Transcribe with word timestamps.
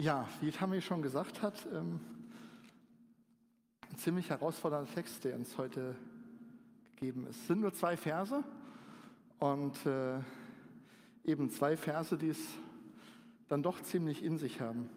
Ja, 0.00 0.28
wie 0.40 0.52
Tammy 0.52 0.80
schon 0.80 1.02
gesagt 1.02 1.42
hat, 1.42 1.66
ähm, 1.74 1.98
ein 3.90 3.98
ziemlich 3.98 4.30
herausfordernder 4.30 4.88
Text, 4.94 5.24
der 5.24 5.34
uns 5.34 5.58
heute 5.58 5.96
gegeben 6.94 7.26
ist. 7.26 7.40
Es 7.40 7.46
sind 7.48 7.62
nur 7.62 7.74
zwei 7.74 7.96
Verse 7.96 8.44
und 9.40 9.74
äh, 9.86 10.20
eben 11.24 11.50
zwei 11.50 11.76
Verse, 11.76 12.16
die 12.16 12.28
es 12.28 12.38
dann 13.48 13.64
doch 13.64 13.82
ziemlich 13.82 14.22
in 14.22 14.38
sich 14.38 14.60
haben. 14.60 14.88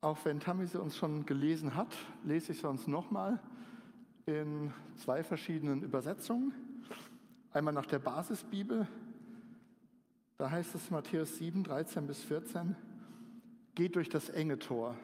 Auch 0.00 0.24
wenn 0.24 0.40
Tammy 0.40 0.66
sie 0.66 0.80
uns 0.80 0.96
schon 0.96 1.26
gelesen 1.26 1.74
hat, 1.74 1.94
lese 2.24 2.52
ich 2.52 2.60
sie 2.60 2.66
uns 2.66 2.86
nochmal 2.86 3.38
in 4.24 4.72
zwei 4.96 5.22
verschiedenen 5.22 5.82
Übersetzungen. 5.82 6.54
Einmal 7.52 7.74
nach 7.74 7.84
der 7.84 7.98
Basisbibel, 7.98 8.88
da 10.38 10.50
heißt 10.50 10.74
es 10.74 10.90
Matthäus 10.90 11.36
7, 11.36 11.64
13 11.64 12.06
bis 12.06 12.22
14, 12.22 12.74
geht 13.74 13.96
durch 13.96 14.08
das 14.08 14.28
enge 14.28 14.58
Tor. 14.58 14.96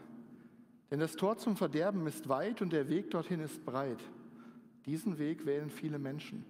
Denn 0.90 1.00
das 1.00 1.16
Tor 1.16 1.36
zum 1.38 1.56
Verderben 1.56 2.06
ist 2.06 2.28
weit 2.28 2.62
und 2.62 2.72
der 2.72 2.88
Weg 2.88 3.10
dorthin 3.10 3.40
ist 3.40 3.64
breit. 3.64 4.02
Diesen 4.86 5.18
Weg 5.18 5.45
wählen 5.45 5.70
viele 5.70 5.98
Menschen. 5.98 6.45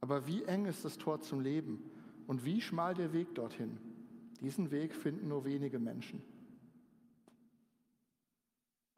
Aber 0.00 0.26
wie 0.26 0.44
eng 0.44 0.66
ist 0.66 0.84
das 0.84 0.98
Tor 0.98 1.20
zum 1.20 1.40
Leben 1.40 1.82
und 2.26 2.44
wie 2.44 2.60
schmal 2.60 2.94
der 2.94 3.12
Weg 3.12 3.34
dorthin? 3.34 3.78
Diesen 4.40 4.70
Weg 4.70 4.94
finden 4.94 5.28
nur 5.28 5.44
wenige 5.44 5.78
Menschen. 5.78 6.22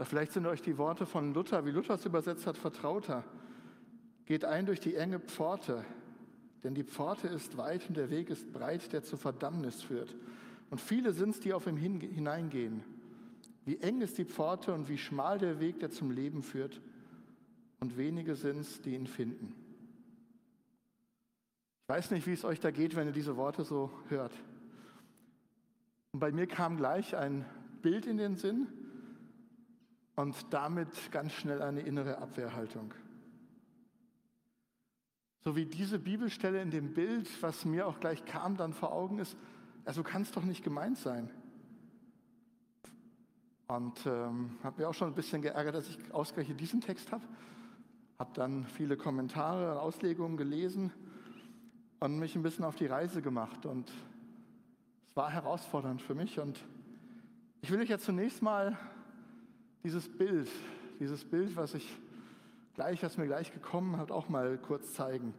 Vielleicht 0.02 0.33
sind 0.33 0.46
euch 0.46 0.60
die 0.60 0.77
Worte 0.77 1.07
von 1.07 1.33
Luther, 1.33 1.65
wie 1.65 1.71
Luther 1.71 1.95
es 1.95 2.05
übersetzt 2.05 2.46
hat, 2.46 2.59
vertrauter. 2.59 3.24
Geht 4.27 4.45
ein 4.45 4.66
durch 4.66 4.80
die 4.80 4.96
enge 4.96 5.21
Pforte, 5.21 5.85
denn 6.62 6.74
die 6.74 6.85
Pforte 6.85 7.29
ist 7.29 7.57
weit 7.57 7.88
und 7.88 7.96
der 7.96 8.10
Weg 8.10 8.29
ist 8.29 8.52
breit, 8.52 8.93
der 8.93 9.02
zur 9.02 9.19
Verdammnis 9.19 9.83
führt. 9.83 10.15
Und 10.70 10.80
viele 10.80 11.12
sind 11.12 11.30
es, 11.30 11.41
die 11.41 11.52
auf 11.52 11.66
ihn 11.66 11.77
hineingehen. 11.77 12.83
Wie 13.65 13.79
eng 13.79 14.01
ist 14.01 14.19
die 14.19 14.24
Pforte 14.24 14.73
und 14.73 14.88
wie 14.88 14.99
schmal 14.99 15.38
der 15.38 15.60
Weg, 15.60 15.80
der 15.80 15.91
zum 15.91 16.10
Leben 16.10 16.43
führt. 16.43 16.80
Und 17.80 17.96
wenige 17.96 18.37
sind 18.37 18.60
es, 18.60 18.80
die 18.80 18.95
ihn 18.95 19.07
finden. 19.07 19.54
Ich 21.82 21.88
weiß 21.88 22.10
nicht, 22.10 22.26
wie 22.26 22.32
es 22.32 22.45
euch 22.45 22.59
da 22.59 22.71
geht, 22.71 22.96
wenn 22.96 23.07
ihr 23.07 23.13
diese 23.13 23.37
Worte 23.37 23.65
so 23.65 23.91
hört. 24.09 24.32
Und 26.13 26.21
bei 26.21 26.32
mir 26.32 26.46
kam 26.46 26.76
gleich 26.76 27.16
ein 27.16 27.45
Bild 27.82 28.07
in 28.07 28.16
den 28.16 28.37
Sinn 28.37 28.66
und 30.16 30.35
damit 30.51 30.88
ganz 31.13 31.32
schnell 31.32 31.63
eine 31.63 31.82
innere 31.82 32.19
Abwehrhaltung. 32.19 32.93
So 35.45 35.54
wie 35.54 35.66
diese 35.66 36.01
Bibelstelle 36.01 36.60
in 36.60 36.73
dem 36.73 36.93
Bild, 36.93 37.30
was 37.41 37.65
mir 37.65 37.87
auch 37.87 38.01
gleich 38.01 38.24
kam, 38.24 38.57
dann 38.57 38.73
vor 38.73 38.93
Augen 38.93 39.21
ist, 39.21 39.37
also 39.87 40.02
kann 40.02 40.23
es 40.23 40.32
doch 40.32 40.45
nicht 40.45 40.62
gemeint 40.62 40.98
sein. 40.98 41.30
Und 43.68 44.04
ähm, 44.06 44.59
habe 44.62 44.82
mir 44.82 44.88
auch 44.88 44.95
schon 44.95 45.09
ein 45.09 45.15
bisschen 45.15 45.42
geärgert, 45.42 45.74
dass 45.74 45.88
ich 45.88 46.12
ausgerechnet 46.12 46.60
diesen 46.60 46.80
Text 46.80 47.10
habe. 47.12 47.24
Habe 48.18 48.30
dann 48.34 48.66
viele 48.66 48.96
Kommentare 48.96 49.73
und 49.73 49.79
Auslegungen 49.79 50.37
gelesen 50.37 50.92
und 52.01 52.18
mich 52.18 52.37
ein 52.37 52.42
bisschen 52.42 52.64
auf 52.64 52.76
die 52.76 52.87
Reise 52.87 53.23
gemacht. 53.23 53.64
Und 53.66 53.88
es 53.90 55.16
war 55.16 55.30
herausfordernd 55.30 56.02
für 56.02 56.14
mich. 56.14 56.38
Und 56.38 56.59
ich 57.60 57.70
will 57.70 57.80
euch 57.80 57.88
jetzt 57.88 58.04
zunächst 58.04 58.42
mal 58.42 58.76
dieses 59.82 60.09
Bild, 60.09 60.51
dieses 61.01 61.24
Bild, 61.24 61.57
was 61.57 61.74
ich 61.74 61.96
gleich, 62.74 63.02
was 63.02 63.16
mir 63.16 63.26
gleich 63.26 63.52
gekommen 63.52 63.96
hat, 63.98 64.10
auch 64.10 64.28
mal 64.28 64.59
kurz 64.59 64.92
zeigen. 64.94 65.32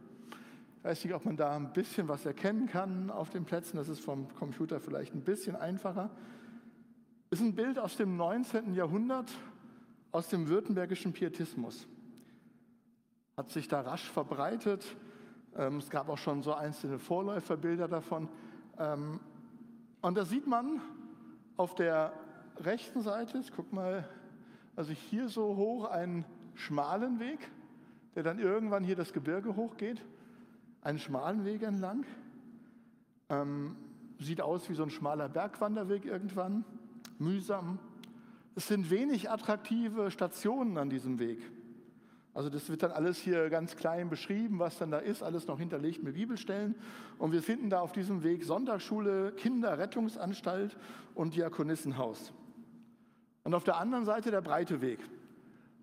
Ich 0.88 0.92
weiß 0.92 1.04
nicht, 1.04 1.14
ob 1.14 1.26
man 1.26 1.36
da 1.36 1.54
ein 1.54 1.70
bisschen 1.74 2.08
was 2.08 2.24
erkennen 2.24 2.66
kann 2.66 3.10
auf 3.10 3.28
den 3.28 3.44
Plätzen. 3.44 3.76
Das 3.76 3.90
ist 3.90 4.00
vom 4.00 4.34
Computer 4.36 4.80
vielleicht 4.80 5.14
ein 5.14 5.20
bisschen 5.20 5.54
einfacher. 5.54 6.08
Ist 7.28 7.42
ein 7.42 7.54
Bild 7.54 7.78
aus 7.78 7.98
dem 7.98 8.16
19. 8.16 8.72
Jahrhundert, 8.72 9.30
aus 10.12 10.28
dem 10.28 10.48
württembergischen 10.48 11.12
Pietismus. 11.12 11.86
Hat 13.36 13.50
sich 13.50 13.68
da 13.68 13.82
rasch 13.82 14.10
verbreitet. 14.10 14.96
Ähm, 15.58 15.76
es 15.76 15.90
gab 15.90 16.08
auch 16.08 16.16
schon 16.16 16.42
so 16.42 16.54
einzelne 16.54 16.98
Vorläuferbilder 16.98 17.86
davon. 17.86 18.30
Ähm, 18.78 19.20
und 20.00 20.16
da 20.16 20.24
sieht 20.24 20.46
man 20.46 20.80
auf 21.58 21.74
der 21.74 22.14
rechten 22.60 23.02
Seite, 23.02 23.42
guck 23.54 23.74
mal, 23.74 24.08
also 24.74 24.94
hier 24.94 25.28
so 25.28 25.54
hoch 25.54 25.84
einen 25.90 26.24
schmalen 26.54 27.20
Weg, 27.20 27.50
der 28.14 28.22
dann 28.22 28.38
irgendwann 28.38 28.84
hier 28.84 28.96
das 28.96 29.12
Gebirge 29.12 29.54
hochgeht, 29.54 30.02
einen 30.82 30.98
schmalen 30.98 31.44
Weg 31.44 31.62
entlang. 31.62 32.04
Ähm, 33.28 33.76
sieht 34.18 34.40
aus 34.40 34.68
wie 34.68 34.74
so 34.74 34.82
ein 34.82 34.90
schmaler 34.90 35.28
Bergwanderweg 35.28 36.04
irgendwann, 36.04 36.64
mühsam. 37.18 37.78
Es 38.54 38.66
sind 38.66 38.90
wenig 38.90 39.30
attraktive 39.30 40.10
Stationen 40.10 40.78
an 40.78 40.90
diesem 40.90 41.18
Weg. 41.18 41.40
Also 42.34 42.50
das 42.50 42.68
wird 42.68 42.82
dann 42.82 42.92
alles 42.92 43.18
hier 43.18 43.50
ganz 43.50 43.76
klein 43.76 44.08
beschrieben, 44.08 44.58
was 44.58 44.78
dann 44.78 44.90
da 44.90 44.98
ist, 44.98 45.22
alles 45.22 45.46
noch 45.46 45.58
hinterlegt 45.58 46.02
mit 46.02 46.14
Bibelstellen. 46.14 46.76
Und 47.18 47.32
wir 47.32 47.42
finden 47.42 47.70
da 47.70 47.80
auf 47.80 47.92
diesem 47.92 48.22
Weg 48.22 48.44
Sonntagsschule, 48.44 49.32
Kinderrettungsanstalt 49.32 50.76
und 51.14 51.34
Diakonissenhaus. 51.34 52.32
Und 53.44 53.54
auf 53.54 53.64
der 53.64 53.78
anderen 53.78 54.04
Seite 54.04 54.30
der 54.30 54.40
breite 54.40 54.80
Weg. 54.80 55.00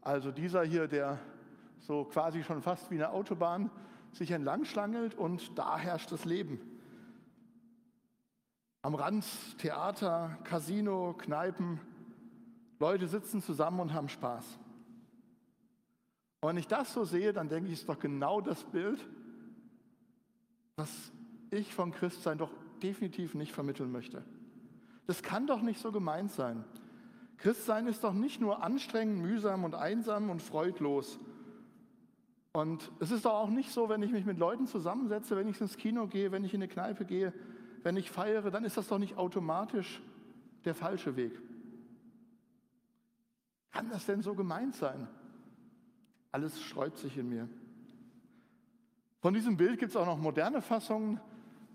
Also 0.02 0.32
dieser 0.32 0.64
hier, 0.64 0.88
der 0.88 1.20
so 1.80 2.06
quasi 2.06 2.44
schon 2.44 2.62
fast 2.62 2.90
wie 2.92 2.96
eine 2.96 3.10
Autobahn 3.10 3.70
sich 4.16 4.32
entlang 4.32 4.66
schlangelt 4.66 5.14
und 5.16 5.58
da 5.58 5.78
herrscht 5.78 6.12
das 6.12 6.26
Leben. 6.26 6.60
Am 8.82 8.96
Rand 8.96 9.26
Theater, 9.58 10.38
Casino, 10.44 11.14
Kneipen, 11.18 11.80
Leute 12.80 13.08
sitzen 13.08 13.42
zusammen 13.42 13.80
und 13.80 13.94
haben 13.94 14.10
Spaß. 14.10 14.46
Und 16.42 16.50
wenn 16.50 16.58
ich 16.58 16.68
das 16.68 16.94
so 16.94 17.04
sehe, 17.04 17.34
dann 17.34 17.50
denke 17.50 17.68
ich, 17.68 17.80
ist 17.80 17.90
doch 17.90 18.00
genau 18.00 18.42
das 18.42 18.64
Bild, 18.64 19.06
was 20.78 21.12
ich 21.52 21.74
vom 21.74 21.92
Christsein 21.92 22.38
doch 22.38 22.52
definitiv 22.84 23.34
nicht 23.34 23.52
vermitteln 23.52 23.92
möchte. 23.92 24.24
Das 25.08 25.24
kann 25.24 25.48
doch 25.48 25.62
nicht 25.62 25.80
so 25.80 25.92
gemeint 25.92 26.32
sein. 26.32 26.64
Christsein 27.38 27.88
ist 27.88 28.04
doch 28.04 28.14
nicht 28.14 28.40
nur 28.40 28.64
anstrengend, 28.64 29.22
mühsam 29.22 29.64
und 29.64 29.76
einsam 29.76 30.30
und 30.30 30.42
freudlos. 30.42 31.20
Und 32.56 32.90
es 33.02 33.12
ist 33.12 33.26
doch 33.26 33.34
auch 33.34 33.50
nicht 33.50 33.70
so, 33.70 33.90
wenn 33.90 34.02
ich 34.02 34.14
mich 34.14 34.24
mit 34.24 34.40
Leuten 34.40 34.66
zusammensetze, 34.66 35.36
wenn 35.36 35.50
ich 35.50 35.60
ins 35.60 35.76
Kino 35.76 36.08
gehe, 36.08 36.32
wenn 36.32 36.46
ich 36.46 36.54
in 36.54 36.62
eine 36.62 36.72
Kneipe 36.72 37.04
gehe, 37.04 37.34
wenn 37.84 37.98
ich 37.98 38.10
feiere, 38.10 38.50
dann 38.50 38.64
ist 38.64 38.78
das 38.78 38.88
doch 38.88 38.98
nicht 38.98 39.18
automatisch 39.18 40.02
der 40.64 40.74
falsche 40.74 41.18
Weg. 41.18 41.38
Kann 43.74 43.90
das 43.90 44.06
denn 44.06 44.22
so 44.22 44.36
gemeint 44.36 44.74
sein? 44.74 45.06
Alles 46.32 46.62
sträubt 46.62 46.98
sich 46.98 47.18
in 47.18 47.28
mir. 47.28 47.50
Von 49.20 49.34
diesem 49.34 49.58
Bild 49.58 49.78
gibt 49.78 49.90
es 49.90 49.98
auch 49.98 50.06
noch 50.06 50.18
moderne 50.18 50.62
Fassungen. 50.62 51.20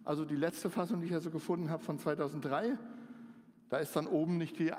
Also 0.02 0.24
die 0.24 0.34
letzte 0.34 0.70
Fassung, 0.70 1.02
die 1.02 1.08
ich 1.08 1.14
also 1.14 1.30
gefunden 1.30 1.68
habe, 1.68 1.84
von 1.84 1.98
2003. 1.98 2.78
Da 3.68 3.76
ist 3.76 3.94
dann 3.94 4.06
oben 4.06 4.38
nicht 4.38 4.58
die, 4.58 4.72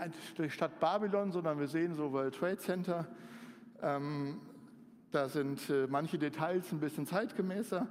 Stadt 0.50 0.80
Babylon, 0.80 1.32
sondern 1.32 1.60
wir 1.60 1.68
sehen 1.68 1.94
so 1.94 2.12
World 2.12 2.34
Trade 2.34 2.58
Center. 2.58 3.08
Ähm, 3.84 4.42
da 5.12 5.28
sind 5.28 5.70
äh, 5.70 5.88
manche 5.88 6.18
Details 6.18 6.72
ein 6.72 6.80
bisschen 6.80 7.06
zeitgemäßer. 7.06 7.88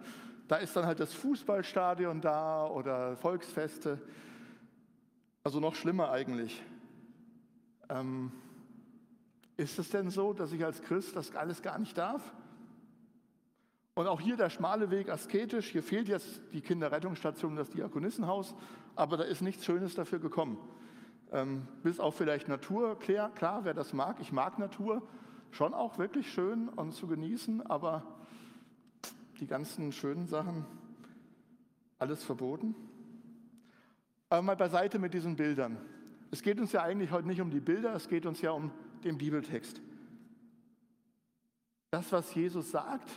Da 0.48 0.56
ist 0.56 0.74
dann 0.74 0.86
halt 0.86 1.00
das 1.00 1.12
Fußballstadion 1.12 2.20
da 2.20 2.66
oder 2.66 3.16
Volksfeste. 3.16 4.00
Also 5.44 5.60
noch 5.60 5.74
schlimmer 5.74 6.10
eigentlich. 6.10 6.62
Ähm, 7.88 8.32
ist 9.56 9.78
es 9.78 9.90
denn 9.90 10.10
so, 10.10 10.32
dass 10.32 10.52
ich 10.52 10.64
als 10.64 10.82
Christ 10.82 11.14
das 11.14 11.36
alles 11.36 11.60
gar 11.62 11.78
nicht 11.78 11.96
darf? 11.96 12.22
Und 13.94 14.06
auch 14.06 14.20
hier 14.20 14.36
der 14.36 14.48
schmale 14.48 14.90
Weg 14.90 15.10
asketisch. 15.10 15.68
Hier 15.68 15.82
fehlt 15.82 16.08
jetzt 16.08 16.40
die 16.52 16.62
Kinderrettungsstation, 16.62 17.56
das 17.56 17.68
Diakonissenhaus, 17.68 18.54
aber 18.94 19.18
da 19.18 19.24
ist 19.24 19.42
nichts 19.42 19.64
Schönes 19.66 19.94
dafür 19.94 20.20
gekommen. 20.20 20.56
Ähm, 21.32 21.68
bis 21.82 22.00
auf 22.00 22.16
vielleicht 22.16 22.48
Natur, 22.48 22.98
klar, 22.98 23.30
klar, 23.34 23.64
wer 23.64 23.74
das 23.74 23.92
mag, 23.92 24.16
ich 24.20 24.32
mag 24.32 24.58
Natur, 24.58 25.02
schon 25.50 25.74
auch 25.74 25.98
wirklich 25.98 26.32
schön 26.32 26.68
und 26.68 26.92
zu 26.92 27.06
genießen, 27.06 27.66
aber 27.66 28.04
die 29.40 29.46
ganzen 29.46 29.92
schönen 29.92 30.26
Sachen, 30.26 30.66
alles 31.98 32.22
verboten. 32.24 32.74
Aber 34.28 34.42
mal 34.42 34.56
beiseite 34.56 34.98
mit 34.98 35.14
diesen 35.14 35.36
Bildern. 35.36 35.76
Es 36.30 36.42
geht 36.42 36.60
uns 36.60 36.72
ja 36.72 36.82
eigentlich 36.82 37.10
heute 37.10 37.26
nicht 37.26 37.40
um 37.40 37.50
die 37.50 37.60
Bilder, 37.60 37.94
es 37.94 38.08
geht 38.08 38.26
uns 38.26 38.40
ja 38.40 38.52
um 38.52 38.70
den 39.04 39.18
Bibeltext. 39.18 39.80
Das, 41.90 42.12
was 42.12 42.34
Jesus 42.34 42.70
sagt, 42.70 43.10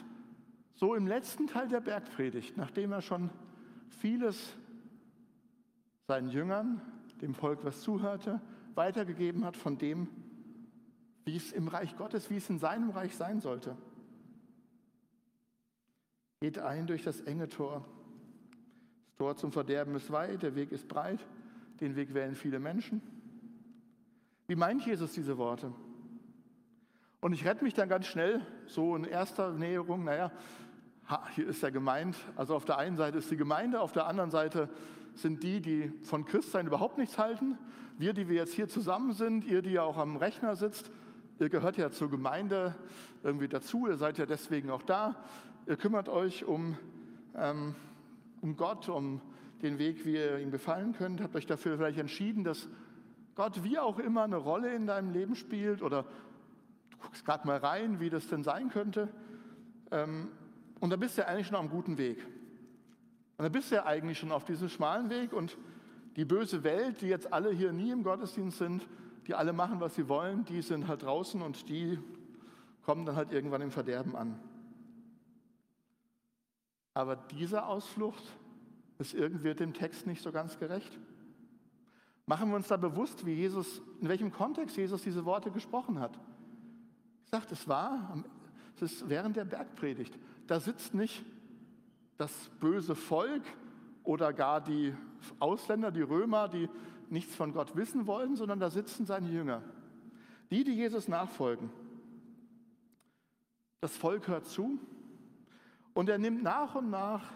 so 0.75 0.95
im 0.95 1.05
letzten 1.05 1.47
Teil 1.47 1.67
der 1.67 1.81
Bergpredigt, 1.81 2.57
nachdem 2.57 2.91
er 2.91 3.01
schon 3.01 3.29
vieles 3.89 4.55
seinen 6.07 6.29
Jüngern 6.29 6.81
dem 7.23 7.33
Volk, 7.33 7.63
was 7.63 7.81
zuhörte, 7.81 8.41
weitergegeben 8.75 9.45
hat 9.45 9.55
von 9.55 9.77
dem, 9.77 10.07
wie 11.25 11.35
es 11.35 11.51
im 11.51 11.67
Reich 11.67 11.95
Gottes, 11.95 12.29
wie 12.29 12.37
es 12.37 12.49
in 12.49 12.59
seinem 12.59 12.89
Reich 12.89 13.15
sein 13.15 13.39
sollte. 13.39 13.77
Geht 16.41 16.59
ein 16.59 16.87
durch 16.87 17.03
das 17.03 17.21
enge 17.21 17.47
Tor. 17.47 17.85
Das 19.05 19.15
Tor 19.15 19.35
zum 19.37 19.51
Verderben 19.51 19.95
ist 19.95 20.11
weit, 20.11 20.43
der 20.43 20.55
Weg 20.55 20.71
ist 20.71 20.87
breit. 20.87 21.25
den 21.79 21.95
Weg 21.95 22.13
wählen 22.13 22.35
viele 22.35 22.59
Menschen. 22.59 23.01
Wie 24.47 24.55
meint 24.55 24.85
Jesus 24.85 25.13
diese 25.13 25.37
Worte? 25.37 25.73
Und 27.21 27.33
ich 27.33 27.45
rette 27.45 27.63
mich 27.63 27.73
dann 27.73 27.87
ganz 27.87 28.05
schnell, 28.05 28.45
so 28.67 28.95
in 28.95 29.05
erster 29.05 29.53
Näherung, 29.53 30.03
naja, 30.03 30.31
hier 31.35 31.47
ist 31.47 31.63
er 31.63 31.71
gemeint. 31.71 32.15
Also 32.35 32.55
auf 32.55 32.65
der 32.65 32.77
einen 32.77 32.97
Seite 32.97 33.17
ist 33.17 33.31
die 33.31 33.37
Gemeinde, 33.37 33.79
auf 33.81 33.93
der 33.93 34.07
anderen 34.07 34.29
Seite 34.29 34.69
sind 35.15 35.43
die, 35.43 35.61
die 35.61 35.91
von 36.03 36.25
Christsein 36.25 36.67
überhaupt 36.67 36.97
nichts 36.97 37.17
halten. 37.17 37.57
Wir, 37.97 38.13
die 38.13 38.27
wir 38.27 38.35
jetzt 38.35 38.53
hier 38.53 38.67
zusammen 38.67 39.13
sind, 39.13 39.45
ihr, 39.45 39.61
die 39.61 39.71
ja 39.71 39.83
auch 39.83 39.97
am 39.97 40.17
Rechner 40.17 40.55
sitzt, 40.55 40.91
ihr 41.43 41.49
gehört 41.49 41.75
ja 41.75 41.91
zur 41.91 42.09
Gemeinde 42.09 42.73
irgendwie 43.21 43.49
dazu, 43.49 43.87
ihr 43.87 43.97
seid 43.97 44.17
ja 44.17 44.25
deswegen 44.25 44.69
auch 44.69 44.81
da. 44.81 45.15
Ihr 45.67 45.75
kümmert 45.75 46.07
euch 46.07 46.45
um, 46.45 46.77
ähm, 47.35 47.75
um 48.39 48.55
Gott, 48.55 48.87
um 48.87 49.19
den 49.61 49.77
Weg, 49.77 50.05
wie 50.05 50.13
ihr 50.13 50.39
ihm 50.39 50.51
gefallen 50.51 50.93
könnt, 50.93 51.19
habt 51.19 51.35
euch 51.35 51.45
dafür 51.45 51.75
vielleicht 51.75 51.99
entschieden, 51.99 52.45
dass 52.45 52.69
Gott 53.35 53.61
wie 53.61 53.77
auch 53.77 53.99
immer 53.99 54.23
eine 54.23 54.37
Rolle 54.37 54.73
in 54.73 54.87
deinem 54.87 55.11
Leben 55.11 55.35
spielt 55.35 55.81
oder 55.81 56.03
du 56.91 56.97
guckst 57.01 57.25
gerade 57.25 57.45
mal 57.45 57.57
rein, 57.57 57.99
wie 57.99 58.09
das 58.09 58.29
denn 58.29 58.45
sein 58.45 58.69
könnte. 58.69 59.09
Ähm, 59.91 60.29
und 60.79 60.91
da 60.91 60.95
bist 60.95 61.17
du 61.17 61.23
ja 61.23 61.27
eigentlich 61.27 61.47
schon 61.47 61.57
einem 61.57 61.69
guten 61.69 61.97
Weg. 61.97 62.25
Und 63.37 63.43
da 63.43 63.49
bist 63.49 63.69
du 63.69 63.75
ja 63.75 63.85
eigentlich 63.85 64.17
schon 64.17 64.31
auf 64.31 64.45
diesem 64.45 64.69
schmalen 64.69 65.09
Weg 65.09 65.33
und 65.33 65.57
die 66.15 66.23
böse 66.23 66.63
Welt, 66.63 67.01
die 67.01 67.07
jetzt 67.07 67.33
alle 67.33 67.51
hier 67.51 67.73
nie 67.73 67.91
im 67.91 68.03
Gottesdienst 68.03 68.59
sind, 68.59 68.87
die 69.27 69.35
alle 69.35 69.53
machen, 69.53 69.79
was 69.79 69.95
sie 69.95 70.07
wollen, 70.09 70.45
die 70.45 70.61
sind 70.61 70.87
halt 70.87 71.03
draußen 71.03 71.41
und 71.41 71.69
die 71.69 71.99
kommen 72.83 73.05
dann 73.05 73.15
halt 73.15 73.31
irgendwann 73.31 73.61
im 73.61 73.71
Verderben 73.71 74.15
an. 74.15 74.39
Aber 76.93 77.15
diese 77.15 77.65
Ausflucht 77.65 78.23
ist 78.99 79.13
irgendwie 79.13 79.53
dem 79.53 79.73
Text 79.73 80.05
nicht 80.05 80.21
so 80.21 80.31
ganz 80.31 80.59
gerecht. 80.59 80.99
Machen 82.25 82.49
wir 82.49 82.55
uns 82.55 82.67
da 82.67 82.77
bewusst, 82.77 83.25
wie 83.25 83.33
Jesus, 83.33 83.81
in 83.99 84.07
welchem 84.07 84.31
Kontext 84.31 84.77
Jesus 84.77 85.01
diese 85.01 85.25
Worte 85.25 85.51
gesprochen 85.51 85.99
hat. 85.99 86.17
Ich 87.25 87.31
sagte, 87.31 87.53
es 87.53 87.67
war, 87.67 88.23
es 88.75 88.81
ist 88.83 89.09
während 89.09 89.35
der 89.35 89.45
Bergpredigt 89.45 90.17
da 90.47 90.59
sitzt 90.59 90.93
nicht 90.93 91.23
das 92.17 92.31
böse 92.59 92.95
Volk 92.95 93.43
oder 94.03 94.33
gar 94.33 94.61
die 94.61 94.93
Ausländer, 95.39 95.91
die 95.91 96.01
Römer, 96.01 96.47
die 96.47 96.69
nichts 97.13 97.35
von 97.35 97.53
Gott 97.53 97.75
wissen 97.75 98.07
wollen, 98.07 98.35
sondern 98.35 98.59
da 98.59 98.69
sitzen 98.69 99.05
seine 99.05 99.29
Jünger. 99.29 99.61
Die, 100.51 100.63
die 100.63 100.73
Jesus 100.73 101.07
nachfolgen. 101.07 101.69
Das 103.81 103.95
Volk 103.95 104.27
hört 104.27 104.45
zu 104.45 104.79
und 105.93 106.09
er 106.09 106.17
nimmt 106.17 106.43
nach 106.43 106.75
und 106.75 106.89
nach 106.89 107.31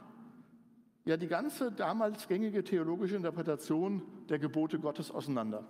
ja 1.05 1.15
die 1.15 1.27
ganze 1.27 1.71
damals 1.71 2.27
gängige 2.27 2.63
theologische 2.63 3.15
Interpretation 3.15 4.01
der 4.29 4.39
Gebote 4.39 4.79
Gottes 4.79 5.11
auseinander 5.11 5.65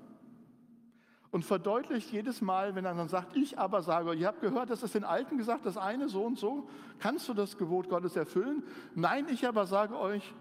und 1.31 1.43
verdeutlicht 1.43 2.11
jedes 2.11 2.41
Mal, 2.41 2.75
wenn 2.75 2.85
er 2.85 2.95
dann 2.95 3.09
sagt, 3.09 3.35
ich 3.35 3.59
aber 3.59 3.81
sage, 3.81 4.13
ihr 4.13 4.27
habt 4.27 4.41
gehört, 4.41 4.69
das 4.69 4.83
ist 4.83 4.95
den 4.95 5.03
Alten 5.03 5.37
gesagt, 5.37 5.65
das 5.65 5.77
eine 5.77 6.09
so 6.09 6.23
und 6.23 6.37
so, 6.37 6.69
kannst 6.99 7.27
du 7.27 7.33
das 7.33 7.57
Gebot 7.57 7.89
Gottes 7.89 8.15
erfüllen? 8.15 8.63
Nein, 8.95 9.27
ich 9.29 9.47
aber 9.47 9.65
sage 9.65 9.97
euch, 9.97 10.33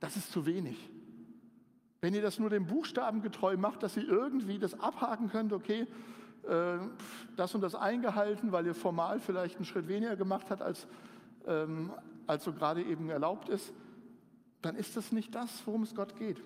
das 0.00 0.16
ist 0.16 0.30
zu 0.30 0.46
wenig. 0.46 0.90
Wenn 2.06 2.14
ihr 2.14 2.22
das 2.22 2.38
nur 2.38 2.50
dem 2.50 2.66
Buchstaben 2.66 3.20
getreu 3.20 3.56
macht, 3.56 3.82
dass 3.82 3.96
ihr 3.96 4.08
irgendwie 4.08 4.60
das 4.60 4.78
abhaken 4.78 5.28
könnt, 5.28 5.52
okay, 5.52 5.88
äh, 6.44 6.78
das 7.34 7.52
und 7.52 7.62
das 7.62 7.74
eingehalten, 7.74 8.52
weil 8.52 8.64
ihr 8.64 8.76
formal 8.76 9.18
vielleicht 9.18 9.56
einen 9.56 9.64
Schritt 9.64 9.88
weniger 9.88 10.14
gemacht 10.14 10.48
habt, 10.48 10.62
als, 10.62 10.86
ähm, 11.48 11.90
als 12.28 12.44
so 12.44 12.52
gerade 12.52 12.84
eben 12.84 13.10
erlaubt 13.10 13.48
ist, 13.48 13.72
dann 14.62 14.76
ist 14.76 14.96
das 14.96 15.10
nicht 15.10 15.34
das, 15.34 15.66
worum 15.66 15.82
es 15.82 15.96
Gott 15.96 16.14
geht. 16.14 16.40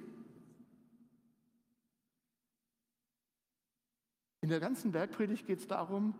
In 4.40 4.48
der 4.48 4.60
ganzen 4.60 4.92
Bergpredigt 4.92 5.46
geht 5.46 5.58
es 5.58 5.66
darum, 5.66 6.14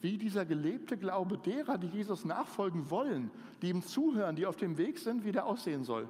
wie 0.00 0.16
dieser 0.16 0.46
gelebte 0.46 0.96
Glaube 0.96 1.36
derer, 1.36 1.76
die 1.76 1.88
Jesus 1.88 2.24
nachfolgen 2.24 2.90
wollen, 2.90 3.30
die 3.60 3.68
ihm 3.68 3.82
zuhören, 3.82 4.36
die 4.36 4.46
auf 4.46 4.56
dem 4.56 4.78
Weg 4.78 4.98
sind, 4.98 5.26
wie 5.26 5.32
der 5.32 5.44
aussehen 5.44 5.84
soll. 5.84 6.08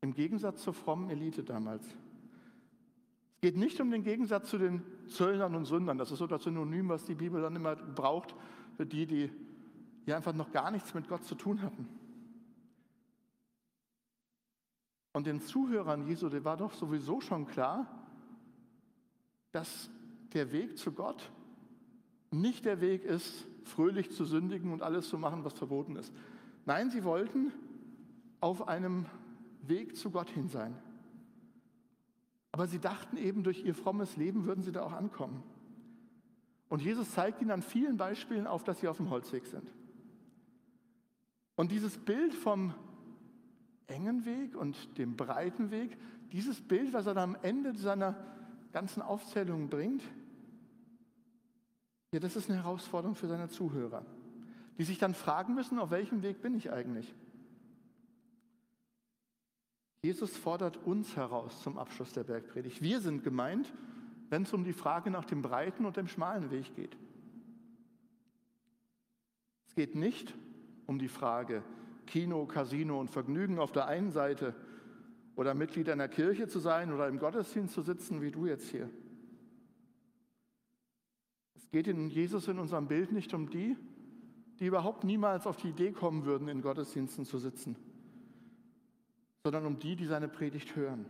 Im 0.00 0.12
Gegensatz 0.12 0.62
zur 0.62 0.74
frommen 0.74 1.10
Elite 1.10 1.42
damals. 1.42 1.86
Es 1.86 3.40
geht 3.40 3.56
nicht 3.56 3.80
um 3.80 3.90
den 3.90 4.02
Gegensatz 4.02 4.50
zu 4.50 4.58
den 4.58 4.82
Zöllnern 5.08 5.54
und 5.54 5.66
Sündern. 5.66 5.98
Das 5.98 6.10
ist 6.10 6.18
so 6.18 6.26
das 6.26 6.42
Synonym, 6.42 6.88
was 6.88 7.04
die 7.04 7.14
Bibel 7.14 7.42
dann 7.42 7.56
immer 7.56 7.76
braucht 7.76 8.34
für 8.76 8.86
die, 8.86 9.06
die 9.06 9.30
hier 10.04 10.16
einfach 10.16 10.34
noch 10.34 10.52
gar 10.52 10.70
nichts 10.70 10.94
mit 10.94 11.08
Gott 11.08 11.24
zu 11.24 11.34
tun 11.34 11.62
hatten. 11.62 11.88
Und 15.12 15.26
den 15.26 15.40
Zuhörern 15.40 16.06
Jesu, 16.06 16.28
der 16.28 16.44
war 16.44 16.56
doch 16.56 16.74
sowieso 16.74 17.20
schon 17.20 17.46
klar, 17.46 17.86
dass 19.52 19.90
der 20.34 20.52
Weg 20.52 20.76
zu 20.76 20.92
Gott 20.92 21.30
nicht 22.30 22.64
der 22.64 22.80
Weg 22.80 23.04
ist, 23.04 23.46
fröhlich 23.64 24.10
zu 24.10 24.24
sündigen 24.24 24.72
und 24.72 24.82
alles 24.82 25.08
zu 25.08 25.18
machen, 25.18 25.44
was 25.44 25.54
verboten 25.54 25.96
ist. 25.96 26.12
Nein, 26.66 26.90
sie 26.90 27.04
wollten 27.04 27.52
auf 28.40 28.68
einem 28.68 29.06
Weg 29.68 29.96
zu 29.96 30.10
Gott 30.10 30.30
hin 30.30 30.48
sein. 30.48 30.76
Aber 32.52 32.66
sie 32.66 32.78
dachten 32.78 33.16
eben, 33.16 33.42
durch 33.42 33.64
ihr 33.64 33.74
frommes 33.74 34.16
Leben 34.16 34.46
würden 34.46 34.62
sie 34.62 34.72
da 34.72 34.82
auch 34.82 34.92
ankommen. 34.92 35.42
Und 36.68 36.82
Jesus 36.82 37.10
zeigt 37.10 37.42
ihnen 37.42 37.50
an 37.50 37.62
vielen 37.62 37.96
Beispielen 37.96 38.46
auf, 38.46 38.64
dass 38.64 38.80
sie 38.80 38.88
auf 38.88 38.96
dem 38.96 39.10
Holzweg 39.10 39.46
sind. 39.46 39.70
Und 41.54 41.70
dieses 41.70 41.96
Bild 41.98 42.34
vom 42.34 42.74
engen 43.86 44.24
Weg 44.24 44.56
und 44.56 44.98
dem 44.98 45.16
breiten 45.16 45.70
Weg, 45.70 45.96
dieses 46.32 46.60
Bild, 46.60 46.92
was 46.92 47.06
er 47.06 47.14
dann 47.14 47.34
am 47.34 47.42
Ende 47.42 47.76
seiner 47.76 48.16
ganzen 48.72 49.00
Aufzählungen 49.00 49.68
bringt, 49.68 50.02
ja, 52.12 52.20
das 52.20 52.36
ist 52.36 52.50
eine 52.50 52.62
Herausforderung 52.62 53.14
für 53.14 53.28
seine 53.28 53.48
Zuhörer, 53.48 54.04
die 54.78 54.84
sich 54.84 54.98
dann 54.98 55.14
fragen 55.14 55.54
müssen, 55.54 55.78
auf 55.78 55.90
welchem 55.90 56.22
Weg 56.22 56.40
bin 56.40 56.54
ich 56.54 56.72
eigentlich? 56.72 57.14
Jesus 60.02 60.36
fordert 60.36 60.76
uns 60.84 61.16
heraus 61.16 61.62
zum 61.62 61.78
Abschluss 61.78 62.12
der 62.12 62.24
Bergpredigt. 62.24 62.82
Wir 62.82 63.00
sind 63.00 63.24
gemeint, 63.24 63.72
wenn 64.28 64.42
es 64.42 64.52
um 64.52 64.64
die 64.64 64.72
Frage 64.72 65.10
nach 65.10 65.24
dem 65.24 65.42
breiten 65.42 65.84
und 65.84 65.96
dem 65.96 66.08
schmalen 66.08 66.50
Weg 66.50 66.74
geht. 66.74 66.96
Es 69.66 69.74
geht 69.74 69.94
nicht 69.94 70.34
um 70.86 70.98
die 70.98 71.08
Frage 71.08 71.62
Kino, 72.06 72.46
Casino 72.46 73.00
und 73.00 73.10
Vergnügen 73.10 73.58
auf 73.58 73.72
der 73.72 73.86
einen 73.86 74.10
Seite 74.10 74.54
oder 75.34 75.54
Mitglied 75.54 75.88
einer 75.88 76.08
Kirche 76.08 76.48
zu 76.48 76.58
sein 76.60 76.92
oder 76.92 77.08
im 77.08 77.18
Gottesdienst 77.18 77.74
zu 77.74 77.82
sitzen, 77.82 78.22
wie 78.22 78.30
du 78.30 78.46
jetzt 78.46 78.70
hier. 78.70 78.88
Es 81.54 81.68
geht 81.70 81.88
in 81.88 82.08
Jesus 82.08 82.48
in 82.48 82.58
unserem 82.58 82.88
Bild 82.88 83.12
nicht 83.12 83.34
um 83.34 83.50
die, 83.50 83.76
die 84.58 84.66
überhaupt 84.66 85.04
niemals 85.04 85.46
auf 85.46 85.56
die 85.56 85.68
Idee 85.68 85.92
kommen 85.92 86.24
würden, 86.24 86.48
in 86.48 86.62
Gottesdiensten 86.62 87.26
zu 87.26 87.38
sitzen, 87.38 87.76
sondern 89.46 89.66
um 89.66 89.78
die, 89.78 89.94
die 89.94 90.06
seine 90.06 90.26
Predigt 90.26 90.74
hören. 90.74 91.06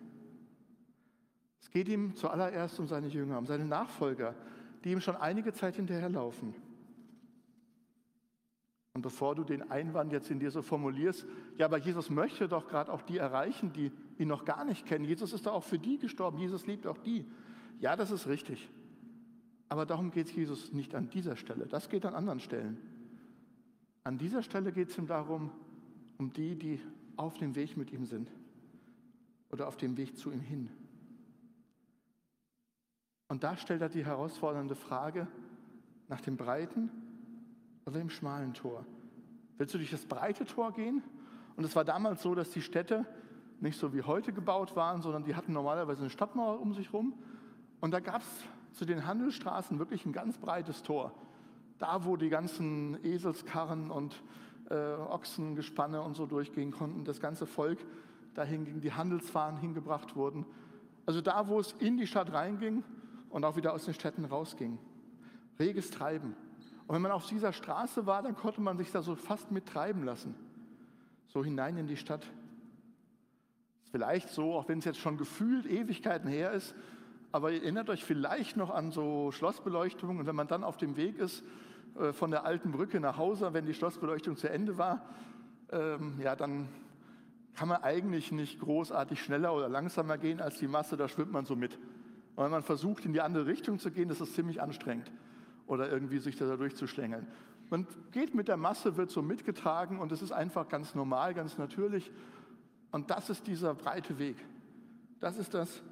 Es 1.59 1.71
geht 1.71 1.89
ihm 1.89 2.15
zuallererst 2.17 2.79
um 2.79 2.87
seine 2.87 3.07
Jünger, 3.07 3.39
um 3.39 3.47
seine 3.47 3.65
Nachfolger, 3.65 4.35
die 4.85 4.93
ihm 4.93 5.01
schon 5.01 5.17
einige 5.17 5.55
Zeit 5.55 5.77
hinterherlaufen. 5.77 6.55
Und 8.93 9.01
bevor 9.01 9.35
du 9.35 9.43
den 9.43 9.71
Einwand 9.71 10.13
jetzt 10.13 10.31
in 10.31 10.39
dir 10.39 10.51
so 10.51 10.61
formulierst, 10.61 11.27
ja, 11.57 11.65
aber 11.65 11.79
Jesus 11.79 12.11
möchte 12.11 12.47
doch 12.47 12.69
gerade 12.69 12.93
auch 12.93 13.01
die 13.01 13.17
erreichen, 13.17 13.73
die 13.73 13.91
ihn 14.19 14.29
noch 14.29 14.45
gar 14.45 14.67
nicht 14.67 14.85
kennen. 14.85 15.07
Jesus 15.07 15.33
ist 15.33 15.47
doch 15.47 15.55
auch 15.55 15.65
für 15.65 15.79
die 15.79 15.97
gestorben. 15.97 16.37
Jesus 16.37 16.67
liebt 16.67 16.87
auch 16.87 16.99
die. 16.99 17.25
Ja, 17.81 17.97
das 17.97 18.11
ist 18.11 18.27
richtig. 18.27 18.69
Aber 19.71 19.87
darum 19.87 20.11
geht 20.11 20.27
es 20.27 20.35
Jesus 20.35 20.75
nicht 20.75 20.95
an 20.95 21.09
dieser 21.09 21.37
Stelle. 21.37 21.65
Das 21.69 21.89
geht 21.89 22.05
an 22.05 22.15
anderen 22.15 22.41
Stellen. 22.41 22.77
An 24.05 24.19
dieser 24.19 24.43
Stelle 24.43 24.73
geht 24.73 24.91
es 24.91 24.99
ihm 24.99 25.07
darum, 25.07 25.51
um 26.19 26.35
die, 26.35 26.55
die 26.55 26.81
auf 27.17 27.35
dem 27.35 27.55
Weg 27.55 27.77
mit 27.77 27.93
ihm 27.93 28.07
sind 28.07 28.31
oder 29.51 29.69
auf 29.69 29.77
dem 29.77 29.97
Weg 29.97 30.17
zu 30.17 30.31
ihm 30.31 30.41
hin. 30.41 30.71
Und 33.29 33.43
da 33.43 33.57
stellt 33.57 33.83
er 33.83 33.89
die 33.89 34.05
herausfordernde 34.05 34.77
Frage 34.77 35.27
nach 36.09 36.21
dem 36.21 36.37
breiten 36.37 36.91
oder 37.85 38.01
im 38.01 38.11
schmalen 38.11 38.55
Tor. 38.55 38.85
Willst 39.59 39.75
du 39.75 39.79
durch 39.79 39.91
das 39.91 40.05
breite 40.05 40.45
Tor 40.45 40.73
gehen? 40.73 41.03
Und 41.57 41.65
es 41.65 41.75
war 41.75 41.85
damals 41.85 42.23
so, 42.23 42.35
dass 42.35 42.51
die 42.51 42.63
Städte 42.63 43.07
nicht 43.61 43.79
so 43.79 43.95
wie 43.95 44.03
heute 44.03 44.33
gebaut 44.33 44.77
waren, 44.77 45.01
sondern 45.01 45.25
die 45.25 45.35
hatten 45.35 45.53
normalerweise 45.53 46.03
eine 46.03 46.11
Stadtmauer 46.11 46.61
um 46.61 46.75
sich 46.75 46.93
herum. 46.93 47.15
Und 47.81 47.93
da 47.93 48.01
gab 48.01 48.23
es 48.23 48.45
zu 48.73 48.85
den 48.85 49.07
Handelsstraßen 49.07 49.79
wirklich 49.79 50.05
ein 50.05 50.13
ganz 50.13 50.37
breites 50.39 50.83
Tor. 50.83 51.13
Da, 51.79 52.05
wo 52.05 52.17
die 52.17 52.29
ganzen 52.29 53.03
Eselskarren 53.05 53.91
und 53.91 54.23
äh, 54.71 54.75
Ochsengespanne 54.75 56.03
und 56.03 56.17
so 56.17 56.27
durchgehen 56.27 56.71
konnten, 56.71 57.05
das 57.05 57.21
ganze 57.21 57.47
Volk 57.47 57.79
dahin 58.35 58.65
ging, 58.65 58.81
die 58.81 58.93
Handelswaren 58.93 59.57
hingebracht 59.57 60.17
wurden. 60.17 60.45
Also 61.07 61.21
da, 61.21 61.49
wo 61.49 61.61
es 61.61 61.73
in 61.79 61.97
die 61.97 62.07
Stadt 62.07 62.33
reinging 62.33 62.83
und 63.31 63.45
auch 63.45 63.57
wieder 63.57 63.73
aus 63.73 63.85
den 63.85 63.95
Städten 63.95 64.25
rausging. 64.25 64.79
Reges 65.59 65.91
Treiben. 65.91 66.37
Und 66.87 66.95
wenn 66.95 67.03
man 67.03 67.13
auf 67.13 67.27
dieser 67.27 67.53
Straße 67.53 68.07
war, 68.07 68.23
dann 68.23 68.37
konnte 68.37 68.61
man 68.61 68.77
sich 68.77 68.93
da 68.93 69.03
so 69.03 69.17
fast 69.17 69.51
mittreiben 69.51 70.05
lassen. 70.05 70.35
So 71.29 71.45
hinein 71.45 71.77
in 71.77 71.87
die 71.87 71.97
Stadt. 71.97 72.27
Vielleicht 73.91 74.29
so, 74.29 74.55
auch 74.55 74.69
wenn 74.69 74.79
es 74.79 74.85
jetzt 74.85 74.99
schon 74.99 75.17
gefühlt 75.17 75.67
Ewigkeiten 75.67 76.29
her 76.29 76.53
ist, 76.53 76.75
aber 77.33 77.53
ihr 77.53 77.63
erinnert 77.63 77.91
euch 77.91 78.05
vielleicht 78.05 78.57
noch 78.57 78.71
an 78.71 78.91
so 78.91 79.31
Schlossbeleuchtungen 79.33 80.19
und 80.19 80.27
wenn 80.27 80.37
man 80.37 80.49
dann 80.49 80.65
auf 80.65 80.77
dem 80.77 80.97
Weg 80.97 81.19
ist 81.19 81.45
äh, 81.99 82.13
von 82.13 82.31
der 82.31 82.45
alten 82.45 82.73
Brücke 82.73 83.01
nach 83.01 83.17
Hause, 83.17 83.53
wenn 83.53 83.67
die 83.67 83.75
Schlossbeleuchtung 83.75 84.37
zu 84.37 84.49
Ende 84.51 84.79
war, 84.79 85.03
ähm, 85.71 86.15
ja, 86.23 86.37
dann 86.37 86.69
kann 87.55 87.69
man 87.69 87.83
eigentlich 87.83 88.33
nicht 88.33 88.61
großartig 88.61 89.23
schneller 89.23 89.55
oder 89.55 89.69
langsamer 89.69 90.19
gehen 90.19 90.41
als 90.41 90.59
die 90.59 90.69
Masse, 90.69 90.97
da 90.97 91.09
schwimmt 91.09 91.33
man 91.33 91.47
so 91.47 91.57
mit. 91.57 91.79
Und 92.37 92.45
wenn 92.45 92.51
man 92.51 92.63
versucht, 92.63 93.07
in 93.07 93.13
die 93.13 93.23
andere 93.23 93.47
Richtung 93.47 93.79
zu 93.79 93.91
gehen, 93.91 94.09
das 94.09 94.21
ist 94.21 94.35
ziemlich 94.35 94.61
anstrengend 94.61 95.11
oder 95.67 95.91
irgendwie 95.91 96.19
sich 96.19 96.37
da 96.37 96.57
durchzuschlängeln. 96.57 97.27
Man 97.71 97.87
geht 98.13 98.35
mit 98.35 98.47
der 98.47 98.57
Masse, 98.57 98.97
wird 98.97 99.11
so 99.11 99.23
mitgetragen 99.23 99.99
und 99.99 100.13
es 100.13 100.23
ist 100.23 100.33
einfach 100.33 100.69
ganz 100.69 100.95
normal, 100.95 101.35
ganz 101.35 101.59
natürlich. 101.59 102.13
Und 102.93 103.11
das 103.11 103.31
ist 103.31 103.47
dieser 103.47 103.75
breite 103.75 104.19
Weg. 104.19 104.37
Das 105.19 105.37
ist 105.37 105.55
das, 105.55 105.83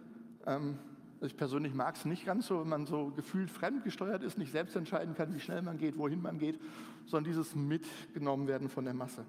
ähm, 0.46 0.78
ich 1.26 1.37
persönlich 1.37 1.75
mag 1.75 1.97
es 1.97 2.04
nicht 2.04 2.25
ganz 2.25 2.47
so, 2.47 2.61
wenn 2.61 2.69
man 2.69 2.87
so 2.87 3.11
gefühlt 3.11 3.50
fremdgesteuert 3.50 4.23
ist, 4.23 4.38
nicht 4.38 4.52
selbst 4.52 4.76
entscheiden 4.76 5.14
kann, 5.14 5.35
wie 5.35 5.40
schnell 5.40 5.62
man 5.62 5.78
geht, 5.78 5.97
wohin 5.99 6.23
man 6.23 6.38
geht, 6.38 6.61
sondern 7.07 7.25
dieses 7.25 7.54
mitgenommen 7.54 8.47
werden 8.47 8.69
von 8.69 8.85
der 8.85 8.95
Masse. 8.95 9.25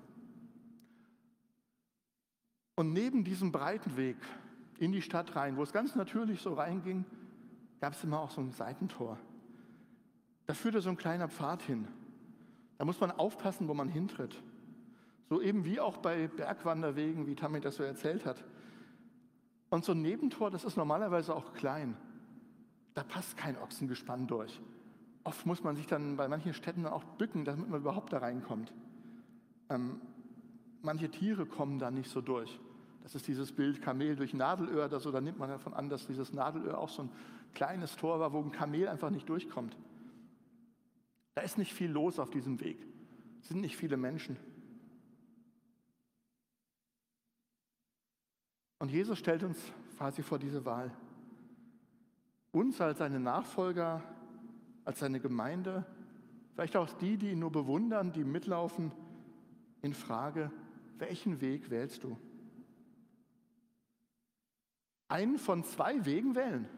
Und 2.75 2.94
neben 2.94 3.24
diesem 3.24 3.52
breiten 3.52 3.96
Weg 3.96 4.18
in 4.80 4.92
die 4.92 5.02
Stadt 5.02 5.36
rein, 5.36 5.58
wo 5.58 5.64
es 5.64 5.72
ganz 5.72 5.96
natürlich 5.96 6.42
so 6.42 6.54
reinging, 6.54 7.06
gab 7.80 7.94
es 7.94 8.04
immer 8.04 8.20
auch 8.20 8.32
so 8.32 8.42
ein 8.42 8.52
Seitentor. 8.52 9.18
Da 10.48 10.54
führte 10.54 10.82
so 10.82 10.90
ein 10.90 10.98
kleiner 10.98 11.30
Pfad 11.30 11.62
hin. 11.62 11.88
Da 12.78 12.86
muss 12.86 13.00
man 13.00 13.12
aufpassen, 13.12 13.68
wo 13.68 13.74
man 13.74 13.90
hintritt. 13.90 14.42
So 15.30 15.42
eben 15.42 15.66
wie 15.66 15.80
auch 15.80 15.98
bei 15.98 16.28
Bergwanderwegen, 16.28 17.25
wie 17.25 17.36
Tammy 17.36 17.62
das 17.62 17.78
so 17.78 17.84
erzählt 17.84 18.25
hat. 18.25 18.44
Und 19.75 19.84
so 19.84 19.91
ein 19.91 20.01
Nebentor, 20.01 20.51
das 20.51 20.63
ist 20.63 20.77
normalerweise 20.77 21.36
auch 21.36 21.51
klein. 21.51 21.98
Da 22.94 23.03
passt 23.03 23.36
kein 23.36 23.58
Ochsengespann 23.58 24.25
durch. 24.25 24.62
Oft 25.25 25.46
muss 25.46 25.63
man 25.63 25.75
sich 25.75 25.86
dann 25.86 26.15
bei 26.15 26.29
manchen 26.29 26.53
Städten 26.53 26.86
auch 26.86 27.03
bücken, 27.03 27.44
damit 27.44 27.70
man 27.70 27.82
überhaupt 27.82 28.13
da 28.13 28.20
reinkommt. 28.20 28.72
Ähm, 29.70 30.00
manche 30.82 31.12
Tiere 31.12 31.46
kommen 31.46 31.77
da 31.77 31.91
nicht 31.91 32.10
so 32.10 32.22
durch. 32.22 32.58
Das 33.03 33.15
ist 33.15 33.27
dieses 33.27 33.51
Bild 33.51 33.82
Kamel 33.82 34.15
durch 34.15 34.34
Nadelöhr 34.34 34.86
oder 34.86 35.01
so. 35.01 35.12
Da 35.12 35.20
nimmt 35.20 35.39
man 35.39 35.50
davon 35.50 35.74
an, 35.74 35.89
dass 35.89 36.08
dieses 36.08 36.32
Nadelöhr 36.32 36.77
auch 36.77 36.88
so 36.88 37.01
ein 37.01 37.10
kleines 37.53 37.98
Tor 37.98 38.22
war, 38.22 38.32
wo 38.32 38.39
ein 38.39 38.53
Kamel 38.53 38.88
einfach 38.88 39.10
nicht 39.10 39.27
durchkommt. 39.27 39.75
Da 41.34 41.41
ist 41.41 41.58
nicht 41.58 41.74
viel 41.74 41.91
los 41.91 42.17
auf 42.17 42.29
diesem 42.29 42.62
Weg. 42.62 42.77
Es 43.41 43.50
sind 43.50 43.60
nicht 43.60 43.75
viele 43.75 43.98
Menschen. 43.98 44.38
Und 48.86 48.92
Jesus 48.92 49.18
stellt 49.18 49.42
uns 49.42 49.58
quasi 49.98 50.22
vor 50.22 50.38
diese 50.38 50.63
Wahl. 50.63 50.92
Uns 52.51 52.80
als 52.80 53.00
seine 53.00 53.20
Nachfolger, 53.20 54.04
als 54.84 55.00
seine 55.00 55.20
Gemeinde, 55.20 55.84
vielleicht 56.54 56.77
auch 56.77 56.94
die, 57.00 57.18
die 57.18 57.32
ihn 57.32 57.39
nur 57.39 57.51
bewundern, 57.51 58.12
die 58.12 58.24
mitlaufen, 58.24 58.92
in 59.82 59.96
Frage, 59.96 60.51
welchen 61.00 61.42
Weg 61.42 61.72
wählst 61.72 62.04
du? 62.04 62.15
Einen 65.08 65.39
von 65.39 65.63
zwei 65.63 66.06
Wegen 66.06 66.36
wählen. 66.36 66.70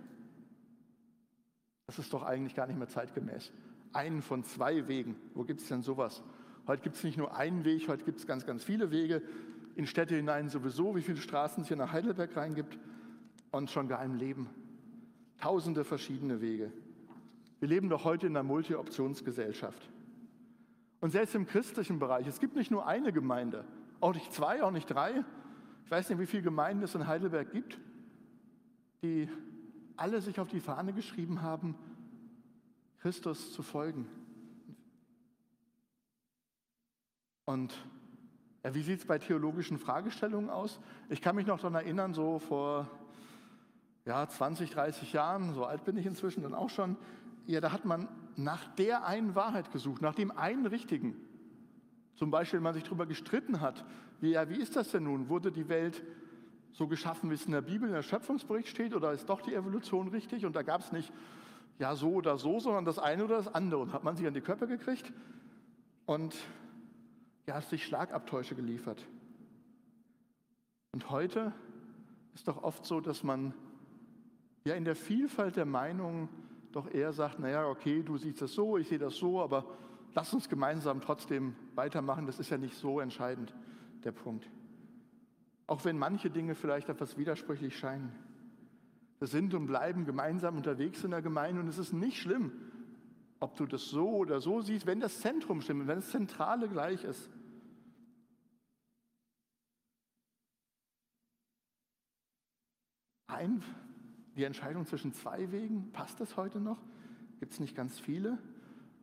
Das 1.87 1.99
ist 1.99 2.13
doch 2.13 2.23
eigentlich 2.23 2.55
gar 2.55 2.67
nicht 2.67 2.79
mehr 2.79 2.87
zeitgemäß. 2.87 3.51
Einen 3.91 4.21
von 4.21 4.45
zwei 4.45 4.87
Wegen. 4.87 5.17
Wo 5.33 5.43
gibt 5.43 5.59
es 5.59 5.67
denn 5.67 5.81
sowas? 5.81 6.23
Heute 6.67 6.83
gibt 6.83 6.95
es 6.95 7.03
nicht 7.03 7.17
nur 7.17 7.35
einen 7.35 7.65
Weg, 7.65 7.89
heute 7.89 8.05
gibt 8.05 8.19
es 8.19 8.25
ganz, 8.25 8.45
ganz 8.45 8.63
viele 8.63 8.91
Wege 8.91 9.21
in 9.77 9.85
Städte 9.85 10.15
hinein 10.15 10.49
sowieso, 10.49 10.95
wie 10.95 11.03
viele 11.03 11.21
Straßen 11.21 11.61
es 11.61 11.67
hier 11.67 11.77
nach 11.77 11.91
Heidelberg 11.91 12.35
reingibt 12.35 12.79
und 13.51 13.69
schon 13.69 13.87
gar 13.87 14.03
im 14.03 14.15
Leben. 14.15 14.49
Tausende 15.39 15.83
verschiedene 15.83 16.41
Wege. 16.41 16.73
Wir 17.59 17.69
leben 17.69 17.87
doch 17.87 18.03
heute 18.03 18.25
in 18.25 18.35
einer 18.35 18.41
Multi-Optionsgesellschaft. 18.41 19.87
Und 20.99 21.11
selbst 21.11 21.35
im 21.35 21.45
christlichen 21.45 21.99
Bereich, 21.99 22.25
es 22.25 22.39
gibt 22.39 22.55
nicht 22.55 22.71
nur 22.71 22.87
eine 22.87 23.13
Gemeinde, 23.13 23.65
auch 23.99 24.15
nicht 24.15 24.33
zwei, 24.33 24.63
auch 24.63 24.71
nicht 24.71 24.87
drei. 24.87 25.23
Ich 25.85 25.91
weiß 25.91 26.09
nicht, 26.09 26.19
wie 26.19 26.25
viele 26.25 26.41
Gemeinden 26.41 26.83
es 26.83 26.95
in 26.95 27.05
Heidelberg 27.05 27.51
gibt, 27.51 27.79
die 29.03 29.29
alle 29.95 30.21
sich 30.21 30.39
auf 30.39 30.49
die 30.49 30.59
Fahne 30.59 30.91
geschrieben 30.91 31.43
haben, 31.43 31.75
Christus 32.97 33.53
zu 33.53 33.61
folgen. 33.61 34.07
Und 37.45 37.75
wie 38.73 38.81
sieht 38.81 38.99
es 38.99 39.05
bei 39.05 39.19
theologischen 39.19 39.77
Fragestellungen 39.77 40.49
aus? 40.49 40.79
Ich 41.09 41.21
kann 41.21 41.35
mich 41.35 41.45
noch 41.45 41.59
daran 41.59 41.75
erinnern, 41.75 42.13
so 42.13 42.39
vor 42.39 42.87
ja, 44.05 44.27
20, 44.27 44.71
30 44.71 45.13
Jahren, 45.13 45.53
so 45.53 45.65
alt 45.65 45.83
bin 45.83 45.97
ich 45.97 46.05
inzwischen 46.05 46.43
dann 46.43 46.53
auch 46.53 46.69
schon, 46.69 46.95
ja, 47.45 47.61
da 47.61 47.71
hat 47.71 47.85
man 47.85 48.07
nach 48.35 48.63
der 48.75 49.05
einen 49.05 49.35
Wahrheit 49.35 49.71
gesucht, 49.71 50.01
nach 50.01 50.15
dem 50.15 50.31
einen 50.31 50.65
Richtigen. 50.65 51.15
Zum 52.15 52.31
Beispiel, 52.31 52.57
wenn 52.57 52.63
man 52.63 52.73
sich 52.73 52.83
darüber 52.83 53.05
gestritten 53.05 53.61
hat, 53.61 53.85
wie, 54.21 54.31
ja, 54.31 54.49
wie 54.49 54.55
ist 54.57 54.75
das 54.75 54.91
denn 54.91 55.03
nun? 55.03 55.29
Wurde 55.29 55.51
die 55.51 55.69
Welt 55.69 56.03
so 56.71 56.87
geschaffen, 56.87 57.29
wie 57.29 57.35
es 57.35 57.45
in 57.45 57.51
der 57.51 57.61
Bibel, 57.61 57.87
in 57.87 57.93
der 57.93 58.03
Schöpfungsbericht 58.03 58.67
steht, 58.67 58.95
oder 58.95 59.11
ist 59.11 59.29
doch 59.29 59.41
die 59.41 59.53
Evolution 59.53 60.07
richtig? 60.07 60.45
Und 60.45 60.55
da 60.55 60.61
gab 60.61 60.81
es 60.81 60.91
nicht 60.91 61.11
ja 61.79 61.95
so 61.95 62.13
oder 62.13 62.37
so, 62.37 62.59
sondern 62.59 62.85
das 62.85 62.99
eine 62.99 63.23
oder 63.23 63.37
das 63.37 63.53
andere. 63.53 63.81
Und 63.81 63.93
hat 63.93 64.03
man 64.03 64.15
sich 64.15 64.25
an 64.25 64.33
die 64.33 64.41
Köpfe 64.41 64.67
gekriegt 64.67 65.11
und 66.05 66.35
ja, 67.47 67.55
hast 67.55 67.69
sich 67.69 67.85
Schlagabtäusche 67.85 68.55
geliefert. 68.55 69.05
Und 70.91 71.09
heute 71.09 71.53
ist 72.35 72.47
doch 72.47 72.61
oft 72.61 72.85
so, 72.85 72.99
dass 72.99 73.23
man 73.23 73.53
ja 74.65 74.75
in 74.75 74.83
der 74.83 74.95
Vielfalt 74.95 75.55
der 75.55 75.65
Meinungen 75.65 76.29
doch 76.73 76.91
eher 76.93 77.13
sagt, 77.13 77.39
naja, 77.39 77.65
okay, 77.65 78.03
du 78.03 78.17
siehst 78.17 78.41
das 78.41 78.53
so, 78.53 78.77
ich 78.77 78.89
sehe 78.89 78.99
das 78.99 79.15
so, 79.15 79.41
aber 79.41 79.65
lass 80.13 80.33
uns 80.33 80.49
gemeinsam 80.49 80.99
trotzdem 80.99 81.55
weitermachen, 81.73 82.25
das 82.25 82.39
ist 82.39 82.49
ja 82.49 82.57
nicht 82.57 82.75
so 82.75 82.99
entscheidend, 82.99 83.53
der 84.03 84.11
Punkt. 84.11 84.49
Auch 85.67 85.85
wenn 85.85 85.97
manche 85.97 86.29
Dinge 86.29 86.53
vielleicht 86.53 86.89
etwas 86.89 87.17
widersprüchlich 87.17 87.77
scheinen. 87.77 88.11
Wir 89.19 89.27
sind 89.27 89.53
und 89.53 89.67
bleiben 89.67 90.05
gemeinsam 90.05 90.57
unterwegs 90.57 91.03
in 91.03 91.11
der 91.11 91.21
Gemeinde 91.21 91.61
und 91.61 91.67
es 91.67 91.77
ist 91.77 91.93
nicht 91.93 92.21
schlimm, 92.21 92.51
ob 93.39 93.55
du 93.55 93.65
das 93.65 93.85
so 93.85 94.09
oder 94.09 94.41
so 94.41 94.61
siehst, 94.61 94.85
wenn 94.85 94.99
das 94.99 95.21
Zentrum 95.21 95.61
stimmt, 95.61 95.87
wenn 95.87 95.97
das 95.97 96.11
Zentrale 96.11 96.67
gleich 96.67 97.03
ist. 97.03 97.29
Ein, 103.37 103.61
die 104.35 104.45
Entscheidung 104.45 104.87
zwischen 104.87 105.13
zwei 105.13 105.51
Wegen, 105.51 105.91
passt 105.91 106.19
das 106.19 106.37
heute 106.37 106.59
noch? 106.59 106.79
Gibt 107.39 107.53
es 107.53 107.59
nicht 107.59 107.75
ganz 107.75 107.99
viele? 107.99 108.39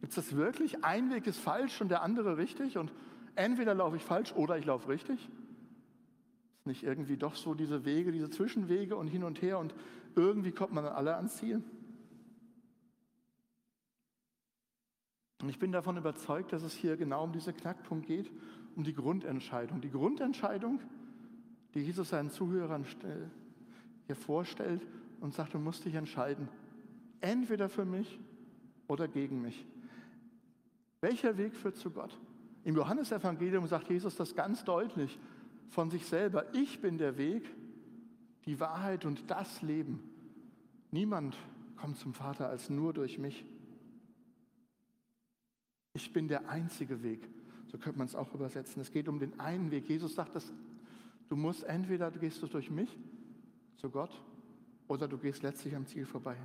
Gibt 0.00 0.10
es 0.10 0.16
das 0.16 0.34
wirklich? 0.34 0.84
Ein 0.84 1.12
Weg 1.12 1.28
ist 1.28 1.38
falsch 1.38 1.80
und 1.80 1.88
der 1.88 2.02
andere 2.02 2.36
richtig 2.36 2.76
und 2.76 2.92
entweder 3.36 3.74
laufe 3.74 3.96
ich 3.96 4.02
falsch 4.02 4.32
oder 4.32 4.58
ich 4.58 4.64
laufe 4.64 4.88
richtig? 4.88 5.20
Ist 6.58 6.66
nicht 6.66 6.82
irgendwie 6.82 7.16
doch 7.16 7.36
so 7.36 7.54
diese 7.54 7.84
Wege, 7.84 8.10
diese 8.10 8.28
Zwischenwege 8.28 8.96
und 8.96 9.06
hin 9.06 9.22
und 9.22 9.40
her 9.40 9.60
und 9.60 9.72
irgendwie 10.16 10.50
kommt 10.50 10.72
man 10.72 10.82
dann 10.82 10.94
alle 10.94 11.14
ans 11.14 11.36
Ziel? 11.36 11.62
Und 15.42 15.48
ich 15.48 15.60
bin 15.60 15.70
davon 15.70 15.96
überzeugt, 15.96 16.52
dass 16.52 16.64
es 16.64 16.74
hier 16.74 16.96
genau 16.96 17.22
um 17.22 17.30
diesen 17.30 17.56
Knackpunkt 17.56 18.08
geht, 18.08 18.32
um 18.74 18.82
die 18.82 18.94
Grundentscheidung. 18.94 19.80
Die 19.80 19.90
Grundentscheidung, 19.90 20.80
die 21.74 21.82
Jesus 21.82 22.08
seinen 22.08 22.30
Zuhörern 22.30 22.84
stellt 22.84 23.30
hier 24.06 24.16
vorstellt 24.16 24.86
und 25.20 25.34
sagt, 25.34 25.54
du 25.54 25.58
musst 25.58 25.84
dich 25.84 25.94
entscheiden, 25.94 26.48
entweder 27.20 27.68
für 27.68 27.84
mich 27.84 28.18
oder 28.88 29.08
gegen 29.08 29.40
mich. 29.40 29.66
Welcher 31.00 31.36
Weg 31.36 31.54
führt 31.56 31.76
zu 31.76 31.90
Gott? 31.90 32.18
Im 32.64 32.76
Johannesevangelium 32.76 33.66
sagt 33.66 33.90
Jesus 33.90 34.16
das 34.16 34.34
ganz 34.34 34.64
deutlich 34.64 35.18
von 35.68 35.90
sich 35.90 36.06
selber. 36.06 36.54
Ich 36.54 36.80
bin 36.80 36.98
der 36.98 37.18
Weg, 37.18 37.48
die 38.46 38.58
Wahrheit 38.60 39.04
und 39.04 39.30
das 39.30 39.62
Leben. 39.62 40.02
Niemand 40.90 41.36
kommt 41.76 41.98
zum 41.98 42.14
Vater 42.14 42.48
als 42.48 42.70
nur 42.70 42.92
durch 42.92 43.18
mich. 43.18 43.44
Ich 45.94 46.12
bin 46.12 46.28
der 46.28 46.48
einzige 46.48 47.02
Weg. 47.02 47.28
So 47.66 47.78
könnte 47.78 47.98
man 47.98 48.06
es 48.06 48.14
auch 48.14 48.32
übersetzen. 48.34 48.80
Es 48.80 48.92
geht 48.92 49.08
um 49.08 49.18
den 49.18 49.38
einen 49.40 49.70
Weg. 49.70 49.88
Jesus 49.88 50.14
sagt, 50.14 50.34
dass 50.34 50.52
du 51.28 51.36
musst 51.36 51.64
entweder 51.64 52.10
gehst 52.10 52.42
du 52.42 52.46
durch 52.46 52.70
mich 52.70 52.96
zu 53.76 53.90
Gott 53.90 54.22
oder 54.88 55.08
du 55.08 55.18
gehst 55.18 55.42
letztlich 55.42 55.74
am 55.74 55.86
Ziel 55.86 56.06
vorbei. 56.06 56.36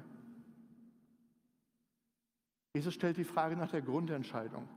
Jesus 2.74 2.94
stellt 2.94 3.18
die 3.18 3.24
Frage 3.24 3.56
nach 3.56 3.72
der 3.72 3.82
Grundentscheidung. 3.82 4.68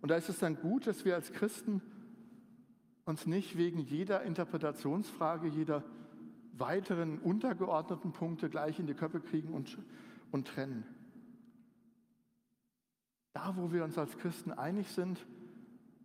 Und 0.00 0.10
da 0.10 0.16
ist 0.16 0.28
es 0.28 0.38
dann 0.38 0.56
gut, 0.56 0.86
dass 0.86 1.04
wir 1.04 1.14
als 1.14 1.32
Christen 1.32 1.82
uns 3.04 3.26
nicht 3.26 3.56
wegen 3.56 3.80
jeder 3.80 4.22
Interpretationsfrage, 4.22 5.48
jeder 5.48 5.82
weiteren 6.52 7.18
untergeordneten 7.18 8.12
Punkte 8.12 8.48
gleich 8.48 8.78
in 8.78 8.86
die 8.86 8.94
Köpfe 8.94 9.20
kriegen 9.20 9.52
und, 9.52 9.78
und 10.30 10.46
trennen. 10.46 10.86
Da, 13.32 13.56
wo 13.56 13.72
wir 13.72 13.82
uns 13.82 13.98
als 13.98 14.16
Christen 14.18 14.52
einig 14.52 14.88
sind, 14.88 15.26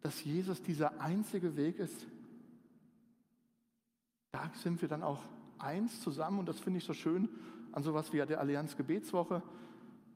dass 0.02 0.24
Jesus 0.24 0.64
dieser 0.64 1.00
einzige 1.00 1.56
Weg 1.56 1.78
ist, 1.78 2.08
da 4.32 4.50
sind 4.56 4.82
wir 4.82 4.90
dann 4.90 5.04
auch 5.04 5.22
eins 5.60 6.02
zusammen 6.02 6.40
und 6.40 6.50
das 6.50 6.60
finde 6.60 6.80
ich 6.80 6.86
so 6.86 6.94
schön 6.94 7.30
an 7.72 7.84
sowas 7.84 8.12
wie 8.14 8.18
der 8.26 8.40
Allianz 8.40 8.76
Gebetswoche, 8.76 9.42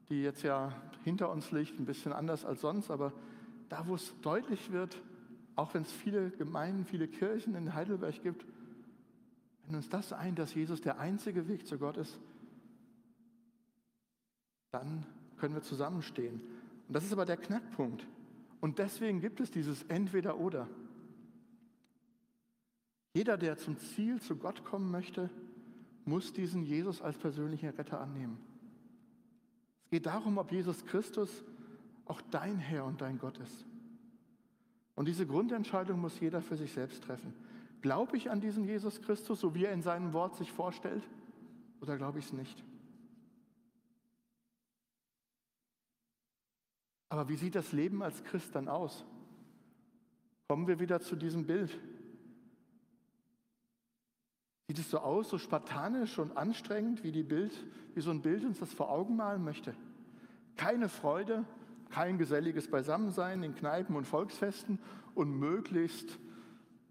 die 0.08 0.22
jetzt 0.22 0.42
ja 0.42 0.72
hinter 1.04 1.30
uns 1.30 1.50
liegt, 1.52 1.78
ein 1.78 1.86
bisschen 1.86 2.12
anders 2.12 2.44
als 2.44 2.60
sonst, 2.60 2.90
aber 2.90 3.12
da, 3.68 3.86
wo 3.86 3.94
es 3.94 4.14
deutlich 4.20 4.72
wird, 4.72 5.00
auch 5.56 5.74
wenn 5.74 5.82
es 5.82 5.92
viele 5.92 6.30
Gemeinden, 6.30 6.84
viele 6.84 7.08
Kirchen 7.08 7.54
in 7.54 7.74
Heidelberg 7.74 8.22
gibt, 8.22 8.44
wenn 9.66 9.76
uns 9.76 9.88
das 9.88 10.12
ein, 10.12 10.34
dass 10.34 10.54
Jesus 10.54 10.80
der 10.80 10.98
einzige 10.98 11.48
Weg 11.48 11.66
zu 11.66 11.78
Gott 11.78 11.96
ist, 11.96 12.18
dann 14.72 15.06
können 15.38 15.54
wir 15.54 15.62
zusammenstehen. 15.62 16.40
Und 16.88 16.94
das 16.94 17.04
ist 17.04 17.12
aber 17.12 17.24
der 17.24 17.36
Knackpunkt. 17.36 18.06
Und 18.60 18.78
deswegen 18.78 19.20
gibt 19.20 19.40
es 19.40 19.50
dieses 19.50 19.82
Entweder-Oder. 19.84 20.68
Jeder, 23.14 23.38
der 23.38 23.56
zum 23.56 23.78
Ziel 23.78 24.20
zu 24.20 24.36
Gott 24.36 24.64
kommen 24.64 24.90
möchte, 24.90 25.30
muss 26.04 26.32
diesen 26.32 26.64
Jesus 26.64 27.00
als 27.00 27.16
persönlichen 27.16 27.70
Retter 27.70 28.00
annehmen. 28.00 28.38
Es 29.84 29.90
geht 29.90 30.06
darum, 30.06 30.36
ob 30.36 30.50
Jesus 30.50 30.84
Christus 30.84 31.44
auch 32.06 32.20
dein 32.30 32.58
Herr 32.58 32.84
und 32.84 33.00
dein 33.00 33.18
Gott 33.18 33.38
ist. 33.38 33.64
Und 34.96 35.06
diese 35.06 35.26
Grundentscheidung 35.26 36.00
muss 36.00 36.20
jeder 36.20 36.42
für 36.42 36.56
sich 36.56 36.72
selbst 36.72 37.04
treffen. 37.04 37.32
Glaube 37.80 38.16
ich 38.16 38.30
an 38.30 38.40
diesen 38.40 38.64
Jesus 38.64 39.00
Christus, 39.00 39.40
so 39.40 39.54
wie 39.54 39.64
er 39.64 39.72
in 39.72 39.82
seinem 39.82 40.12
Wort 40.12 40.36
sich 40.36 40.50
vorstellt, 40.50 41.02
oder 41.80 41.96
glaube 41.96 42.18
ich 42.18 42.26
es 42.26 42.32
nicht? 42.32 42.64
Aber 47.08 47.28
wie 47.28 47.36
sieht 47.36 47.54
das 47.54 47.72
Leben 47.72 48.02
als 48.02 48.24
Christ 48.24 48.54
dann 48.54 48.68
aus? 48.68 49.04
Kommen 50.48 50.66
wir 50.66 50.80
wieder 50.80 51.00
zu 51.00 51.14
diesem 51.14 51.46
Bild. 51.46 51.78
Sieht 54.68 54.78
es 54.78 54.90
so 54.90 54.98
aus, 54.98 55.28
so 55.28 55.38
spartanisch 55.38 56.18
und 56.18 56.36
anstrengend, 56.36 57.04
wie, 57.04 57.12
die 57.12 57.22
Bild, 57.22 57.52
wie 57.94 58.00
so 58.00 58.10
ein 58.10 58.22
Bild 58.22 58.44
uns 58.44 58.58
das 58.58 58.72
vor 58.72 58.90
Augen 58.90 59.16
malen 59.16 59.44
möchte? 59.44 59.74
Keine 60.56 60.88
Freude, 60.88 61.44
kein 61.90 62.16
geselliges 62.16 62.68
Beisammensein 62.70 63.42
in 63.42 63.54
Kneipen 63.54 63.94
und 63.94 64.06
Volksfesten 64.06 64.78
und 65.14 65.38
möglichst 65.38 66.18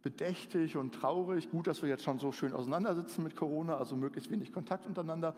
bedächtig 0.03 0.77
und 0.77 0.93
traurig. 0.93 1.49
Gut, 1.49 1.65
dass 1.65 1.81
wir 1.81 1.89
jetzt 1.89 2.03
schon 2.03 2.19
so 2.19 2.31
schön 2.31 2.53
auseinandersitzen 2.53 3.23
mit 3.23 3.35
Corona, 3.35 3.77
also 3.77 3.95
möglichst 3.95 4.29
wenig 4.29 4.53
Kontakt 4.53 4.85
untereinander. 4.85 5.35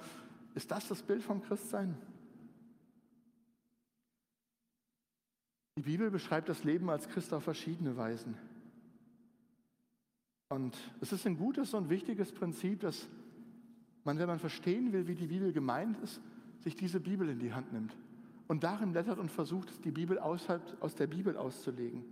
Ist 0.56 0.72
das 0.72 0.88
das 0.88 1.04
Bild 1.04 1.24
vom 1.24 1.42
Christsein? 1.42 1.96
Die 5.78 5.84
Bibel 5.84 6.10
beschreibt 6.10 6.50
das 6.50 6.64
Leben 6.64 6.90
als 6.90 7.08
Christ 7.08 7.34
auf 7.34 7.44
verschiedene 7.44 7.96
Weisen. 7.96 8.38
Und 10.50 10.78
es 11.02 11.12
ist 11.12 11.26
ein 11.26 11.38
gutes 11.38 11.74
und 11.74 11.90
wichtiges 11.90 12.32
Prinzip, 12.32 12.82
dass 12.82 13.08
man, 14.04 14.20
wenn 14.20 14.28
man 14.28 14.40
verstehen 14.40 14.94
will, 14.94 15.08
wie 15.08 15.16
die 15.16 15.28
Bibel 15.28 15.52
gemeint 15.52 15.98
ist, 16.04 16.22
sich 16.60 16.76
diese 16.76 17.00
Bibel 17.00 17.28
in 17.30 17.40
die 17.40 17.54
Hand 17.54 17.74
nimmt 17.74 17.96
und 18.48 18.64
darin 18.64 18.92
blättert 18.92 19.18
und 19.18 19.32
versucht, 19.32 19.84
die 19.84 19.92
Bibel 19.92 20.20
außerhalb, 20.20 20.62
aus 20.82 20.96
der 20.96 21.08
Bibel 21.08 21.36
auszulegen. 21.36 22.04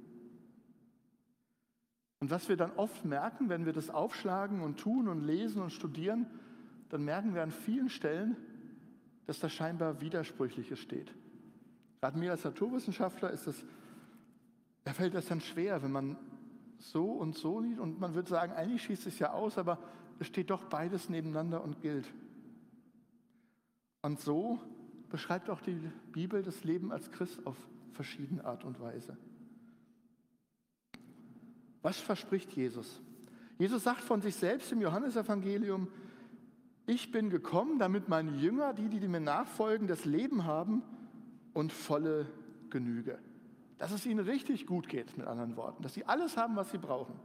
Und 2.19 2.31
was 2.31 2.49
wir 2.49 2.57
dann 2.57 2.71
oft 2.77 3.05
merken, 3.05 3.49
wenn 3.49 3.65
wir 3.65 3.73
das 3.73 3.89
aufschlagen 3.89 4.61
und 4.61 4.79
tun 4.79 5.07
und 5.07 5.21
lesen 5.21 5.61
und 5.61 5.71
studieren, 5.71 6.25
dann 6.89 7.03
merken 7.03 7.35
wir 7.35 7.43
an 7.43 7.51
vielen 7.51 7.89
Stellen, 7.89 8.37
dass 9.25 9.39
da 9.39 9.49
scheinbar 9.49 10.01
Widersprüchliches 10.01 10.79
steht. 10.79 11.13
Gerade 12.01 12.17
mir 12.17 12.31
als 12.31 12.43
Naturwissenschaftler 12.43 13.29
ist 13.31 13.47
das, 13.47 13.63
da 14.83 14.93
fällt 14.93 15.13
das 15.13 15.27
dann 15.27 15.41
schwer, 15.41 15.83
wenn 15.83 15.91
man 15.91 16.17
so 16.83 17.11
und 17.11 17.35
so 17.35 17.59
liest 17.59 17.79
und 17.79 17.99
man 17.99 18.13
würde 18.13 18.29
sagen, 18.29 18.53
eigentlich 18.53 18.83
schießt 18.83 19.07
es 19.07 19.19
ja 19.19 19.31
aus, 19.31 19.57
aber 19.57 19.79
es 20.19 20.27
steht 20.27 20.49
doch 20.49 20.65
beides 20.65 21.09
nebeneinander 21.09 21.63
und 21.63 21.81
gilt. 21.81 22.07
Und 24.01 24.19
so 24.19 24.59
beschreibt 25.09 25.49
auch 25.49 25.61
die 25.61 25.79
Bibel 26.11 26.43
das 26.43 26.63
Leben 26.63 26.91
als 26.91 27.09
Christ 27.11 27.45
auf 27.45 27.55
verschiedene 27.93 28.43
Art 28.43 28.65
und 28.65 28.79
Weise. 28.79 29.17
Was 31.81 31.99
verspricht 31.99 32.51
Jesus? 32.53 33.01
Jesus 33.57 33.83
sagt 33.83 34.01
von 34.01 34.21
sich 34.21 34.35
selbst 34.35 34.71
im 34.71 34.81
Johannesevangelium, 34.81 35.87
ich 36.85 37.11
bin 37.11 37.29
gekommen, 37.29 37.79
damit 37.79 38.09
meine 38.09 38.31
Jünger, 38.31 38.73
die, 38.73 38.89
die 38.89 39.07
mir 39.07 39.21
nachfolgen, 39.21 39.87
das 39.87 40.03
Leben 40.03 40.43
haben 40.43 40.83
und 41.53 41.71
volle 41.71 42.27
Genüge. 42.69 43.19
Dass 43.77 43.91
es 43.91 44.05
ihnen 44.05 44.25
richtig 44.25 44.65
gut 44.65 44.87
geht, 44.87 45.17
mit 45.17 45.27
anderen 45.27 45.55
Worten, 45.55 45.83
dass 45.83 45.93
sie 45.93 46.05
alles 46.05 46.37
haben, 46.37 46.55
was 46.55 46.71
sie 46.71 46.77
brauchen. 46.77 47.19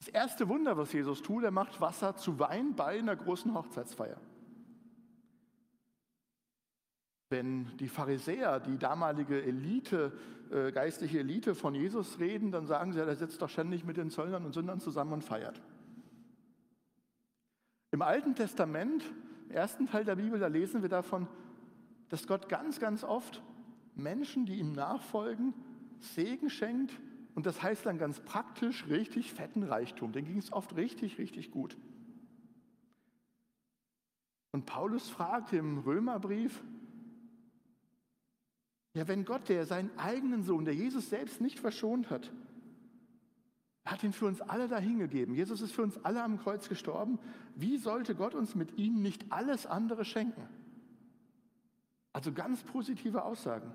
Das 0.00 0.08
erste 0.08 0.48
Wunder, 0.48 0.76
was 0.78 0.92
Jesus 0.92 1.20
tut, 1.20 1.44
er 1.44 1.50
macht 1.50 1.80
Wasser 1.80 2.16
zu 2.16 2.38
Wein 2.38 2.74
bei 2.74 2.98
einer 2.98 3.14
großen 3.14 3.52
Hochzeitsfeier. 3.52 4.16
Wenn 7.28 7.76
die 7.76 7.88
Pharisäer, 7.88 8.60
die 8.60 8.78
damalige 8.78 9.42
Elite, 9.42 10.12
äh, 10.50 10.72
geistliche 10.72 11.20
Elite 11.20 11.54
von 11.54 11.74
Jesus 11.74 12.18
reden, 12.18 12.50
dann 12.50 12.66
sagen 12.66 12.92
sie, 12.92 12.98
er 12.98 13.14
sitzt 13.14 13.42
doch 13.42 13.50
ständig 13.50 13.84
mit 13.84 13.98
den 13.98 14.10
Zöllnern 14.10 14.44
und 14.46 14.54
Sündern 14.54 14.80
zusammen 14.80 15.12
und 15.12 15.22
feiert. 15.22 15.60
Im 17.92 18.02
Alten 18.02 18.34
Testament, 18.34 19.04
im 19.48 19.54
ersten 19.54 19.86
Teil 19.86 20.04
der 20.04 20.16
Bibel, 20.16 20.40
da 20.40 20.46
lesen 20.46 20.82
wir 20.82 20.88
davon, 20.88 21.28
dass 22.08 22.26
Gott 22.26 22.48
ganz, 22.48 22.80
ganz 22.80 23.04
oft 23.04 23.42
Menschen, 24.02 24.46
die 24.46 24.58
ihm 24.58 24.72
nachfolgen, 24.72 25.54
Segen 26.00 26.50
schenkt 26.50 26.98
und 27.34 27.46
das 27.46 27.62
heißt 27.62 27.86
dann 27.86 27.98
ganz 27.98 28.20
praktisch 28.20 28.86
richtig 28.88 29.32
fetten 29.32 29.62
Reichtum. 29.62 30.12
Den 30.12 30.24
ging 30.24 30.38
es 30.38 30.52
oft 30.52 30.76
richtig, 30.76 31.18
richtig 31.18 31.50
gut. 31.50 31.76
Und 34.52 34.66
Paulus 34.66 35.08
fragt 35.08 35.52
im 35.52 35.78
Römerbrief, 35.78 36.62
ja, 38.94 39.06
wenn 39.06 39.24
Gott, 39.24 39.48
der 39.48 39.66
seinen 39.66 39.96
eigenen 39.96 40.42
Sohn, 40.42 40.64
der 40.64 40.74
Jesus 40.74 41.08
selbst 41.08 41.40
nicht 41.40 41.60
verschont 41.60 42.10
hat, 42.10 42.32
hat 43.84 44.02
ihn 44.02 44.12
für 44.12 44.26
uns 44.26 44.40
alle 44.40 44.68
dahingegeben. 44.68 45.34
Jesus 45.34 45.60
ist 45.60 45.72
für 45.72 45.82
uns 45.82 45.96
alle 46.04 46.22
am 46.22 46.38
Kreuz 46.38 46.68
gestorben. 46.68 47.18
Wie 47.54 47.78
sollte 47.78 48.14
Gott 48.14 48.34
uns 48.34 48.54
mit 48.54 48.76
ihm 48.78 49.00
nicht 49.00 49.30
alles 49.30 49.66
andere 49.66 50.04
schenken? 50.04 50.48
Also 52.12 52.32
ganz 52.32 52.62
positive 52.64 53.24
Aussagen. 53.24 53.72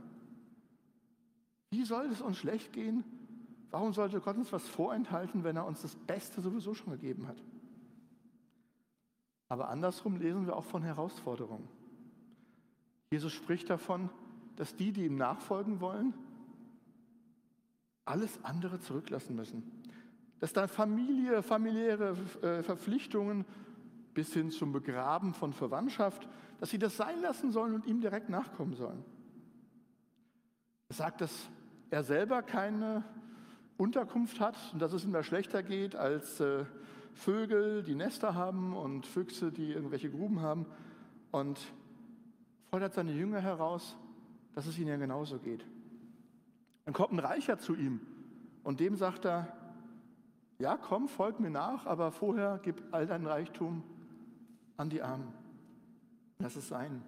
Wie 1.70 1.84
soll 1.84 2.06
es 2.06 2.22
uns 2.22 2.38
schlecht 2.38 2.74
gehen? 2.74 3.04
Warum 3.72 3.94
sollte 3.94 4.22
Gott 4.22 4.38
uns 4.38 4.52
was 4.54 4.68
vorenthalten, 4.68 5.44
wenn 5.44 5.58
er 5.58 5.66
uns 5.66 5.82
das 5.82 5.96
Beste 5.96 6.42
sowieso 6.42 6.74
schon 6.74 6.94
gegeben 6.94 7.28
hat? 7.28 7.44
Aber 9.50 9.70
andersrum 9.70 10.18
lesen 10.18 10.46
wir 10.46 10.56
auch 10.56 10.64
von 10.64 10.82
Herausforderungen. 10.82 11.68
Jesus 13.12 13.34
spricht 13.34 13.70
davon, 13.70 14.10
dass 14.56 14.76
die, 14.76 14.92
die 14.92 15.06
ihm 15.06 15.18
nachfolgen 15.18 15.82
wollen, 15.82 16.14
alles 18.06 18.44
andere 18.44 18.80
zurücklassen 18.80 19.36
müssen. 19.36 19.64
Dass 20.40 20.54
da 20.54 20.68
Familie, 20.68 21.44
familiäre 21.44 22.16
äh, 22.42 22.64
Verpflichtungen 22.64 23.46
bis 24.14 24.34
hin 24.34 24.52
zum 24.52 24.72
Begraben 24.72 25.34
von 25.34 25.54
Verwandtschaft, 25.54 26.28
dass 26.60 26.70
sie 26.70 26.80
das 26.80 26.98
sein 26.98 27.22
lassen 27.22 27.52
sollen 27.52 27.74
und 27.74 27.86
ihm 27.86 28.02
direkt 28.02 28.30
nachkommen 28.30 28.76
sollen. 28.76 29.04
Er 30.90 30.96
sagt, 30.96 31.22
dass 31.22 31.50
er 31.90 32.04
selber 32.04 32.44
keine 32.44 33.04
Unterkunft 33.78 34.40
hat 34.40 34.56
und 34.74 34.82
dass 34.82 34.94
es 34.94 35.04
ihm 35.04 35.12
da 35.12 35.24
schlechter 35.24 35.64
geht 35.64 35.96
als 35.96 36.40
äh, 36.40 36.66
Vögel, 37.14 37.84
die 37.84 37.96
Nester 37.96 38.36
haben 38.36 38.76
und 38.76 39.06
Füchse, 39.06 39.52
die 39.52 39.72
irgendwelche 39.72 40.10
Gruben 40.10 40.42
haben 40.42 40.66
und 41.32 41.60
fordert 42.70 42.94
seine 42.94 43.14
Jünger 43.14 43.42
heraus, 43.42 43.98
dass 44.54 44.68
es 44.68 44.78
ihnen 44.78 44.90
ja 44.90 44.98
genauso 44.98 45.40
geht. 45.40 45.66
Dann 46.86 46.94
kommt 46.94 47.14
ein 47.14 47.20
Reicher 47.20 47.58
zu 47.58 47.76
ihm 47.76 48.02
und 48.64 48.80
dem 48.80 48.96
sagt 48.96 49.26
er, 49.26 49.48
ja, 50.60 50.78
komm, 50.78 51.08
folg 51.08 51.40
mir 51.40 51.50
nach, 51.50 51.86
aber 51.86 52.12
vorher 52.12 52.60
gib 52.64 52.82
all 52.92 53.08
dein 53.08 53.26
Reichtum 53.26 53.84
an 54.78 54.90
die 54.90 55.02
Armen. 55.02 55.34
Lass 56.40 56.56
es 56.56 56.68
sein. 56.68 57.02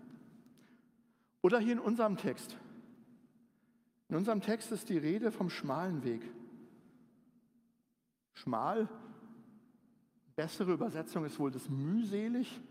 Oder 1.41 1.59
hier 1.59 1.73
in 1.73 1.79
unserem 1.79 2.17
Text. 2.17 2.57
In 4.09 4.15
unserem 4.15 4.41
Text 4.41 4.71
ist 4.71 4.89
die 4.89 4.97
Rede 4.97 5.31
vom 5.31 5.49
schmalen 5.49 6.03
Weg. 6.03 6.21
Schmal, 8.33 8.87
bessere 10.35 10.71
Übersetzung 10.73 11.25
ist 11.25 11.39
wohl 11.39 11.51
das 11.51 11.69
mühselig. 11.69 12.61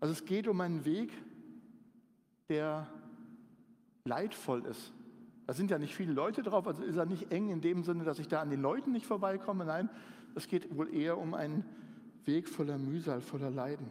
Also 0.00 0.12
es 0.12 0.24
geht 0.24 0.46
um 0.46 0.60
einen 0.60 0.84
Weg, 0.84 1.12
der 2.48 2.86
leidvoll 4.04 4.64
ist. 4.66 4.92
Da 5.46 5.54
sind 5.54 5.70
ja 5.70 5.78
nicht 5.78 5.94
viele 5.94 6.12
Leute 6.12 6.42
drauf, 6.42 6.66
also 6.66 6.82
ist 6.82 6.96
er 6.96 7.06
nicht 7.06 7.32
eng 7.32 7.50
in 7.50 7.60
dem 7.60 7.82
Sinne, 7.82 8.04
dass 8.04 8.18
ich 8.18 8.28
da 8.28 8.42
an 8.42 8.50
den 8.50 8.60
Leuten 8.60 8.92
nicht 8.92 9.06
vorbeikomme. 9.06 9.64
Nein, 9.64 9.88
es 10.34 10.46
geht 10.46 10.76
wohl 10.76 10.94
eher 10.94 11.18
um 11.18 11.34
einen 11.34 11.64
Weg 12.24 12.48
voller 12.48 12.78
Mühsal, 12.78 13.22
voller 13.22 13.50
Leiden. 13.50 13.90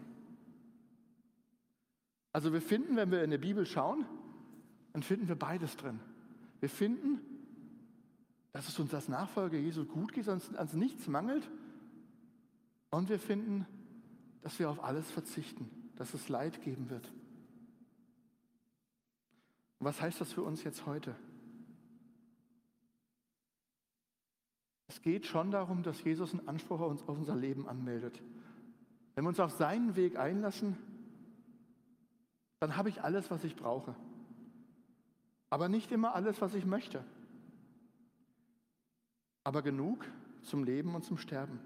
Also 2.32 2.54
wir 2.54 2.62
finden, 2.62 2.96
wenn 2.96 3.10
wir 3.10 3.24
in 3.24 3.32
der 3.32 3.40
Bibel 3.40 3.66
schauen, 3.66 4.06
dann 4.94 5.02
finden 5.02 5.28
wir 5.28 5.36
beides 5.36 5.76
drin. 5.76 6.00
Wir 6.60 6.70
finden, 6.70 7.20
dass 8.52 8.68
es 8.68 8.80
uns 8.80 8.94
als 8.94 9.08
Nachfolger 9.08 9.58
Jesu 9.58 9.86
gut 9.86 10.14
geht, 10.14 10.28
dass 10.28 10.50
uns 10.50 10.74
nichts 10.74 11.08
mangelt. 11.08 11.48
Und 12.90 13.10
wir 13.10 13.20
finden, 13.20 13.68
dass 14.42 14.58
wir 14.60 14.70
auf 14.70 14.84
alles 14.84 15.12
verzichten, 15.12 15.70
dass 15.96 16.14
es 16.14 16.30
Leid 16.30 16.62
geben 16.64 16.90
wird. 16.90 17.06
Und 19.80 19.86
was 19.86 20.02
heißt 20.02 20.20
das 20.20 20.34
für 20.34 20.42
uns 20.42 20.64
jetzt 20.64 20.86
heute? 20.86 21.16
Es 24.88 25.02
geht 25.02 25.26
schon 25.26 25.52
darum, 25.52 25.84
dass 25.84 26.04
Jesus 26.04 26.34
einen 26.34 26.48
Anspruch 26.48 26.80
auf 26.80 27.08
unser 27.10 27.36
Leben 27.36 27.68
anmeldet. 27.68 28.20
Wenn 29.14 29.26
wir 29.26 29.30
uns 29.30 29.40
auf 29.40 29.52
seinen 29.52 29.96
Weg 29.96 30.18
einlassen, 30.18 30.78
dann 32.60 32.76
habe 32.76 32.90
ich 32.90 33.04
alles, 33.04 33.30
was 33.30 33.44
ich 33.44 33.56
brauche. 33.56 33.96
Aber 35.50 35.70
nicht 35.70 35.92
immer 35.92 36.16
alles, 36.16 36.42
was 36.42 36.54
ich 36.54 36.66
möchte. 36.66 37.04
Aber 39.44 39.62
genug 39.62 40.06
zum 40.44 40.64
Leben 40.64 40.94
und 40.96 41.04
zum 41.04 41.18
Sterben. 41.18 41.60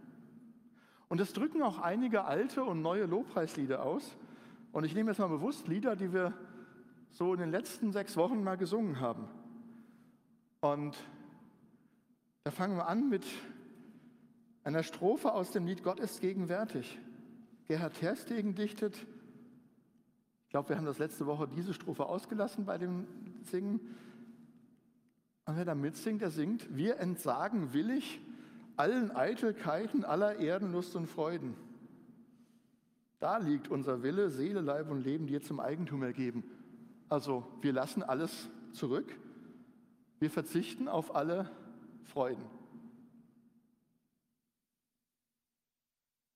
Und 1.09 1.19
das 1.19 1.33
drücken 1.33 1.61
auch 1.61 1.79
einige 1.79 2.25
alte 2.25 2.63
und 2.63 2.81
neue 2.81 3.05
Lobpreislieder 3.05 3.83
aus. 3.83 4.15
Und 4.71 4.85
ich 4.85 4.93
nehme 4.93 5.11
jetzt 5.11 5.19
mal 5.19 5.27
bewusst 5.27 5.67
Lieder, 5.67 5.95
die 5.95 6.13
wir 6.13 6.33
so 7.09 7.33
in 7.33 7.39
den 7.39 7.51
letzten 7.51 7.91
sechs 7.91 8.15
Wochen 8.15 8.43
mal 8.43 8.55
gesungen 8.55 8.99
haben. 8.99 9.27
Und 10.61 10.95
da 12.43 12.51
fangen 12.51 12.77
wir 12.77 12.87
an 12.87 13.09
mit 13.09 13.25
einer 14.63 14.83
Strophe 14.83 15.33
aus 15.33 15.51
dem 15.51 15.65
Lied 15.65 15.83
Gott 15.83 15.99
ist 15.99 16.21
gegenwärtig. 16.21 16.99
Gerhard 17.67 17.95
Terstegen 17.95 18.55
dichtet, 18.55 19.05
ich 20.51 20.53
glaube, 20.53 20.67
wir 20.67 20.75
haben 20.75 20.85
das 20.85 20.99
letzte 20.99 21.25
Woche 21.27 21.47
diese 21.47 21.73
Strophe 21.73 22.07
ausgelassen 22.07 22.65
bei 22.65 22.77
dem 22.77 23.07
Singen. 23.43 23.79
Und 25.45 25.55
wer 25.55 25.63
da 25.63 25.75
mitsingt, 25.75 26.21
der 26.21 26.29
singt, 26.29 26.75
wir 26.75 26.97
entsagen 26.97 27.71
willig 27.71 28.19
allen 28.75 29.15
Eitelkeiten 29.15 30.03
aller 30.03 30.39
Erdenlust 30.39 30.97
und 30.97 31.07
Freuden. 31.07 31.55
Da 33.21 33.37
liegt 33.37 33.69
unser 33.69 34.03
Wille, 34.03 34.29
Seele, 34.29 34.59
Leib 34.59 34.91
und 34.91 35.05
Leben 35.05 35.25
dir 35.25 35.41
zum 35.41 35.61
Eigentum 35.61 36.03
ergeben. 36.03 36.43
Also 37.07 37.47
wir 37.61 37.71
lassen 37.71 38.03
alles 38.03 38.49
zurück. 38.73 39.15
Wir 40.19 40.29
verzichten 40.29 40.89
auf 40.89 41.15
alle 41.15 41.49
Freuden. 42.03 42.43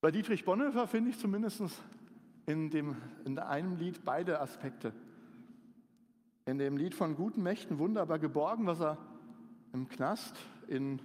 Bei 0.00 0.10
Dietrich 0.10 0.46
Bonhoeffer 0.46 0.86
finde 0.86 1.10
ich 1.10 1.18
zumindest 1.18 1.60
in, 2.46 2.70
dem, 2.70 2.96
in 3.24 3.38
einem 3.38 3.76
Lied 3.76 4.04
beide 4.04 4.40
Aspekte. 4.40 4.92
In 6.46 6.58
dem 6.58 6.76
Lied 6.76 6.94
von 6.94 7.16
guten 7.16 7.42
Mächten 7.42 7.78
wunderbar 7.78 8.18
geborgen, 8.18 8.66
was 8.66 8.80
er 8.80 8.98
im 9.72 9.88
Knast 9.88 10.36
in 10.68 11.00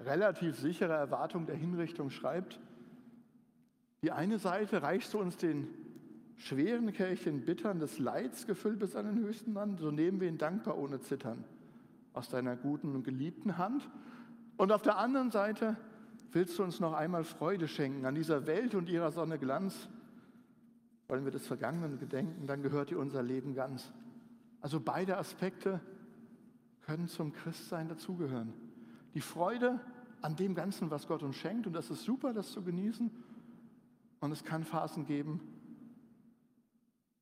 relativ 0.00 0.58
sicherer 0.58 0.96
Erwartung 0.96 1.46
der 1.46 1.54
Hinrichtung 1.54 2.10
schreibt. 2.10 2.58
Die 4.02 4.10
eine 4.10 4.38
Seite 4.38 4.82
reichst 4.82 5.14
du 5.14 5.20
uns 5.20 5.36
den 5.36 5.68
schweren 6.36 6.92
Kelch, 6.92 7.22
den 7.22 7.44
bittern 7.44 7.78
des 7.78 8.00
Leids 8.00 8.46
gefüllt 8.46 8.80
bis 8.80 8.96
an 8.96 9.06
den 9.06 9.24
höchsten 9.24 9.52
Mann, 9.52 9.76
so 9.78 9.92
nehmen 9.92 10.20
wir 10.20 10.28
ihn 10.28 10.38
dankbar 10.38 10.76
ohne 10.76 11.00
Zittern 11.00 11.44
aus 12.12 12.28
deiner 12.28 12.56
guten 12.56 12.94
und 12.94 13.04
geliebten 13.04 13.58
Hand. 13.58 13.88
Und 14.56 14.72
auf 14.72 14.82
der 14.82 14.98
anderen 14.98 15.30
Seite 15.30 15.76
willst 16.32 16.58
du 16.58 16.64
uns 16.64 16.80
noch 16.80 16.92
einmal 16.94 17.24
Freude 17.24 17.68
schenken 17.68 18.04
an 18.04 18.14
dieser 18.14 18.46
Welt 18.46 18.74
und 18.74 18.88
ihrer 18.88 19.12
Sonne 19.12 19.38
Glanz. 19.38 19.88
Wollen 21.12 21.26
wir 21.26 21.30
des 21.30 21.46
Vergangenen 21.46 21.98
gedenken, 21.98 22.46
dann 22.46 22.62
gehört 22.62 22.88
dir 22.88 22.98
unser 22.98 23.22
Leben 23.22 23.52
ganz. 23.54 23.92
Also 24.62 24.80
beide 24.80 25.18
Aspekte 25.18 25.78
können 26.86 27.06
zum 27.06 27.34
Christsein 27.34 27.86
dazugehören. 27.86 28.54
Die 29.12 29.20
Freude 29.20 29.78
an 30.22 30.36
dem 30.36 30.54
Ganzen, 30.54 30.90
was 30.90 31.06
Gott 31.06 31.22
uns 31.22 31.36
schenkt, 31.36 31.66
und 31.66 31.74
das 31.74 31.90
ist 31.90 32.04
super, 32.04 32.32
das 32.32 32.50
zu 32.52 32.62
genießen. 32.62 33.10
Und 34.20 34.32
es 34.32 34.42
kann 34.42 34.64
Phasen 34.64 35.04
geben, 35.04 35.42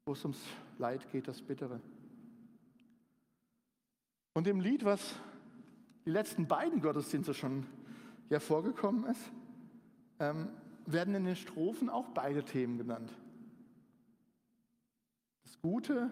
wo 0.07 0.13
es 0.13 0.25
ums 0.25 0.41
Leid 0.79 1.11
geht, 1.11 1.27
das 1.27 1.43
Bittere. 1.43 1.81
Und 4.35 4.47
im 4.47 4.61
Lied, 4.61 4.85
was 4.85 5.17
die 6.05 6.11
letzten 6.11 6.47
beiden 6.47 6.81
Gottesdienste 6.81 7.35
schon 7.35 7.67
ja 8.29 8.39
vorgekommen 8.39 9.07
ist, 9.07 9.33
ähm, 10.21 10.49
werden 10.87 11.17
in 11.17 11.25
den 11.25 11.35
Strophen 11.35 11.91
auch 11.91 12.07
beide 12.11 12.45
Themen 12.45 12.79
genannt. 12.79 13.13
Gute, 15.63 16.11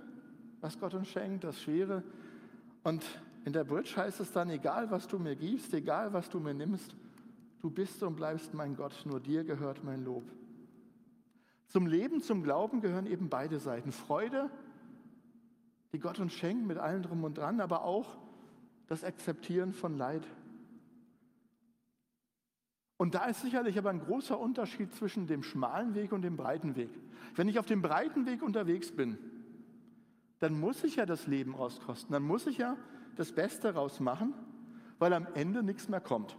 was 0.61 0.79
Gott 0.79 0.95
uns 0.95 1.09
schenkt, 1.09 1.45
das 1.45 1.61
Schwere. 1.61 2.03
Und 2.83 3.05
in 3.45 3.53
der 3.53 3.65
Bridge 3.65 3.95
heißt 3.97 4.21
es 4.21 4.33
dann, 4.33 4.51
egal 4.51 4.91
was 4.91 5.07
du 5.07 5.19
mir 5.19 5.37
gibst, 5.37 5.73
egal 5.75 6.13
was 6.13 6.29
du 6.29 6.41
mir 6.41 6.55
nimmst, 6.55 6.95
du 7.61 7.71
bist 7.71 8.03
und 8.03 8.17
bleibst 8.17 8.55
mein 8.55 8.77
Gott, 8.77 9.05
nur 9.05 9.21
dir 9.21 9.45
gehört 9.45 9.85
mein 9.85 10.05
Lob. 10.05 10.25
Zum 11.69 11.87
Leben, 11.87 12.23
zum 12.23 12.43
Glauben 12.43 12.81
gehören 12.81 13.07
eben 13.07 13.29
beide 13.29 13.59
Seiten. 13.59 13.93
Freude 13.93 14.51
die 15.93 15.99
Gott 15.99 16.19
uns 16.19 16.33
schenkt 16.33 16.67
mit 16.67 16.79
allem 16.79 17.03
drum 17.03 17.25
und 17.25 17.39
dran, 17.39 17.61
aber 17.61 17.85
auch 17.85 18.19
das 18.89 19.05
Akzeptieren 19.05 19.73
von 19.73 19.97
Leid. 19.97 20.27
Und 22.97 23.15
da 23.15 23.27
ist 23.27 23.43
sicherlich 23.43 23.79
aber 23.79 23.91
ein 23.91 24.01
großer 24.01 24.39
Unterschied 24.39 24.93
zwischen 24.95 25.27
dem 25.27 25.43
schmalen 25.43 25.95
Weg 25.95 26.13
und 26.13 26.23
dem 26.23 26.37
breiten 26.37 26.77
Weg. 26.77 26.91
Wenn 27.37 27.49
ich 27.49 27.59
auf 27.59 27.67
dem 27.67 27.81
breiten 27.81 28.27
Weg 28.27 28.43
unterwegs 28.43 28.91
bin, 28.91 29.19
dann 30.40 30.59
muss 30.59 30.85
ich 30.85 30.96
ja 30.96 31.07
das 31.07 31.27
Leben 31.27 31.55
auskosten, 31.55 32.12
dann 32.12 32.22
muss 32.22 32.46
ich 32.46 32.59
ja 32.59 32.77
das 33.16 33.33
Beste 33.33 33.74
rausmachen, 33.74 34.35
weil 34.98 35.12
am 35.12 35.27
Ende 35.35 35.62
nichts 35.62 35.88
mehr 35.88 36.01
kommt. 36.01 36.37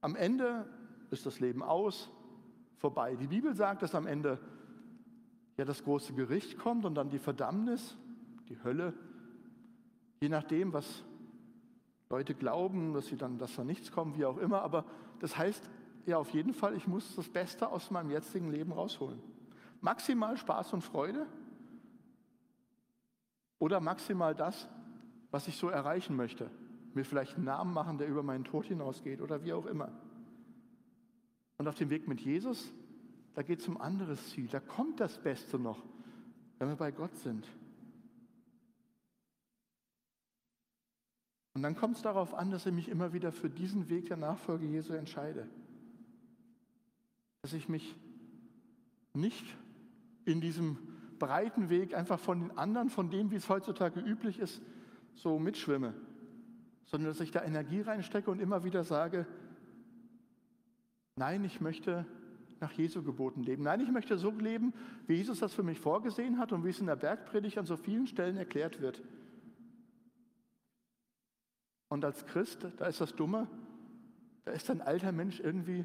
Am 0.00 0.16
Ende 0.16 0.66
ist 1.10 1.26
das 1.26 1.40
Leben 1.40 1.62
aus, 1.62 2.10
vorbei. 2.78 3.16
Die 3.16 3.26
Bibel 3.26 3.54
sagt, 3.54 3.82
dass 3.82 3.94
am 3.94 4.06
Ende 4.06 4.38
ja 5.58 5.64
das 5.64 5.84
große 5.84 6.14
Gericht 6.14 6.58
kommt 6.58 6.86
und 6.86 6.94
dann 6.94 7.10
die 7.10 7.18
Verdammnis 7.18 7.96
die 8.48 8.62
Hölle. 8.64 8.94
Je 10.20 10.28
nachdem, 10.28 10.72
was 10.72 11.04
Leute 12.10 12.34
glauben, 12.34 12.92
dass 12.92 13.06
sie 13.06 13.16
dann, 13.16 13.38
dass 13.38 13.54
da 13.56 13.64
nichts 13.64 13.92
kommt, 13.92 14.18
wie 14.18 14.24
auch 14.24 14.38
immer. 14.38 14.62
Aber 14.62 14.84
das 15.20 15.36
heißt 15.36 15.62
ja 16.06 16.18
auf 16.18 16.30
jeden 16.30 16.52
Fall, 16.54 16.74
ich 16.74 16.86
muss 16.86 17.14
das 17.14 17.28
Beste 17.28 17.68
aus 17.68 17.90
meinem 17.90 18.10
jetzigen 18.10 18.50
Leben 18.50 18.72
rausholen. 18.72 19.20
Maximal 19.80 20.36
Spaß 20.36 20.72
und 20.72 20.82
Freude 20.82 21.26
oder 23.60 23.78
maximal 23.78 24.34
das, 24.34 24.68
was 25.30 25.46
ich 25.46 25.56
so 25.56 25.68
erreichen 25.68 26.16
möchte. 26.16 26.50
Mir 26.94 27.04
vielleicht 27.04 27.36
einen 27.36 27.44
Namen 27.44 27.72
machen, 27.72 27.98
der 27.98 28.08
über 28.08 28.24
meinen 28.24 28.42
Tod 28.42 28.66
hinausgeht 28.66 29.20
oder 29.20 29.44
wie 29.44 29.52
auch 29.52 29.66
immer. 29.66 29.92
Und 31.56 31.68
auf 31.68 31.76
dem 31.76 31.90
Weg 31.90 32.08
mit 32.08 32.20
Jesus, 32.20 32.72
da 33.34 33.42
geht 33.42 33.60
es 33.60 33.68
um 33.68 33.80
anderes 33.80 34.30
Ziel. 34.30 34.48
Da 34.48 34.58
kommt 34.58 34.98
das 34.98 35.18
Beste 35.18 35.58
noch, 35.58 35.84
wenn 36.58 36.68
wir 36.68 36.76
bei 36.76 36.90
Gott 36.90 37.14
sind. 37.18 37.46
Und 41.54 41.62
dann 41.62 41.76
kommt 41.76 41.96
es 41.96 42.02
darauf 42.02 42.34
an, 42.34 42.50
dass 42.50 42.66
ich 42.66 42.72
mich 42.72 42.88
immer 42.88 43.12
wieder 43.12 43.30
für 43.30 43.50
diesen 43.50 43.90
Weg 43.90 44.06
der 44.06 44.16
Nachfolge 44.16 44.66
Jesu 44.66 44.94
entscheide. 44.94 45.46
Dass 47.42 47.52
ich 47.52 47.68
mich 47.68 47.94
nicht 49.12 49.44
in 50.24 50.40
diesem 50.40 50.78
breiten 51.20 51.70
Weg 51.70 51.94
einfach 51.94 52.18
von 52.18 52.40
den 52.40 52.58
anderen, 52.58 52.90
von 52.90 53.10
dem, 53.10 53.30
wie 53.30 53.36
es 53.36 53.48
heutzutage 53.48 54.00
üblich 54.00 54.40
ist, 54.40 54.60
so 55.14 55.38
mitschwimme, 55.38 55.94
sondern 56.86 57.12
dass 57.12 57.20
ich 57.20 57.30
da 57.30 57.44
Energie 57.44 57.82
reinstecke 57.82 58.28
und 58.28 58.40
immer 58.40 58.64
wieder 58.64 58.82
sage, 58.82 59.26
nein, 61.14 61.44
ich 61.44 61.60
möchte 61.60 62.04
nach 62.58 62.72
Jesu 62.72 63.02
Geboten 63.02 63.42
leben. 63.42 63.62
Nein, 63.62 63.80
ich 63.80 63.90
möchte 63.90 64.18
so 64.18 64.30
leben, 64.30 64.74
wie 65.06 65.14
Jesus 65.14 65.38
das 65.38 65.54
für 65.54 65.62
mich 65.62 65.78
vorgesehen 65.78 66.38
hat 66.38 66.52
und 66.52 66.64
wie 66.64 66.70
es 66.70 66.80
in 66.80 66.86
der 66.86 66.96
Bergpredigt 66.96 67.58
an 67.58 67.66
so 67.66 67.76
vielen 67.76 68.06
Stellen 68.06 68.36
erklärt 68.36 68.80
wird. 68.80 69.00
Und 71.88 72.04
als 72.04 72.26
Christ, 72.26 72.66
da 72.76 72.86
ist 72.86 73.00
das 73.00 73.14
Dumme, 73.14 73.48
da 74.44 74.52
ist 74.52 74.70
ein 74.70 74.80
alter 74.80 75.12
Mensch 75.12 75.40
irgendwie, 75.40 75.84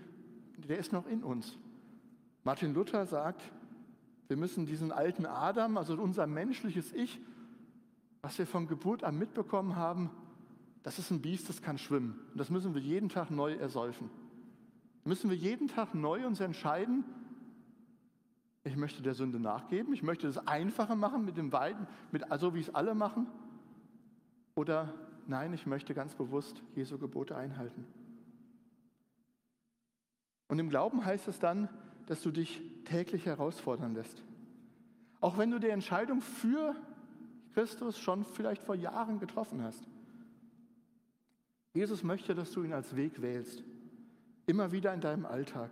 der 0.58 0.78
ist 0.78 0.92
noch 0.92 1.08
in 1.08 1.24
uns. 1.24 1.58
Martin 2.44 2.74
Luther 2.74 3.06
sagt, 3.06 3.42
wir 4.28 4.38
müssen 4.38 4.66
diesen 4.66 4.92
alten 4.92 5.26
Adam, 5.26 5.78
also 5.78 5.94
unser 5.96 6.28
menschliches 6.28 6.92
Ich, 6.94 7.20
was 8.22 8.38
wir 8.40 8.48
von 8.48 8.68
Geburt 8.68 9.04
an 9.04 9.18
mitbekommen 9.18 9.76
haben, 9.76 10.10
das 10.84 11.00
ist 11.00 11.12
ein 11.12 11.22
Biest, 11.22 11.50
das 11.50 11.62
kann 11.62 11.78
schwimmen. 11.78 12.20
Und 12.32 12.40
das 12.40 12.50
müssen 12.50 12.74
wir 12.74 12.82
jeden 12.82 13.10
Tag 13.10 13.32
neu 13.32 13.54
ersäufen. 13.54 14.10
Müssen 15.04 15.30
wir 15.30 15.38
jeden 15.38 15.68
Tag 15.68 15.94
neu 15.94 16.26
uns 16.26 16.40
entscheiden, 16.40 17.04
ich 18.64 18.76
möchte 18.76 19.04
der 19.04 19.14
Sünde 19.14 19.40
nachgeben, 19.40 19.94
ich 19.94 20.02
möchte 20.02 20.26
das 20.26 20.48
Einfache 20.48 20.96
machen 20.96 21.24
mit 21.24 21.38
dem 21.38 21.52
Weiden, 21.52 21.88
mit, 22.12 22.32
also 22.32 22.56
wie 22.56 22.60
es 22.60 22.74
alle 22.74 22.96
machen, 22.96 23.28
oder 24.56 24.92
nein, 25.28 25.54
ich 25.54 25.68
möchte 25.68 25.94
ganz 25.94 26.16
bewusst 26.16 26.64
Jesu 26.76 26.98
Gebote 26.98 27.36
einhalten. 27.36 27.86
Und 30.48 30.60
im 30.60 30.70
Glauben 30.70 31.06
heißt 31.06 31.28
es 31.28 31.40
dann, 31.40 31.70
dass 32.08 32.22
du 32.22 32.32
dich 32.32 32.62
täglich 32.86 33.26
herausfordern 33.26 33.94
lässt. 33.94 34.24
Auch 35.22 35.38
wenn 35.38 35.52
du 35.52 35.60
die 35.60 35.70
Entscheidung 35.70 36.22
für 36.22 36.76
Christus 37.54 37.98
schon 37.98 38.26
vielleicht 38.26 38.64
vor 38.64 38.76
Jahren 38.76 39.20
getroffen 39.20 39.64
hast. 39.64 39.88
Jesus 41.74 42.04
möchte, 42.04 42.36
dass 42.36 42.52
du 42.52 42.64
ihn 42.64 42.74
als 42.74 42.96
Weg 42.96 43.22
wählst. 43.22 43.64
Immer 44.46 44.72
wieder 44.72 44.94
in 44.94 45.02
deinem 45.02 45.26
Alltag. 45.26 45.72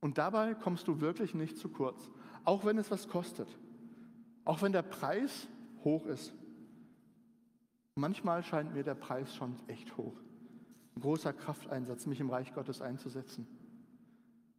Und 0.00 0.18
dabei 0.18 0.54
kommst 0.54 0.88
du 0.88 1.00
wirklich 1.00 1.34
nicht 1.34 1.58
zu 1.58 1.68
kurz, 1.68 2.10
auch 2.44 2.64
wenn 2.64 2.78
es 2.78 2.90
was 2.90 3.08
kostet, 3.08 3.48
auch 4.44 4.62
wenn 4.62 4.72
der 4.72 4.82
Preis 4.82 5.46
hoch 5.84 6.06
ist. 6.06 6.32
Manchmal 7.94 8.42
scheint 8.42 8.74
mir 8.74 8.82
der 8.82 8.94
Preis 8.94 9.34
schon 9.34 9.56
echt 9.66 9.96
hoch. 9.96 10.16
Ein 10.96 11.02
großer 11.02 11.32
Krafteinsatz, 11.32 12.06
mich 12.06 12.20
im 12.20 12.30
Reich 12.30 12.54
Gottes 12.54 12.80
einzusetzen. 12.80 13.46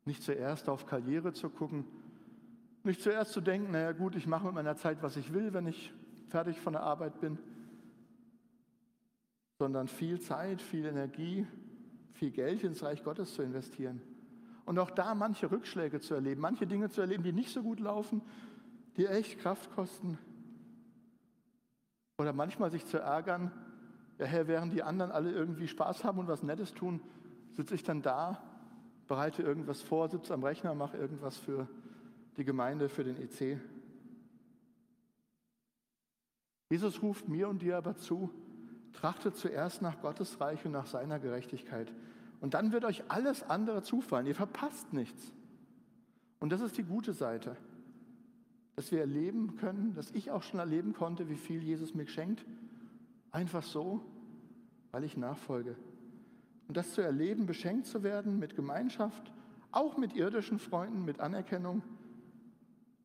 Nicht 0.06 0.24
zuerst 0.24 0.70
auf 0.70 0.86
Karriere 0.86 1.34
zu 1.34 1.50
gucken, 1.50 1.86
nicht 2.84 3.02
zuerst 3.02 3.34
zu 3.34 3.42
denken, 3.42 3.72
naja 3.72 3.92
gut, 3.92 4.16
ich 4.16 4.26
mache 4.26 4.46
mit 4.46 4.56
meiner 4.56 4.76
Zeit, 4.76 5.04
was 5.04 5.16
ich 5.16 5.34
will, 5.34 5.54
wenn 5.54 5.68
ich 5.68 5.94
fertig 6.30 6.60
von 6.60 6.74
der 6.74 6.84
Arbeit 6.84 7.20
bin, 7.20 7.38
sondern 9.60 9.88
viel 9.88 10.20
Zeit, 10.20 10.62
viel 10.62 10.86
Energie, 10.86 11.46
viel 12.14 12.32
Geld 12.32 12.64
ins 12.64 12.84
Reich 12.84 13.04
Gottes 13.04 13.36
zu 13.36 13.44
investieren. 13.44 14.02
Und 14.66 14.80
auch 14.80 14.90
da 14.90 15.14
manche 15.14 15.52
Rückschläge 15.52 16.00
zu 16.00 16.16
erleben, 16.16 16.42
manche 16.42 16.66
Dinge 16.66 16.90
zu 16.90 17.02
erleben, 17.02 17.24
die 17.24 17.34
nicht 17.34 17.52
so 17.52 17.62
gut 17.62 17.80
laufen, 17.80 18.22
die 18.98 19.06
echt 19.06 19.40
Kraft 19.40 19.72
kosten. 19.76 20.18
Oder 22.18 22.34
manchmal 22.34 22.72
sich 22.72 22.86
zu 22.86 22.98
ärgern, 22.98 23.52
ja 24.18 24.26
Herr, 24.26 24.48
während 24.48 24.74
die 24.74 24.84
anderen 24.84 25.12
alle 25.12 25.32
irgendwie 25.32 25.68
Spaß 25.68 26.04
haben 26.04 26.20
und 26.20 26.28
was 26.28 26.44
Nettes 26.44 26.74
tun, 26.74 27.02
sitze 27.56 27.76
ich 27.76 27.84
dann 27.84 28.02
da, 28.02 28.42
bereite 29.12 29.44
irgendwas 29.44 29.82
vor, 29.82 30.08
sitze 30.08 30.34
am 30.34 30.42
Rechner, 30.42 30.74
mache 30.74 30.96
irgendwas 30.96 31.36
für 31.36 31.68
die 32.38 32.46
Gemeinde, 32.46 32.88
für 32.88 33.04
den 33.04 33.18
EC. 33.18 33.60
Jesus 36.70 37.02
ruft 37.02 37.28
mir 37.28 37.50
und 37.50 37.62
dir 37.62 37.76
aber 37.76 37.98
zu, 37.98 38.32
trachtet 38.94 39.36
zuerst 39.36 39.82
nach 39.82 40.02
Gottes 40.02 40.40
Reich 40.40 40.66
und 40.66 40.72
nach 40.72 40.86
seiner 40.86 41.20
Gerechtigkeit. 41.20 41.92
Und 42.40 42.54
dann 42.54 42.72
wird 42.72 42.86
euch 42.86 43.04
alles 43.10 43.44
andere 43.44 43.84
zufallen. 43.84 44.28
Ihr 44.28 44.36
verpasst 44.36 44.94
nichts. 44.94 45.34
Und 46.40 46.54
das 46.54 46.62
ist 46.62 46.78
die 46.78 46.84
gute 46.84 47.12
Seite, 47.12 47.58
dass 48.78 48.94
wir 48.94 49.02
erleben 49.02 49.58
können, 49.58 49.94
dass 49.94 50.12
ich 50.12 50.32
auch 50.32 50.44
schon 50.44 50.62
erleben 50.62 50.94
konnte, 50.94 51.28
wie 51.28 51.36
viel 51.36 51.62
Jesus 51.62 51.94
mir 51.94 52.08
schenkt. 52.08 52.46
Einfach 53.34 53.64
so, 53.64 54.00
weil 54.92 55.04
ich 55.04 55.18
nachfolge. 55.18 55.76
Und 56.72 56.78
das 56.78 56.94
zu 56.94 57.02
erleben, 57.02 57.48
beschenkt 57.48 57.86
zu 57.86 58.02
werden 58.02 58.40
mit 58.40 58.56
Gemeinschaft, 58.56 59.34
auch 59.74 59.98
mit 59.98 60.16
irdischen 60.16 60.58
Freunden, 60.58 61.04
mit 61.04 61.20
Anerkennung, 61.20 61.84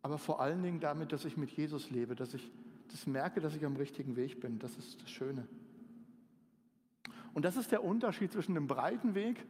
aber 0.03 0.19
vor 0.19 0.41
allen 0.41 0.63
Dingen 0.63 0.79
damit, 0.79 1.11
dass 1.11 1.25
ich 1.25 1.37
mit 1.37 1.51
Jesus 1.51 1.91
lebe, 1.91 2.15
dass 2.15 2.33
ich 2.33 2.49
das 2.93 3.09
merke, 3.09 3.41
dass 3.41 3.57
ich 3.57 3.65
am 3.65 3.75
richtigen 3.75 4.15
Weg 4.15 4.39
bin. 4.39 4.61
Das 4.61 4.77
ist 4.77 5.03
das 5.03 5.11
Schöne. 5.11 5.49
Und 7.35 7.45
das 7.45 7.57
ist 7.57 7.73
der 7.73 7.83
Unterschied 7.83 8.31
zwischen 8.31 8.55
dem 8.55 8.69
breiten 8.69 9.17
Weg, 9.17 9.45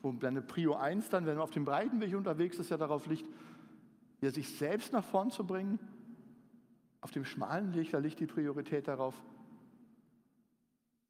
wo 0.00 0.12
deine 0.12 0.42
Prio 0.42 0.76
1 0.76 1.08
dann, 1.08 1.26
wenn 1.26 1.34
man 1.34 1.42
auf 1.42 1.50
dem 1.50 1.64
breiten 1.64 2.00
Weg 2.00 2.14
unterwegs 2.14 2.60
ist, 2.60 2.70
ja 2.70 2.76
darauf 2.76 3.08
liegt, 3.08 3.26
sich 4.20 4.48
selbst 4.48 4.92
nach 4.92 5.04
vorn 5.04 5.32
zu 5.32 5.44
bringen. 5.44 5.80
Auf 7.00 7.10
dem 7.10 7.24
schmalen 7.24 7.74
Weg, 7.74 7.90
da 7.90 7.98
liegt 7.98 8.20
die 8.20 8.26
Priorität 8.26 8.86
darauf, 8.86 9.20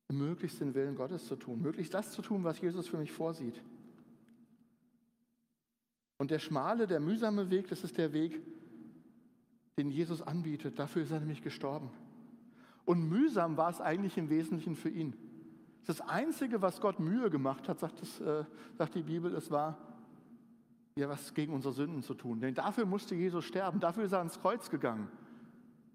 möglichst 0.09 0.61
den 0.61 0.75
Willen 0.75 0.95
Gottes 0.95 1.27
zu 1.27 1.37
tun, 1.37 1.61
möglichst 1.61 1.95
das 1.95 2.13
zu 2.13 2.23
tun, 2.23 2.45
was 2.45 2.61
Jesus 2.61 2.89
für 2.89 2.99
mich 2.99 3.13
vorsieht. 3.13 3.61
Und 6.19 6.31
der 6.31 6.39
schmale, 6.39 6.87
der 6.87 7.01
mühsame 7.01 7.51
Weg, 7.51 7.69
das 7.69 7.85
ist 7.85 7.99
der 7.99 8.13
Weg, 8.13 8.41
den 9.77 9.91
Jesus 9.91 10.23
anbietet. 10.23 10.79
Dafür 10.79 11.03
ist 11.03 11.11
er 11.11 11.21
nämlich 11.21 11.43
gestorben. 11.43 11.91
Und 12.85 13.09
mühsam 13.09 13.57
war 13.57 13.69
es 13.69 13.81
eigentlich 13.81 14.17
im 14.17 14.31
Wesentlichen 14.31 14.77
für 14.77 14.89
ihn. 14.89 15.15
Das 15.85 16.01
Einzige, 16.01 16.63
was 16.63 16.81
Gott 16.81 16.99
Mühe 16.99 17.31
gemacht 17.31 17.69
hat, 17.69 17.81
sagt, 17.81 18.01
das, 18.01 18.21
äh, 18.21 18.45
sagt 18.79 18.95
die 18.95 19.03
Bibel, 19.03 19.35
es 19.35 19.51
war, 19.51 19.77
ja, 20.97 21.09
was 21.09 21.35
gegen 21.35 21.53
unsere 21.53 21.75
Sünden 21.75 22.03
zu 22.03 22.15
tun. 22.15 22.41
Denn 22.41 22.55
dafür 22.55 22.87
musste 22.87 23.15
Jesus 23.15 23.45
sterben, 23.45 23.81
dafür 23.81 24.05
ist 24.05 24.13
er 24.13 24.19
ans 24.19 24.41
Kreuz 24.41 24.71
gegangen. 24.71 25.09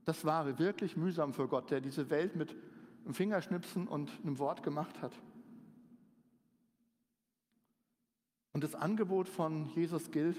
Das 0.05 0.25
war 0.25 0.59
wirklich 0.59 0.95
mühsam 0.95 1.33
für 1.33 1.47
Gott, 1.47 1.71
der 1.71 1.81
diese 1.81 2.09
Welt 2.09 2.35
mit 2.35 2.55
einem 3.03 3.13
Fingerschnipsen 3.13 3.87
und 3.87 4.11
einem 4.23 4.39
Wort 4.39 4.63
gemacht 4.63 5.01
hat. 5.01 5.13
Und 8.53 8.63
das 8.63 8.75
Angebot 8.75 9.29
von 9.29 9.69
Jesus 9.75 10.11
gilt, 10.11 10.37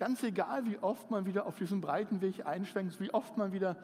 Ganz 0.00 0.22
egal, 0.22 0.64
wie 0.64 0.78
oft 0.78 1.10
man 1.10 1.26
wieder 1.26 1.44
auf 1.44 1.58
diesem 1.58 1.82
breiten 1.82 2.22
Weg 2.22 2.46
einschwenkt, 2.46 2.98
wie 3.00 3.12
oft 3.12 3.36
man 3.36 3.52
wieder 3.52 3.76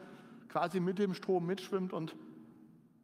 quasi 0.47 0.79
mit 0.79 0.97
dem 0.97 1.13
Strom 1.13 1.45
mitschwimmt 1.45 1.93
und 1.93 2.15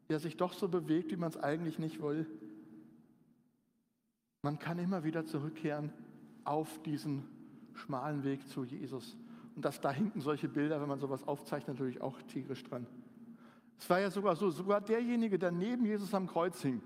er 0.07 0.17
sich 0.17 0.35
doch 0.35 0.51
so 0.51 0.67
bewegt, 0.67 1.11
wie 1.11 1.15
man 1.15 1.29
es 1.29 1.37
eigentlich 1.37 1.77
nicht 1.77 2.01
will. 2.01 2.25
Man 4.41 4.57
kann 4.57 4.79
immer 4.79 5.03
wieder 5.03 5.27
zurückkehren 5.27 5.93
auf 6.43 6.81
diesen 6.81 7.23
schmalen 7.75 8.23
Weg 8.23 8.47
zu 8.47 8.63
Jesus. 8.63 9.15
Und 9.55 9.63
das, 9.63 9.79
da 9.79 9.91
hinken 9.91 10.19
solche 10.19 10.49
Bilder, 10.49 10.81
wenn 10.81 10.89
man 10.89 10.99
sowas 10.99 11.27
aufzeichnet, 11.27 11.77
natürlich 11.77 12.01
auch 12.01 12.19
tierisch 12.23 12.63
dran. 12.63 12.87
Es 13.79 13.89
war 13.89 13.99
ja 13.99 14.09
sogar 14.09 14.35
so, 14.35 14.49
sogar 14.49 14.81
derjenige, 14.81 15.37
der 15.37 15.51
neben 15.51 15.85
Jesus 15.85 16.13
am 16.13 16.27
Kreuz 16.27 16.61
hing, 16.61 16.81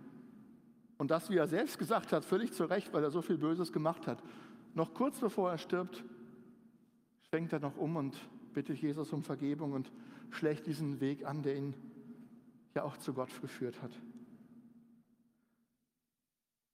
und 0.97 1.12
das, 1.12 1.30
wie 1.30 1.38
er 1.38 1.47
selbst 1.47 1.78
gesagt 1.78 2.12
hat, 2.12 2.26
völlig 2.26 2.54
zu 2.54 2.65
Recht, 2.65 2.91
weil 2.91 3.04
er 3.04 3.12
so 3.12 3.21
viel 3.21 3.38
Böses 3.38 3.71
gemacht 3.71 4.08
hat, 4.08 4.21
noch 4.73 4.93
kurz 4.93 5.19
bevor 5.19 5.52
er 5.52 5.58
stirbt, 5.58 6.04
schwenkt 7.30 7.54
er 7.54 7.60
noch 7.60 7.78
um 7.78 7.95
und 7.95 8.17
bittet 8.54 8.80
Jesus 8.80 9.13
um 9.13 9.23
Vergebung 9.23 9.73
und 9.73 9.91
schlägt 10.32 10.65
diesen 10.65 11.00
Weg 11.00 11.26
an, 11.26 11.43
der 11.43 11.56
ihn 11.56 11.76
ja 12.73 12.84
auch 12.84 12.97
zu 12.97 13.13
Gott 13.13 13.30
geführt 13.41 13.82
hat. 13.82 13.91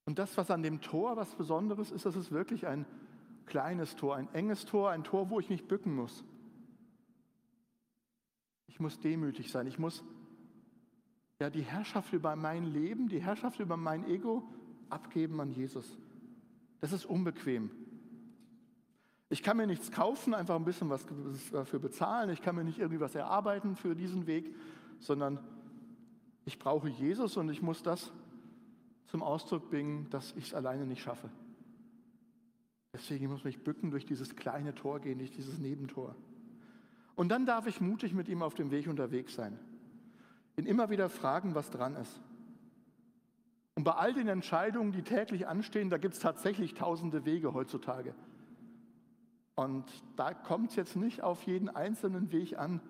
Und 0.06 0.19
das, 0.19 0.36
was 0.38 0.52
an 0.52 0.63
dem 0.63 0.82
Tor 0.82 1.15
was 1.15 1.36
Besonderes 1.36 1.91
ist, 1.91 2.06
das 2.06 2.15
ist 2.15 2.32
wirklich 2.32 2.67
ein 2.67 2.86
kleines 3.45 3.95
Tor, 3.95 4.15
ein 4.15 4.34
enges 4.34 4.65
Tor, 4.65 4.89
ein 4.91 5.04
Tor, 5.04 5.30
wo 5.30 5.39
ich 5.39 5.49
mich 5.49 5.67
bücken 5.67 5.95
muss. 5.95 6.23
Ich 8.73 8.79
muss 8.79 8.99
demütig 8.99 9.51
sein. 9.51 9.67
Ich 9.67 9.77
muss 9.77 10.03
ja 11.39 11.51
die 11.51 11.62
Herrschaft 11.62 12.12
über 12.12 12.36
mein 12.36 12.65
Leben, 12.65 13.07
die 13.07 13.21
Herrschaft 13.21 13.59
über 13.59 13.77
mein 13.77 14.03
Ego 14.09 14.43
abgeben 14.89 15.39
an 15.39 15.51
Jesus. 15.51 15.95
Das 16.81 16.91
ist 16.91 17.05
unbequem. 17.05 17.69
Ich 19.29 19.43
kann 19.43 19.57
mir 19.57 19.67
nichts 19.67 19.91
kaufen, 19.91 20.33
einfach 20.33 20.55
ein 20.55 20.65
bisschen 20.65 20.89
was 20.89 21.05
dafür 21.51 21.77
bezahlen. 21.77 22.31
Ich 22.31 22.41
kann 22.41 22.55
mir 22.55 22.63
nicht 22.63 22.79
irgendwie 22.79 22.99
was 22.99 23.13
erarbeiten 23.13 23.75
für 23.75 23.95
diesen 23.95 24.25
Weg, 24.25 24.55
sondern 24.99 25.39
ich 26.45 26.57
brauche 26.57 26.89
Jesus 26.89 27.38
und 27.38 27.49
ich 27.49 27.62
muss 27.62 27.83
das 27.83 28.12
zum 29.05 29.21
Ausdruck 29.21 29.69
bringen, 29.69 30.09
dass 30.09 30.33
ich 30.36 30.45
es 30.45 30.53
alleine 30.55 30.88
nicht 30.88 31.03
schaffe. 31.03 31.29
Deswegen 32.91 33.27
muss 33.27 33.39
ich 33.39 33.45
mich 33.45 33.63
bücken, 33.63 33.91
durch 33.91 34.07
dieses 34.07 34.36
kleine 34.36 34.73
Tor 34.73 34.99
gehen, 34.99 35.19
durch 35.19 35.31
dieses 35.31 35.59
Nebentor. 35.59 36.15
Und 37.15 37.30
dann 37.30 37.45
darf 37.45 37.67
ich 37.67 37.82
mutig 37.82 38.13
mit 38.13 38.28
ihm 38.28 38.41
auf 38.41 38.56
dem 38.56 38.71
Weg 38.71 38.88
unterwegs 38.88 39.36
sein. 39.36 39.60
Ihn 40.58 40.65
immer 40.65 40.89
wieder 40.89 41.10
fragen, 41.10 41.56
was 41.56 41.69
dran 41.69 41.95
ist. 41.95 42.19
Und 43.76 43.84
bei 43.84 43.93
all 43.93 44.13
den 44.13 44.28
Entscheidungen, 44.28 44.91
die 44.91 45.02
täglich 45.02 45.47
anstehen, 45.47 45.89
da 45.89 45.97
gibt 45.97 46.13
es 46.13 46.19
tatsächlich 46.19 46.76
tausende 46.76 47.26
Wege 47.26 47.54
heutzutage. 47.54 48.13
Und 49.56 49.86
da 50.15 50.34
kommt 50.34 50.71
es 50.71 50.76
jetzt 50.76 50.95
nicht 50.95 51.21
auf 51.21 51.43
jeden 51.43 51.69
einzelnen 51.69 52.32
Weg 52.32 52.58
an, 52.58 52.82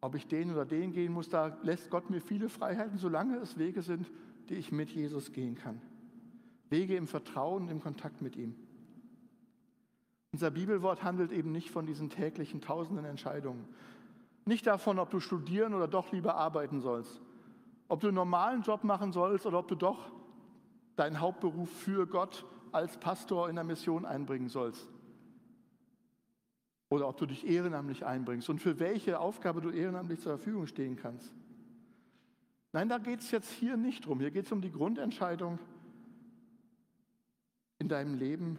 ob 0.00 0.14
ich 0.14 0.26
den 0.26 0.52
oder 0.52 0.64
den 0.64 0.92
gehen 0.92 1.12
muss. 1.12 1.28
Da 1.28 1.56
lässt 1.62 1.90
Gott 1.90 2.10
mir 2.10 2.20
viele 2.20 2.48
Freiheiten, 2.48 2.98
solange 2.98 3.36
es 3.38 3.58
Wege 3.58 3.82
sind, 3.82 4.10
die 4.48 4.54
ich 4.54 4.72
mit 4.72 4.90
Jesus 4.90 5.32
gehen 5.32 5.54
kann. 5.54 5.80
Wege 6.70 6.96
im 6.96 7.06
Vertrauen, 7.06 7.68
im 7.68 7.80
Kontakt 7.80 8.20
mit 8.20 8.36
ihm. 8.36 8.54
Unser 10.34 10.50
Bibelwort 10.50 11.04
handelt 11.04 11.30
eben 11.30 11.52
nicht 11.52 11.70
von 11.70 11.86
diesen 11.86 12.10
täglichen 12.10 12.60
tausenden 12.60 13.04
Entscheidungen. 13.04 13.68
Nicht 14.46 14.66
davon, 14.66 14.98
ob 14.98 15.08
du 15.10 15.20
studieren 15.20 15.74
oder 15.74 15.86
doch 15.86 16.10
lieber 16.10 16.34
arbeiten 16.34 16.80
sollst. 16.80 17.20
Ob 17.86 18.00
du 18.00 18.08
einen 18.08 18.16
normalen 18.16 18.62
Job 18.62 18.82
machen 18.82 19.12
sollst 19.12 19.46
oder 19.46 19.60
ob 19.60 19.68
du 19.68 19.76
doch 19.76 20.10
deinen 20.96 21.20
Hauptberuf 21.20 21.70
für 21.70 22.08
Gott 22.08 22.44
als 22.72 22.96
Pastor 22.96 23.48
in 23.48 23.54
der 23.54 23.62
Mission 23.62 24.04
einbringen 24.04 24.48
sollst 24.48 24.88
oder 26.88 27.06
ob 27.06 27.16
du 27.16 27.26
dich 27.26 27.46
ehrenamtlich 27.46 28.04
einbringst 28.04 28.50
und 28.50 28.58
für 28.58 28.80
welche 28.80 29.20
Aufgabe 29.20 29.60
du 29.60 29.70
ehrenamtlich 29.70 30.18
zur 30.18 30.36
Verfügung 30.36 30.66
stehen 30.66 30.96
kannst. 30.96 31.32
Nein, 32.72 32.88
da 32.88 32.98
geht 32.98 33.20
es 33.20 33.30
jetzt 33.30 33.52
hier 33.52 33.76
nicht 33.76 34.04
drum. 34.04 34.18
Hier 34.18 34.32
geht 34.32 34.46
es 34.46 34.52
um 34.52 34.60
die 34.60 34.72
Grundentscheidung 34.72 35.60
in 37.78 37.88
deinem 37.88 38.18
Leben. 38.18 38.58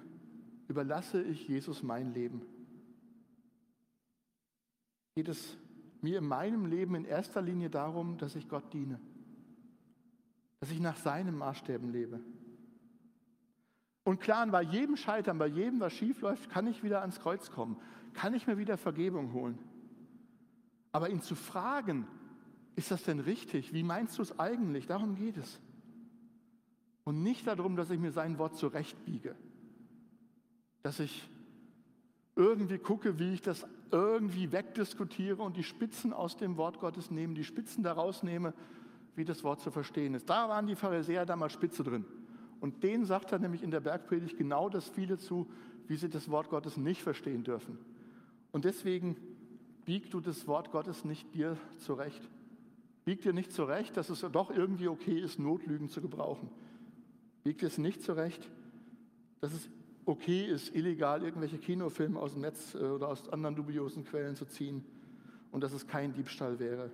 Überlasse 0.67 1.21
ich 1.21 1.47
Jesus 1.47 1.83
mein 1.83 2.13
Leben? 2.13 2.41
Geht 5.15 5.29
es 5.29 5.57
mir 6.01 6.19
in 6.19 6.27
meinem 6.27 6.65
Leben 6.65 6.95
in 6.95 7.05
erster 7.05 7.41
Linie 7.41 7.69
darum, 7.69 8.17
dass 8.17 8.35
ich 8.35 8.49
Gott 8.49 8.73
diene? 8.73 8.99
Dass 10.59 10.71
ich 10.71 10.79
nach 10.79 10.97
seinen 10.97 11.37
Maßstäben 11.37 11.91
lebe? 11.91 12.19
Und 14.03 14.19
klar, 14.19 14.45
bei 14.47 14.61
jedem 14.61 14.97
Scheitern, 14.97 15.37
bei 15.37 15.47
jedem, 15.47 15.79
was 15.79 15.93
schief 15.93 16.21
läuft, 16.21 16.49
kann 16.49 16.67
ich 16.67 16.83
wieder 16.83 17.01
ans 17.01 17.19
Kreuz 17.19 17.49
kommen 17.51 17.79
kann 18.15 18.33
ich 18.33 18.47
mir 18.47 18.57
wieder 18.57 18.77
Vergebung 18.77 19.33
holen. 19.33 19.59
Aber 20.91 21.09
ihn 21.09 21.21
zu 21.21 21.35
fragen, 21.35 22.07
ist 22.75 22.89
das 22.89 23.03
denn 23.03 23.19
richtig? 23.19 23.73
Wie 23.73 23.83
meinst 23.83 24.17
du 24.17 24.21
es 24.21 24.39
eigentlich? 24.39 24.87
Darum 24.87 25.15
geht 25.15 25.37
es. 25.37 25.59
Und 27.03 27.21
nicht 27.21 27.45
darum, 27.45 27.75
dass 27.75 27.91
ich 27.91 27.99
mir 27.99 28.11
sein 28.11 28.39
Wort 28.39 28.57
zurechtbiege. 28.57 29.35
Dass 30.85 30.99
ich 30.99 31.27
irgendwie 32.35 32.77
gucke, 32.77 33.17
wie 33.17 33.33
ich 33.33 33.41
das 33.41 33.65
irgendwie 33.89 34.51
wegdiskutiere 34.51 35.41
und 35.41 35.57
die 35.57 35.63
Spitzen 35.63 36.13
aus 36.13 36.37
dem 36.37 36.57
Wort 36.57 36.79
Gottes 36.79 37.09
nehme, 37.09 37.33
die 37.33 37.43
Spitzen 37.43 37.83
daraus 37.83 38.21
nehme, 38.21 38.53
wie 39.15 39.25
das 39.25 39.43
Wort 39.43 39.61
zu 39.61 39.71
verstehen 39.71 40.13
ist. 40.13 40.29
Da 40.29 40.47
waren 40.47 40.67
die 40.67 40.75
Pharisäer 40.75 41.25
damals 41.25 41.53
Spitze 41.53 41.83
drin. 41.83 42.05
Und 42.59 42.83
denen 42.83 43.03
sagt 43.03 43.31
er 43.31 43.39
nämlich 43.39 43.63
in 43.63 43.71
der 43.71 43.79
Bergpredigt 43.79 44.37
genau 44.37 44.69
das 44.69 44.87
viele 44.87 45.17
zu, 45.17 45.49
wie 45.87 45.95
sie 45.95 46.07
das 46.07 46.29
Wort 46.29 46.49
Gottes 46.51 46.77
nicht 46.77 47.01
verstehen 47.01 47.43
dürfen. 47.43 47.79
Und 48.51 48.63
deswegen 48.63 49.17
bieg 49.85 50.11
du 50.11 50.19
das 50.19 50.45
Wort 50.45 50.69
Gottes 50.69 51.03
nicht 51.03 51.33
dir 51.33 51.57
zurecht. 51.77 52.21
Bieg 53.05 53.23
dir 53.23 53.33
nicht 53.33 53.51
zurecht, 53.51 53.97
dass 53.97 54.11
es 54.11 54.23
doch 54.31 54.51
irgendwie 54.51 54.87
okay 54.87 55.19
ist, 55.19 55.39
Notlügen 55.39 55.89
zu 55.89 55.99
gebrauchen. 55.99 56.47
Bieg 57.43 57.57
dir 57.57 57.67
es 57.69 57.79
nicht 57.79 58.03
zurecht, 58.03 58.47
dass 59.41 59.51
es 59.51 59.67
okay 60.05 60.45
ist, 60.45 60.75
illegal 60.75 61.23
irgendwelche 61.23 61.57
Kinofilme 61.57 62.19
aus 62.19 62.33
dem 62.33 62.41
Netz 62.41 62.75
äh, 62.75 62.79
oder 62.79 63.09
aus 63.09 63.29
anderen 63.29 63.55
dubiosen 63.55 64.05
Quellen 64.05 64.35
zu 64.35 64.45
ziehen 64.45 64.85
und 65.51 65.61
dass 65.63 65.73
es 65.73 65.87
kein 65.87 66.13
Diebstahl 66.13 66.59
wäre. 66.59 66.91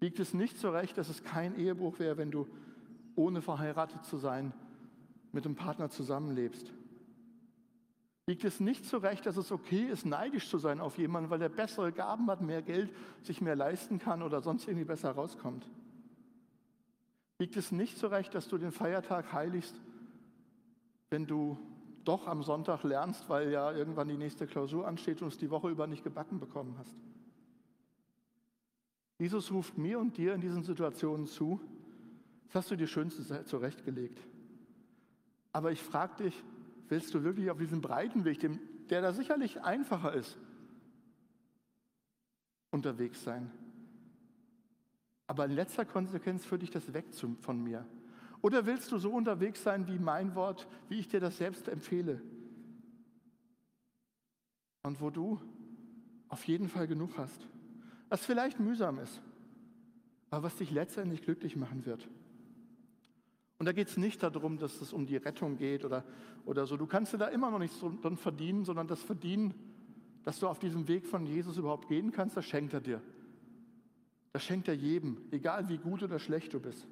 Biegt 0.00 0.18
es 0.18 0.34
nicht 0.34 0.58
zurecht, 0.58 0.98
dass 0.98 1.08
es 1.08 1.22
kein 1.22 1.56
Ehebruch 1.58 1.98
wäre, 1.98 2.18
wenn 2.18 2.30
du 2.30 2.46
ohne 3.14 3.42
verheiratet 3.42 4.04
zu 4.04 4.18
sein 4.18 4.52
mit 5.32 5.46
einem 5.46 5.54
Partner 5.54 5.88
zusammenlebst. 5.88 6.72
Biegt 8.26 8.44
es 8.44 8.58
nicht 8.58 8.86
zurecht, 8.86 9.26
dass 9.26 9.36
es 9.36 9.52
okay 9.52 9.84
ist, 9.84 10.06
neidisch 10.06 10.48
zu 10.48 10.58
sein 10.58 10.80
auf 10.80 10.96
jemanden, 10.98 11.30
weil 11.30 11.42
er 11.42 11.50
bessere 11.50 11.92
Gaben 11.92 12.30
hat, 12.30 12.40
mehr 12.40 12.62
Geld, 12.62 12.90
sich 13.22 13.40
mehr 13.40 13.56
leisten 13.56 13.98
kann 13.98 14.22
oder 14.22 14.40
sonst 14.40 14.66
irgendwie 14.66 14.86
besser 14.86 15.10
rauskommt. 15.10 15.68
Biegt 17.36 17.56
es 17.56 17.72
nicht 17.72 17.98
zurecht, 17.98 18.34
dass 18.34 18.48
du 18.48 18.56
den 18.56 18.72
Feiertag 18.72 19.32
heiligst, 19.32 19.78
wenn 21.10 21.26
du 21.26 21.58
doch 22.04 22.26
am 22.26 22.42
Sonntag 22.42 22.82
lernst, 22.82 23.28
weil 23.28 23.50
ja 23.50 23.72
irgendwann 23.72 24.08
die 24.08 24.16
nächste 24.16 24.46
Klausur 24.46 24.86
ansteht 24.86 25.22
und 25.22 25.28
es 25.28 25.38
die 25.38 25.50
Woche 25.50 25.70
über 25.70 25.86
nicht 25.86 26.04
gebacken 26.04 26.38
bekommen 26.38 26.76
hast. 26.78 26.94
Jesus 29.18 29.50
ruft 29.52 29.78
mir 29.78 29.98
und 29.98 30.16
dir 30.16 30.34
in 30.34 30.40
diesen 30.40 30.62
Situationen 30.62 31.26
zu, 31.26 31.60
das 32.46 32.56
hast 32.56 32.70
du 32.70 32.76
dir 32.76 32.86
schönste 32.86 33.44
zurechtgelegt. 33.44 34.20
Aber 35.52 35.72
ich 35.72 35.82
frage 35.82 36.24
dich, 36.24 36.44
willst 36.88 37.14
du 37.14 37.22
wirklich 37.22 37.50
auf 37.50 37.58
diesem 37.58 37.80
breiten 37.80 38.24
Weg, 38.24 38.40
der 38.90 39.02
da 39.02 39.12
sicherlich 39.12 39.62
einfacher 39.62 40.12
ist, 40.12 40.36
unterwegs 42.70 43.22
sein? 43.22 43.50
Aber 45.26 45.46
in 45.46 45.52
letzter 45.52 45.84
Konsequenz 45.84 46.44
führt 46.44 46.62
dich 46.62 46.70
das 46.70 46.92
weg 46.92 47.06
von 47.40 47.62
mir. 47.62 47.86
Oder 48.44 48.66
willst 48.66 48.92
du 48.92 48.98
so 48.98 49.10
unterwegs 49.10 49.62
sein 49.62 49.86
wie 49.88 49.98
mein 49.98 50.34
Wort, 50.34 50.68
wie 50.90 50.98
ich 50.98 51.08
dir 51.08 51.18
das 51.18 51.38
selbst 51.38 51.66
empfehle? 51.66 52.20
Und 54.82 55.00
wo 55.00 55.08
du 55.08 55.40
auf 56.28 56.44
jeden 56.44 56.68
Fall 56.68 56.86
genug 56.86 57.16
hast. 57.16 57.48
Was 58.10 58.26
vielleicht 58.26 58.60
mühsam 58.60 58.98
ist, 58.98 59.22
aber 60.28 60.42
was 60.42 60.56
dich 60.56 60.70
letztendlich 60.70 61.22
glücklich 61.22 61.56
machen 61.56 61.86
wird. 61.86 62.06
Und 63.56 63.64
da 63.64 63.72
geht 63.72 63.88
es 63.88 63.96
nicht 63.96 64.22
darum, 64.22 64.58
dass 64.58 64.78
es 64.82 64.92
um 64.92 65.06
die 65.06 65.16
Rettung 65.16 65.56
geht 65.56 65.86
oder, 65.86 66.04
oder 66.44 66.66
so. 66.66 66.76
Du 66.76 66.86
kannst 66.86 67.14
dir 67.14 67.18
da 67.18 67.28
immer 67.28 67.50
noch 67.50 67.58
nichts 67.58 67.80
dran 68.02 68.18
verdienen, 68.18 68.66
sondern 68.66 68.88
das 68.88 69.02
Verdienen, 69.02 69.54
dass 70.22 70.38
du 70.38 70.48
auf 70.48 70.58
diesem 70.58 70.86
Weg 70.86 71.06
von 71.06 71.24
Jesus 71.24 71.56
überhaupt 71.56 71.88
gehen 71.88 72.12
kannst, 72.12 72.36
das 72.36 72.44
schenkt 72.44 72.74
er 72.74 72.82
dir. 72.82 73.00
Das 74.34 74.44
schenkt 74.44 74.68
er 74.68 74.74
jedem, 74.74 75.16
egal 75.30 75.70
wie 75.70 75.78
gut 75.78 76.02
oder 76.02 76.18
schlecht 76.18 76.52
du 76.52 76.60
bist. 76.60 76.86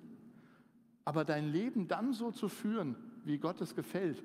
Aber 1.05 1.25
dein 1.25 1.51
Leben 1.51 1.88
dann 1.88 2.12
so 2.12 2.31
zu 2.31 2.49
führen, 2.49 2.97
wie 3.25 3.38
Gott 3.38 3.61
es 3.61 3.75
gefällt, 3.75 4.23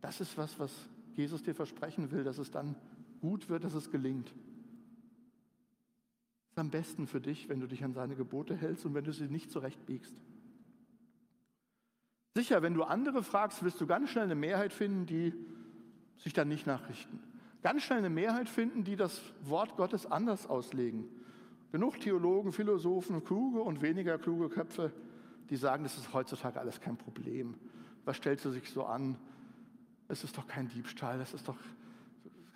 das 0.00 0.20
ist 0.20 0.38
was, 0.38 0.58
was 0.58 0.72
Jesus 1.14 1.42
dir 1.42 1.54
versprechen 1.54 2.10
will, 2.10 2.22
dass 2.22 2.38
es 2.38 2.50
dann 2.50 2.76
gut 3.20 3.48
wird, 3.48 3.64
dass 3.64 3.74
es 3.74 3.90
gelingt. 3.90 4.28
Das 4.28 6.52
ist 6.52 6.58
am 6.58 6.70
besten 6.70 7.06
für 7.06 7.20
dich, 7.20 7.48
wenn 7.48 7.60
du 7.60 7.66
dich 7.66 7.82
an 7.82 7.92
seine 7.92 8.14
Gebote 8.14 8.56
hältst 8.56 8.86
und 8.86 8.94
wenn 8.94 9.04
du 9.04 9.12
sie 9.12 9.28
nicht 9.28 9.50
zurechtbiegst. 9.50 10.14
Sicher, 12.34 12.62
wenn 12.62 12.74
du 12.74 12.84
andere 12.84 13.22
fragst, 13.22 13.64
wirst 13.64 13.80
du 13.80 13.86
ganz 13.86 14.10
schnell 14.10 14.24
eine 14.24 14.34
Mehrheit 14.34 14.72
finden, 14.72 15.06
die 15.06 15.32
sich 16.18 16.34
dann 16.34 16.48
nicht 16.48 16.66
nachrichten. 16.66 17.18
Ganz 17.62 17.82
schnell 17.82 17.98
eine 17.98 18.10
Mehrheit 18.10 18.48
finden, 18.48 18.84
die 18.84 18.94
das 18.94 19.20
Wort 19.42 19.76
Gottes 19.76 20.06
anders 20.06 20.46
auslegen. 20.46 21.08
Genug 21.72 21.98
Theologen, 21.98 22.52
Philosophen, 22.52 23.24
kluge 23.24 23.62
und 23.62 23.82
weniger 23.82 24.18
kluge 24.18 24.48
Köpfe, 24.48 24.92
die 25.50 25.56
sagen, 25.56 25.84
das 25.84 25.96
ist 25.96 26.12
heutzutage 26.12 26.60
alles 26.60 26.80
kein 26.80 26.96
Problem. 26.96 27.54
Was 28.04 28.16
stellst 28.16 28.44
du 28.44 28.50
sich 28.50 28.70
so 28.70 28.84
an? 28.84 29.16
Es 30.08 30.24
ist 30.24 30.36
doch 30.36 30.46
kein 30.46 30.68
Diebstahl, 30.68 31.18
das 31.18 31.34
ist 31.34 31.48
doch, 31.48 31.56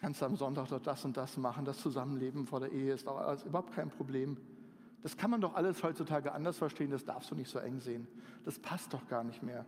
kannst 0.01 0.23
du 0.23 0.27
am 0.27 0.37
Sonntag 0.37 0.69
doch 0.69 0.81
das 0.81 1.05
und 1.05 1.17
das 1.17 1.37
machen, 1.37 1.65
das 1.65 1.79
Zusammenleben 1.79 2.47
vor 2.47 2.61
der 2.61 2.73
Ehe 2.73 2.93
ist 2.93 3.07
doch 3.07 3.19
alles, 3.19 3.45
überhaupt 3.45 3.75
kein 3.75 3.91
Problem. 3.91 4.37
Das 5.03 5.17
kann 5.17 5.31
man 5.31 5.41
doch 5.41 5.55
alles 5.55 5.83
heutzutage 5.83 6.33
anders 6.33 6.59
verstehen, 6.59 6.91
das 6.91 7.05
darfst 7.05 7.31
du 7.31 7.35
nicht 7.35 7.51
so 7.51 7.59
eng 7.59 7.81
sehen. 7.81 8.07
Das 8.45 8.59
passt 8.59 8.93
doch 8.93 9.07
gar 9.09 9.25
nicht 9.25 9.43
mehr. 9.43 9.65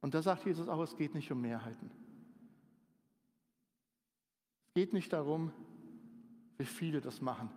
Und 0.00 0.14
da 0.14 0.22
sagt 0.22 0.44
Jesus 0.44 0.68
auch, 0.68 0.82
es 0.82 0.96
geht 0.96 1.14
nicht 1.14 1.30
um 1.30 1.40
Mehrheiten. 1.40 1.90
Es 4.68 4.74
geht 4.74 4.92
nicht 4.92 5.12
darum, 5.12 5.52
wie 6.58 6.64
viele 6.64 7.00
das 7.00 7.20
machen, 7.20 7.50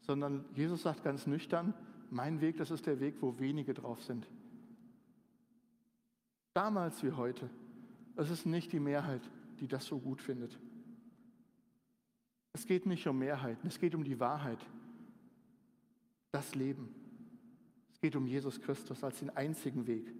sondern 0.00 0.44
Jesus 0.54 0.82
sagt 0.82 1.02
ganz 1.02 1.26
nüchtern, 1.26 1.74
mein 2.12 2.40
Weg, 2.40 2.58
das 2.58 2.70
ist 2.70 2.86
der 2.86 3.00
Weg, 3.00 3.16
wo 3.20 3.38
wenige 3.38 3.74
drauf 3.74 4.02
sind. 4.02 4.28
Damals 6.52 7.02
wie 7.02 7.12
heute. 7.12 7.48
Es 8.16 8.30
ist 8.30 8.44
nicht 8.44 8.72
die 8.72 8.80
Mehrheit, 8.80 9.22
die 9.60 9.66
das 9.66 9.86
so 9.86 9.98
gut 9.98 10.20
findet. 10.20 10.58
Es 12.52 12.66
geht 12.66 12.84
nicht 12.84 13.06
um 13.06 13.18
Mehrheiten, 13.18 13.66
es 13.66 13.78
geht 13.78 13.94
um 13.94 14.04
die 14.04 14.20
Wahrheit. 14.20 14.58
Das 16.30 16.54
Leben. 16.54 16.94
Es 17.92 18.00
geht 18.00 18.14
um 18.14 18.26
Jesus 18.26 18.60
Christus 18.60 19.02
als 19.02 19.18
den 19.20 19.30
einzigen 19.30 19.86
Weg 19.86 20.12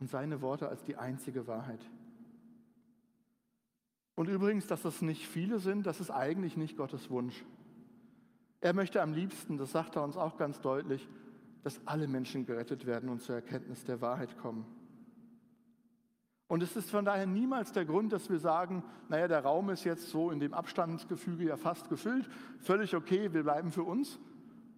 und 0.00 0.10
seine 0.10 0.42
Worte 0.42 0.68
als 0.68 0.84
die 0.84 0.96
einzige 0.96 1.46
Wahrheit. 1.46 1.80
Und 4.14 4.28
übrigens, 4.28 4.66
dass 4.66 4.84
es 4.84 5.00
nicht 5.00 5.26
viele 5.26 5.58
sind, 5.58 5.86
das 5.86 6.00
ist 6.00 6.10
eigentlich 6.10 6.56
nicht 6.56 6.76
Gottes 6.76 7.08
Wunsch. 7.08 7.44
Er 8.64 8.72
möchte 8.72 9.02
am 9.02 9.12
liebsten, 9.12 9.58
das 9.58 9.72
sagt 9.72 9.94
er 9.94 10.02
uns 10.02 10.16
auch 10.16 10.38
ganz 10.38 10.58
deutlich, 10.58 11.06
dass 11.64 11.86
alle 11.86 12.08
Menschen 12.08 12.46
gerettet 12.46 12.86
werden 12.86 13.10
und 13.10 13.20
zur 13.20 13.34
Erkenntnis 13.34 13.84
der 13.84 14.00
Wahrheit 14.00 14.38
kommen. 14.38 14.64
Und 16.46 16.62
es 16.62 16.74
ist 16.74 16.90
von 16.90 17.04
daher 17.04 17.26
niemals 17.26 17.72
der 17.72 17.84
Grund, 17.84 18.10
dass 18.14 18.30
wir 18.30 18.38
sagen, 18.38 18.82
naja, 19.10 19.28
der 19.28 19.40
Raum 19.40 19.68
ist 19.68 19.84
jetzt 19.84 20.08
so 20.08 20.30
in 20.30 20.40
dem 20.40 20.54
Abstandsgefüge 20.54 21.44
ja 21.44 21.58
fast 21.58 21.90
gefüllt, 21.90 22.26
völlig 22.58 22.96
okay, 22.96 23.34
wir 23.34 23.42
bleiben 23.42 23.70
für 23.70 23.82
uns 23.82 24.18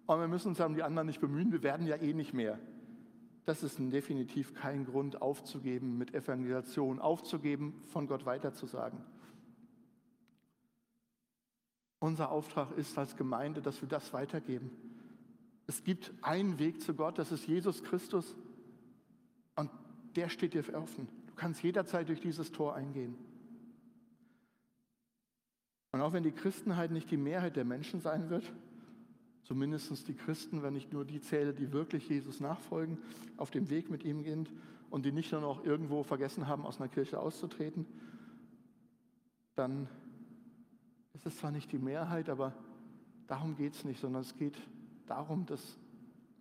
und 0.05 0.19
wir 0.19 0.27
müssen 0.27 0.49
uns 0.49 0.59
um 0.59 0.75
die 0.75 0.83
anderen 0.83 1.07
nicht 1.07 1.21
bemühen, 1.21 1.53
wir 1.53 1.63
werden 1.63 1.87
ja 1.87 1.95
eh 1.95 2.13
nicht 2.13 2.33
mehr. 2.33 2.59
Das 3.45 3.63
ist 3.63 3.79
definitiv 3.79 4.53
kein 4.53 4.83
Grund 4.83 5.21
aufzugeben 5.21 5.97
mit 5.97 6.13
Evangelisation, 6.13 6.99
aufzugeben, 6.99 7.81
von 7.87 8.05
Gott 8.05 8.25
weiterzusagen. 8.25 8.99
Unser 11.99 12.31
Auftrag 12.31 12.77
ist 12.77 12.97
als 12.97 13.15
Gemeinde, 13.15 13.61
dass 13.61 13.81
wir 13.81 13.89
das 13.89 14.13
weitergeben. 14.13 14.69
Es 15.65 15.83
gibt 15.83 16.13
einen 16.21 16.59
Weg 16.59 16.81
zu 16.81 16.93
Gott, 16.93 17.17
das 17.17 17.31
ist 17.31 17.47
Jesus 17.47 17.83
Christus. 17.83 18.35
Und 19.55 19.69
der 20.15 20.29
steht 20.29 20.53
dir 20.53 20.63
offen. 20.75 21.07
Du 21.27 21.33
kannst 21.35 21.61
jederzeit 21.63 22.07
durch 22.07 22.21
dieses 22.21 22.51
Tor 22.51 22.75
eingehen. 22.75 23.15
Und 25.91 26.01
auch 26.01 26.13
wenn 26.13 26.23
die 26.23 26.31
Christenheit 26.31 26.91
nicht 26.91 27.09
die 27.09 27.17
Mehrheit 27.17 27.55
der 27.55 27.65
Menschen 27.65 28.01
sein 28.01 28.29
wird, 28.29 28.51
zumindest 29.43 30.07
die 30.07 30.13
Christen, 30.13 30.61
wenn 30.61 30.75
ich 30.75 30.91
nur 30.91 31.05
die 31.05 31.21
zähle, 31.21 31.53
die 31.53 31.71
wirklich 31.71 32.07
Jesus 32.07 32.39
nachfolgen, 32.39 32.99
auf 33.37 33.49
dem 33.49 33.69
Weg 33.69 33.89
mit 33.89 34.03
ihm 34.03 34.23
gehen 34.23 34.47
und 34.89 35.05
die 35.05 35.11
nicht 35.11 35.31
nur 35.31 35.41
noch 35.41 35.65
irgendwo 35.65 36.03
vergessen 36.03 36.47
haben, 36.47 36.65
aus 36.65 36.79
einer 36.79 36.89
Kirche 36.89 37.19
auszutreten, 37.19 37.85
dann 39.55 39.89
ist 41.17 41.25
es 41.25 41.37
zwar 41.37 41.49
nicht 41.49 41.71
die 41.71 41.79
Mehrheit, 41.79 42.29
aber 42.29 42.53
darum 43.25 43.55
geht 43.55 43.73
es 43.73 43.83
nicht, 43.83 43.99
sondern 43.99 44.21
es 44.21 44.37
geht 44.37 44.55
darum, 45.07 45.47
dass 45.47 45.77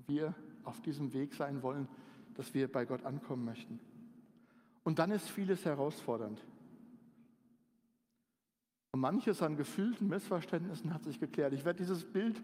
wir 0.06 0.34
auf 0.64 0.82
diesem 0.82 1.14
Weg 1.14 1.32
sein 1.32 1.62
wollen, 1.62 1.88
dass 2.34 2.52
wir 2.52 2.70
bei 2.70 2.84
Gott 2.84 3.04
ankommen 3.04 3.44
möchten. 3.44 3.80
Und 4.84 4.98
dann 4.98 5.10
ist 5.10 5.30
vieles 5.30 5.64
herausfordernd. 5.64 6.44
Und 8.92 9.00
manches 9.00 9.40
an 9.42 9.56
gefühlten 9.56 10.08
Missverständnissen 10.08 10.92
hat 10.92 11.04
sich 11.04 11.18
geklärt. 11.18 11.54
Ich 11.54 11.64
werde 11.64 11.78
dieses 11.78 12.04
Bild 12.04 12.42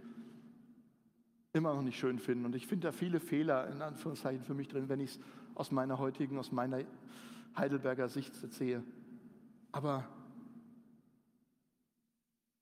immer 1.53 1.75
noch 1.75 1.83
nicht 1.83 1.99
schön 1.99 2.19
finden. 2.19 2.47
Und 2.47 2.55
ich 2.55 2.67
finde 2.67 2.89
da 2.89 2.93
viele 2.93 3.21
Fehler 3.21 3.69
in 3.69 3.83
Anführungszeichen 3.83 4.43
für 4.43 4.55
mich 4.55 4.69
drin, 4.69 4.89
wenn 4.89 5.01
ich 5.01 5.11
es 5.11 5.21
aus 5.55 5.71
meiner 5.71 5.99
heutigen, 5.99 6.39
aus 6.39 6.51
meiner 6.51 6.83
Heidelberger 7.57 8.09
Sicht 8.09 8.35
sehe. 8.35 8.83
Aber 9.71 10.09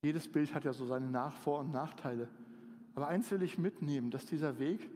jedes 0.01 0.27
Bild 0.27 0.53
hat 0.53 0.65
ja 0.65 0.73
so 0.73 0.85
seine 0.85 1.09
Nach-, 1.09 1.35
Vor- 1.37 1.59
und 1.59 1.71
Nachteile. 1.71 2.27
Aber 2.95 3.07
eins 3.07 3.29
will 3.31 3.41
ich 3.43 3.57
mitnehmen, 3.57 4.11
dass 4.11 4.25
dieser 4.25 4.59
Weg 4.59 4.89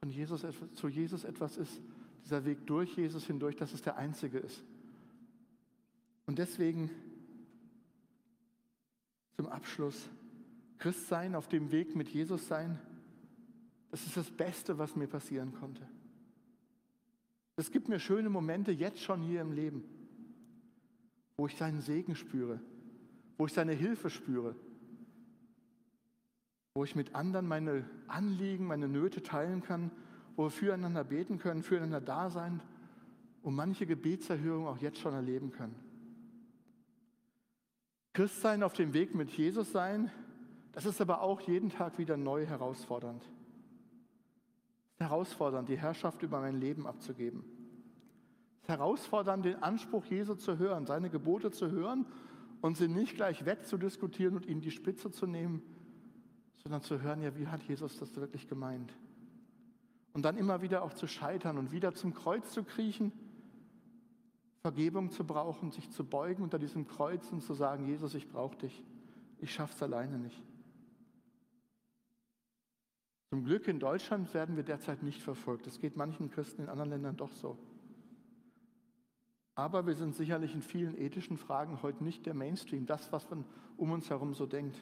von 0.00 0.10
Jesus 0.10 0.44
zu 0.74 0.88
Jesus 0.88 1.24
etwas 1.24 1.56
ist, 1.56 1.80
dieser 2.24 2.44
Weg 2.44 2.66
durch 2.66 2.96
Jesus 2.96 3.24
hindurch, 3.26 3.56
dass 3.56 3.72
es 3.72 3.82
der 3.82 3.96
einzige 3.96 4.38
ist. 4.38 4.62
Und 6.26 6.38
deswegen 6.38 6.90
zum 9.36 9.46
Abschluss, 9.46 10.08
Christ 10.78 11.08
sein, 11.08 11.34
auf 11.34 11.48
dem 11.48 11.70
Weg 11.70 11.94
mit 11.94 12.08
Jesus 12.08 12.48
sein, 12.48 12.78
das 13.90 14.04
ist 14.04 14.16
das 14.16 14.30
Beste, 14.30 14.78
was 14.78 14.96
mir 14.96 15.06
passieren 15.06 15.52
konnte. 15.54 15.88
Es 17.56 17.70
gibt 17.70 17.88
mir 17.88 17.98
schöne 17.98 18.28
Momente 18.28 18.72
jetzt 18.72 19.00
schon 19.00 19.22
hier 19.22 19.40
im 19.40 19.52
Leben, 19.52 19.84
wo 21.36 21.46
ich 21.46 21.56
seinen 21.56 21.80
Segen 21.80 22.14
spüre, 22.14 22.60
wo 23.38 23.46
ich 23.46 23.52
seine 23.52 23.72
Hilfe 23.72 24.10
spüre, 24.10 24.54
wo 26.74 26.84
ich 26.84 26.94
mit 26.94 27.14
anderen 27.14 27.46
meine 27.48 27.88
Anliegen, 28.06 28.66
meine 28.66 28.88
Nöte 28.88 29.22
teilen 29.22 29.62
kann, 29.62 29.90
wo 30.36 30.44
wir 30.44 30.50
füreinander 30.50 31.04
beten 31.04 31.38
können, 31.38 31.62
füreinander 31.62 32.00
da 32.00 32.30
sein 32.30 32.60
und 33.42 33.54
manche 33.54 33.86
Gebetserhörung 33.86 34.66
auch 34.66 34.78
jetzt 34.78 34.98
schon 34.98 35.14
erleben 35.14 35.50
können. 35.52 35.74
Christsein 38.12 38.62
auf 38.62 38.72
dem 38.72 38.94
Weg 38.94 39.14
mit 39.14 39.30
Jesus 39.30 39.72
sein, 39.72 40.10
das 40.72 40.86
ist 40.86 41.00
aber 41.00 41.22
auch 41.22 41.40
jeden 41.42 41.70
Tag 41.70 41.98
wieder 41.98 42.16
neu 42.16 42.46
herausfordernd. 42.46 43.22
Herausfordernd, 44.98 45.68
die 45.68 45.78
Herrschaft 45.78 46.22
über 46.22 46.40
mein 46.40 46.58
Leben 46.58 46.86
abzugeben. 46.86 47.44
Herausfordernd, 48.62 49.44
den 49.44 49.62
Anspruch 49.62 50.04
Jesu 50.06 50.34
zu 50.34 50.58
hören, 50.58 50.86
seine 50.86 51.10
Gebote 51.10 51.50
zu 51.50 51.70
hören 51.70 52.06
und 52.60 52.76
sie 52.76 52.88
nicht 52.88 53.14
gleich 53.14 53.44
wegzudiskutieren 53.44 54.36
und 54.36 54.46
ihnen 54.46 54.60
die 54.60 54.70
Spitze 54.70 55.10
zu 55.10 55.26
nehmen, 55.26 55.62
sondern 56.62 56.82
zu 56.82 57.00
hören, 57.00 57.22
ja, 57.22 57.36
wie 57.36 57.46
hat 57.46 57.62
Jesus 57.62 57.98
das 57.98 58.14
wirklich 58.16 58.48
gemeint? 58.48 58.92
Und 60.12 60.22
dann 60.24 60.36
immer 60.36 60.62
wieder 60.62 60.82
auch 60.82 60.94
zu 60.94 61.06
scheitern 61.06 61.58
und 61.58 61.72
wieder 61.72 61.94
zum 61.94 62.14
Kreuz 62.14 62.50
zu 62.50 62.64
kriechen, 62.64 63.12
Vergebung 64.62 65.10
zu 65.10 65.24
brauchen, 65.24 65.70
sich 65.70 65.90
zu 65.90 66.04
beugen 66.04 66.42
unter 66.42 66.58
diesem 66.58 66.88
Kreuz 66.88 67.30
und 67.30 67.40
zu 67.42 67.54
sagen, 67.54 67.86
Jesus, 67.86 68.14
ich 68.14 68.28
brauche 68.28 68.56
dich, 68.56 68.82
ich 69.38 69.52
schaffe 69.52 69.74
es 69.74 69.82
alleine 69.82 70.18
nicht. 70.18 70.42
Zum 73.30 73.44
Glück 73.44 73.68
in 73.68 73.78
Deutschland 73.78 74.32
werden 74.34 74.56
wir 74.56 74.64
derzeit 74.64 75.02
nicht 75.02 75.22
verfolgt. 75.22 75.66
Das 75.66 75.78
geht 75.78 75.96
manchen 75.96 76.30
Christen 76.30 76.62
in 76.62 76.68
anderen 76.68 76.90
Ländern 76.90 77.16
doch 77.16 77.32
so. 77.32 77.58
Aber 79.56 79.86
wir 79.86 79.96
sind 79.96 80.14
sicherlich 80.14 80.54
in 80.54 80.62
vielen 80.62 80.96
ethischen 80.96 81.36
Fragen 81.36 81.82
heute 81.82 82.04
nicht 82.04 82.26
der 82.26 82.34
Mainstream, 82.34 82.86
das, 82.86 83.10
was 83.10 83.28
man 83.28 83.44
um 83.76 83.90
uns 83.90 84.08
herum 84.08 84.32
so 84.32 84.46
denkt 84.46 84.76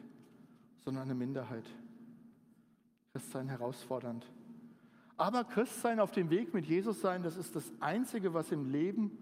sondern 0.84 1.04
eine 1.04 1.14
Minderheit. 1.14 1.64
Christsein 3.12 3.48
herausfordernd. 3.48 4.26
Aber 5.16 5.44
Christsein 5.44 6.00
auf 6.00 6.12
dem 6.12 6.30
Weg 6.30 6.52
mit 6.52 6.66
Jesus 6.66 7.00
sein, 7.00 7.22
das 7.22 7.36
ist 7.36 7.56
das 7.56 7.72
Einzige, 7.80 8.34
was 8.34 8.52
im 8.52 8.70
Leben 8.70 9.16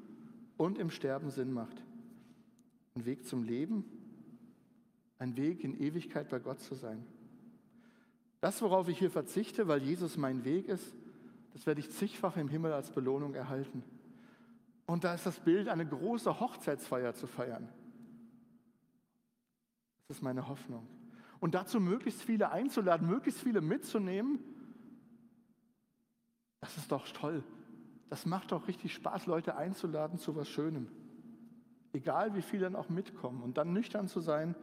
und 0.56 0.78
im 0.78 0.90
Sterben 0.90 1.30
Sinn 1.30 1.52
macht. 1.52 1.82
Ein 2.94 3.04
Weg 3.04 3.26
zum 3.26 3.44
Leben, 3.44 3.84
ein 5.18 5.36
Weg 5.36 5.62
in 5.62 5.78
Ewigkeit 5.78 6.28
bei 6.30 6.38
Gott 6.38 6.60
zu 6.60 6.74
sein. 6.74 7.04
Das, 8.40 8.60
worauf 8.62 8.88
ich 8.88 8.98
hier 8.98 9.10
verzichte, 9.10 9.68
weil 9.68 9.82
Jesus 9.82 10.16
mein 10.16 10.44
Weg 10.44 10.68
ist, 10.68 10.94
das 11.52 11.66
werde 11.66 11.80
ich 11.80 11.90
zigfach 11.90 12.36
im 12.36 12.48
Himmel 12.48 12.72
als 12.72 12.90
Belohnung 12.90 13.34
erhalten. 13.34 13.84
Und 14.92 15.04
da 15.04 15.14
ist 15.14 15.24
das 15.24 15.40
Bild, 15.40 15.68
eine 15.68 15.86
große 15.86 16.38
Hochzeitsfeier 16.38 17.14
zu 17.14 17.26
feiern. 17.26 17.66
Das 20.06 20.18
ist 20.18 20.22
meine 20.22 20.46
Hoffnung 20.48 20.86
und 21.40 21.54
dazu 21.54 21.80
möglichst 21.80 22.22
viele 22.22 22.52
einzuladen, 22.52 23.08
möglichst 23.08 23.40
viele 23.40 23.62
mitzunehmen, 23.62 24.38
das 26.60 26.76
ist 26.76 26.92
doch 26.92 27.08
toll. 27.08 27.42
Das 28.10 28.26
macht 28.26 28.52
doch 28.52 28.68
richtig 28.68 28.92
Spaß, 28.92 29.24
Leute 29.24 29.56
einzuladen 29.56 30.18
zu 30.18 30.36
was 30.36 30.48
Schönem. 30.48 30.88
Egal 31.94 32.36
wie 32.36 32.42
viele 32.42 32.64
dann 32.64 32.76
auch 32.76 32.90
mitkommen. 32.90 33.42
Und 33.42 33.56
dann 33.56 33.72
nüchtern 33.72 34.06
zu 34.06 34.20
sein, 34.20 34.54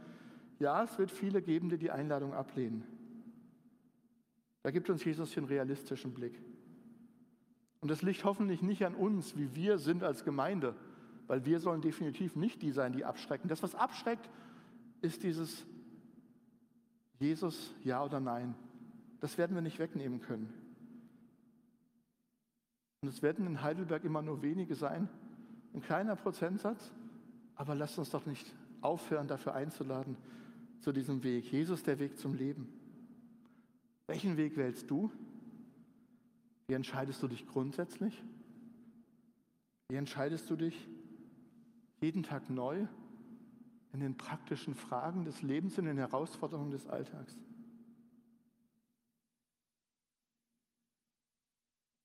ja, 0.60 0.84
es 0.84 0.98
wird 1.00 1.10
viele 1.10 1.42
geben, 1.42 1.70
die 1.70 1.80
die 1.80 1.90
Einladung 1.90 2.34
ablehnen. 2.34 2.86
Da 4.62 4.70
gibt 4.70 4.90
uns 4.92 5.04
Jesus 5.04 5.36
einen 5.36 5.48
realistischen 5.48 6.14
Blick. 6.14 6.40
Und 7.82 7.90
das 7.90 8.02
liegt 8.02 8.24
hoffentlich 8.26 8.62
nicht 8.62 8.86
an 8.86 8.96
uns, 8.96 9.38
wie 9.38 9.56
wir 9.56 9.78
sind 9.78 10.04
als 10.04 10.24
Gemeinde, 10.24 10.76
weil 11.28 11.46
wir 11.46 11.60
sollen 11.60 11.82
definitiv 11.82 12.36
nicht 12.36 12.62
die 12.62 12.72
sein, 12.72 12.92
die 12.92 13.06
abschrecken. 13.06 13.48
Das, 13.48 13.64
was 13.64 13.76
abschreckt, 13.76 14.30
ist 15.02 15.24
dieses 15.24 15.66
Jesus, 17.20 17.74
ja 17.84 18.04
oder 18.04 18.20
nein? 18.20 18.56
Das 19.20 19.38
werden 19.38 19.56
wir 19.56 19.62
nicht 19.62 19.80
wegnehmen 19.80 20.22
können. 20.22 20.54
Und 23.02 23.10
es 23.10 23.22
werden 23.22 23.46
in 23.46 23.62
Heidelberg 23.62 24.04
immer 24.04 24.22
nur 24.22 24.42
wenige 24.42 24.76
sein, 24.76 25.10
ein 25.74 25.82
kleiner 25.82 26.16
Prozentsatz, 26.16 26.92
aber 27.56 27.76
lasst 27.76 28.00
uns 28.00 28.10
doch 28.10 28.26
nicht 28.26 28.54
aufhören, 28.82 29.28
dafür 29.28 29.54
einzuladen 29.54 30.18
zu 30.80 30.92
diesem 30.92 31.24
Weg. 31.24 31.52
Jesus, 31.52 31.84
der 31.84 32.00
Weg 32.00 32.18
zum 32.18 32.34
Leben. 32.34 32.74
Welchen 34.08 34.38
Weg 34.38 34.58
wählst 34.58 34.90
du? 34.90 35.12
Wie 36.70 36.74
entscheidest 36.74 37.22
du 37.22 37.28
dich 37.28 37.45
grundsätzlich? 37.45 38.24
Wie 39.89 39.97
entscheidest 39.97 40.49
du 40.49 40.55
dich 40.55 40.88
jeden 41.99 42.24
Tag 42.24 42.49
neu? 42.49 42.88
in 43.93 43.99
den 43.99 44.15
praktischen 44.15 44.76
Fragen 44.76 45.26
des 45.26 45.41
Lebens, 45.41 45.78
in 45.78 45.86
den 45.86 45.97
Herausforderungen 45.97 46.72
des 46.72 46.88
Alltags. 46.88 47.34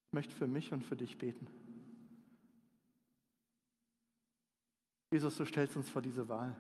Ich 0.09 0.13
möchte 0.13 0.35
für 0.35 0.47
mich 0.47 0.73
und 0.73 0.83
für 0.83 0.97
dich 0.97 1.19
beten. 1.19 1.47
Jesus, 5.11 5.37
du 5.37 5.45
stellst 5.45 5.77
uns 5.77 5.89
vor 5.89 6.03
diese 6.03 6.29
Wahl. 6.29 6.57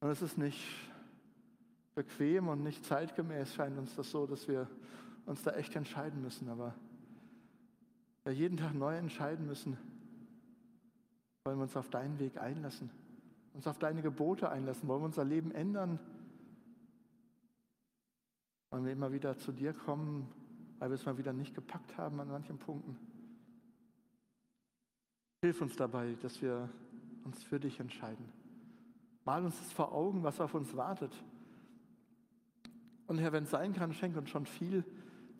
Und 0.00 0.10
es 0.10 0.22
ist 0.22 0.38
nicht 0.38 0.64
bequem 1.94 2.48
und 2.48 2.62
nicht 2.62 2.84
zeitgemäß, 2.84 3.54
scheint 3.54 3.76
uns 3.76 3.94
das 3.96 4.10
so, 4.10 4.26
dass 4.26 4.46
wir 4.48 4.70
uns 5.26 5.42
da 5.42 5.52
echt 5.52 5.74
entscheiden 5.76 6.22
müssen. 6.22 6.48
Aber 6.48 6.74
wir 8.24 8.32
jeden 8.32 8.56
Tag 8.56 8.74
neu 8.74 8.96
entscheiden 8.96 9.46
müssen, 9.46 9.76
wollen 11.44 11.58
wir 11.58 11.62
uns 11.62 11.76
auf 11.76 11.88
deinen 11.88 12.18
Weg 12.18 12.38
einlassen 12.38 12.90
uns 13.52 13.66
auf 13.66 13.78
deine 13.78 14.02
Gebote 14.02 14.48
einlassen? 14.50 14.88
Wollen 14.88 15.02
wir 15.02 15.06
unser 15.06 15.24
Leben 15.24 15.50
ändern? 15.52 15.98
Wollen 18.70 18.84
wir 18.84 18.92
immer 18.92 19.12
wieder 19.12 19.36
zu 19.38 19.52
dir 19.52 19.72
kommen, 19.72 20.28
weil 20.78 20.90
wir 20.90 20.94
es 20.94 21.06
mal 21.06 21.18
wieder 21.18 21.32
nicht 21.32 21.54
gepackt 21.54 21.96
haben 21.98 22.20
an 22.20 22.28
manchen 22.28 22.58
Punkten? 22.58 22.96
Hilf 25.42 25.60
uns 25.60 25.76
dabei, 25.76 26.16
dass 26.22 26.40
wir 26.42 26.68
uns 27.24 27.42
für 27.42 27.58
dich 27.58 27.80
entscheiden. 27.80 28.24
Mal 29.24 29.44
uns 29.44 29.58
das 29.58 29.72
vor 29.72 29.92
Augen, 29.92 30.22
was 30.22 30.40
auf 30.40 30.54
uns 30.54 30.76
wartet. 30.76 31.12
Und 33.06 33.18
Herr, 33.18 33.32
wenn 33.32 33.44
es 33.44 33.50
sein 33.50 33.72
kann, 33.72 33.92
schenk 33.92 34.16
uns 34.16 34.30
schon 34.30 34.46
viel, 34.46 34.84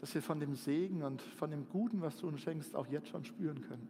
dass 0.01 0.15
wir 0.15 0.23
von 0.23 0.41
dem 0.41 0.55
Segen 0.55 1.03
und 1.03 1.23
von 1.23 1.51
dem 1.51 1.69
Guten, 1.69 2.01
was 2.01 2.17
du 2.17 2.29
uns 2.29 2.41
schenkst, 2.41 2.75
auch 2.75 2.87
jetzt 2.87 3.09
schon 3.09 3.25
spüren 3.25 3.61
können. 3.63 3.89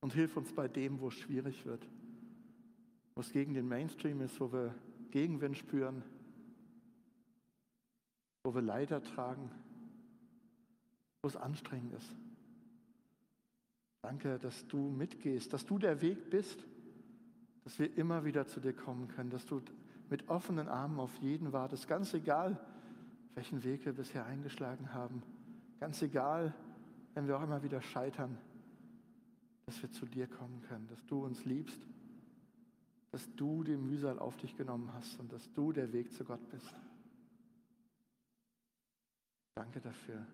Und 0.00 0.14
hilf 0.14 0.36
uns 0.36 0.52
bei 0.52 0.68
dem, 0.68 1.00
wo 1.00 1.08
es 1.08 1.14
schwierig 1.14 1.64
wird 1.64 1.86
wo 3.20 3.22
es 3.22 3.32
gegen 3.32 3.52
den 3.52 3.68
Mainstream 3.68 4.22
ist, 4.22 4.40
wo 4.40 4.50
wir 4.50 4.74
Gegenwind 5.10 5.54
spüren, 5.58 6.02
wo 8.44 8.54
wir 8.54 8.62
Leiter 8.62 9.02
tragen, 9.02 9.50
wo 11.20 11.28
es 11.28 11.36
anstrengend 11.36 11.92
ist. 11.92 12.16
Danke, 14.00 14.38
dass 14.38 14.66
du 14.68 14.88
mitgehst, 14.88 15.52
dass 15.52 15.66
du 15.66 15.78
der 15.78 16.00
Weg 16.00 16.30
bist, 16.30 16.64
dass 17.64 17.78
wir 17.78 17.94
immer 17.98 18.24
wieder 18.24 18.46
zu 18.46 18.58
dir 18.58 18.72
kommen 18.72 19.08
können, 19.08 19.28
dass 19.28 19.44
du 19.44 19.60
mit 20.08 20.30
offenen 20.30 20.68
Armen 20.68 20.98
auf 20.98 21.14
jeden 21.18 21.52
wartest, 21.52 21.88
ganz 21.88 22.14
egal, 22.14 22.58
welchen 23.34 23.62
Weg 23.64 23.84
wir 23.84 23.92
bisher 23.92 24.26
eingeschlagen 24.26 24.92
haben, 24.92 25.22
ganz 25.78 26.02
egal, 26.02 26.54
wenn 27.14 27.26
wir 27.26 27.38
auch 27.38 27.42
immer 27.42 27.62
wieder 27.62 27.80
scheitern, 27.80 28.38
dass 29.66 29.80
wir 29.82 29.90
zu 29.90 30.06
dir 30.06 30.26
kommen 30.26 30.62
können, 30.62 30.86
dass 30.88 31.04
du 31.06 31.24
uns 31.24 31.44
liebst 31.44 31.80
dass 33.10 33.34
du 33.34 33.64
die 33.64 33.76
Mühsal 33.76 34.18
auf 34.18 34.36
dich 34.36 34.56
genommen 34.56 34.92
hast 34.94 35.18
und 35.18 35.32
dass 35.32 35.52
du 35.52 35.72
der 35.72 35.92
Weg 35.92 36.12
zu 36.12 36.24
Gott 36.24 36.48
bist. 36.50 36.72
Danke 39.54 39.80
dafür. 39.80 40.26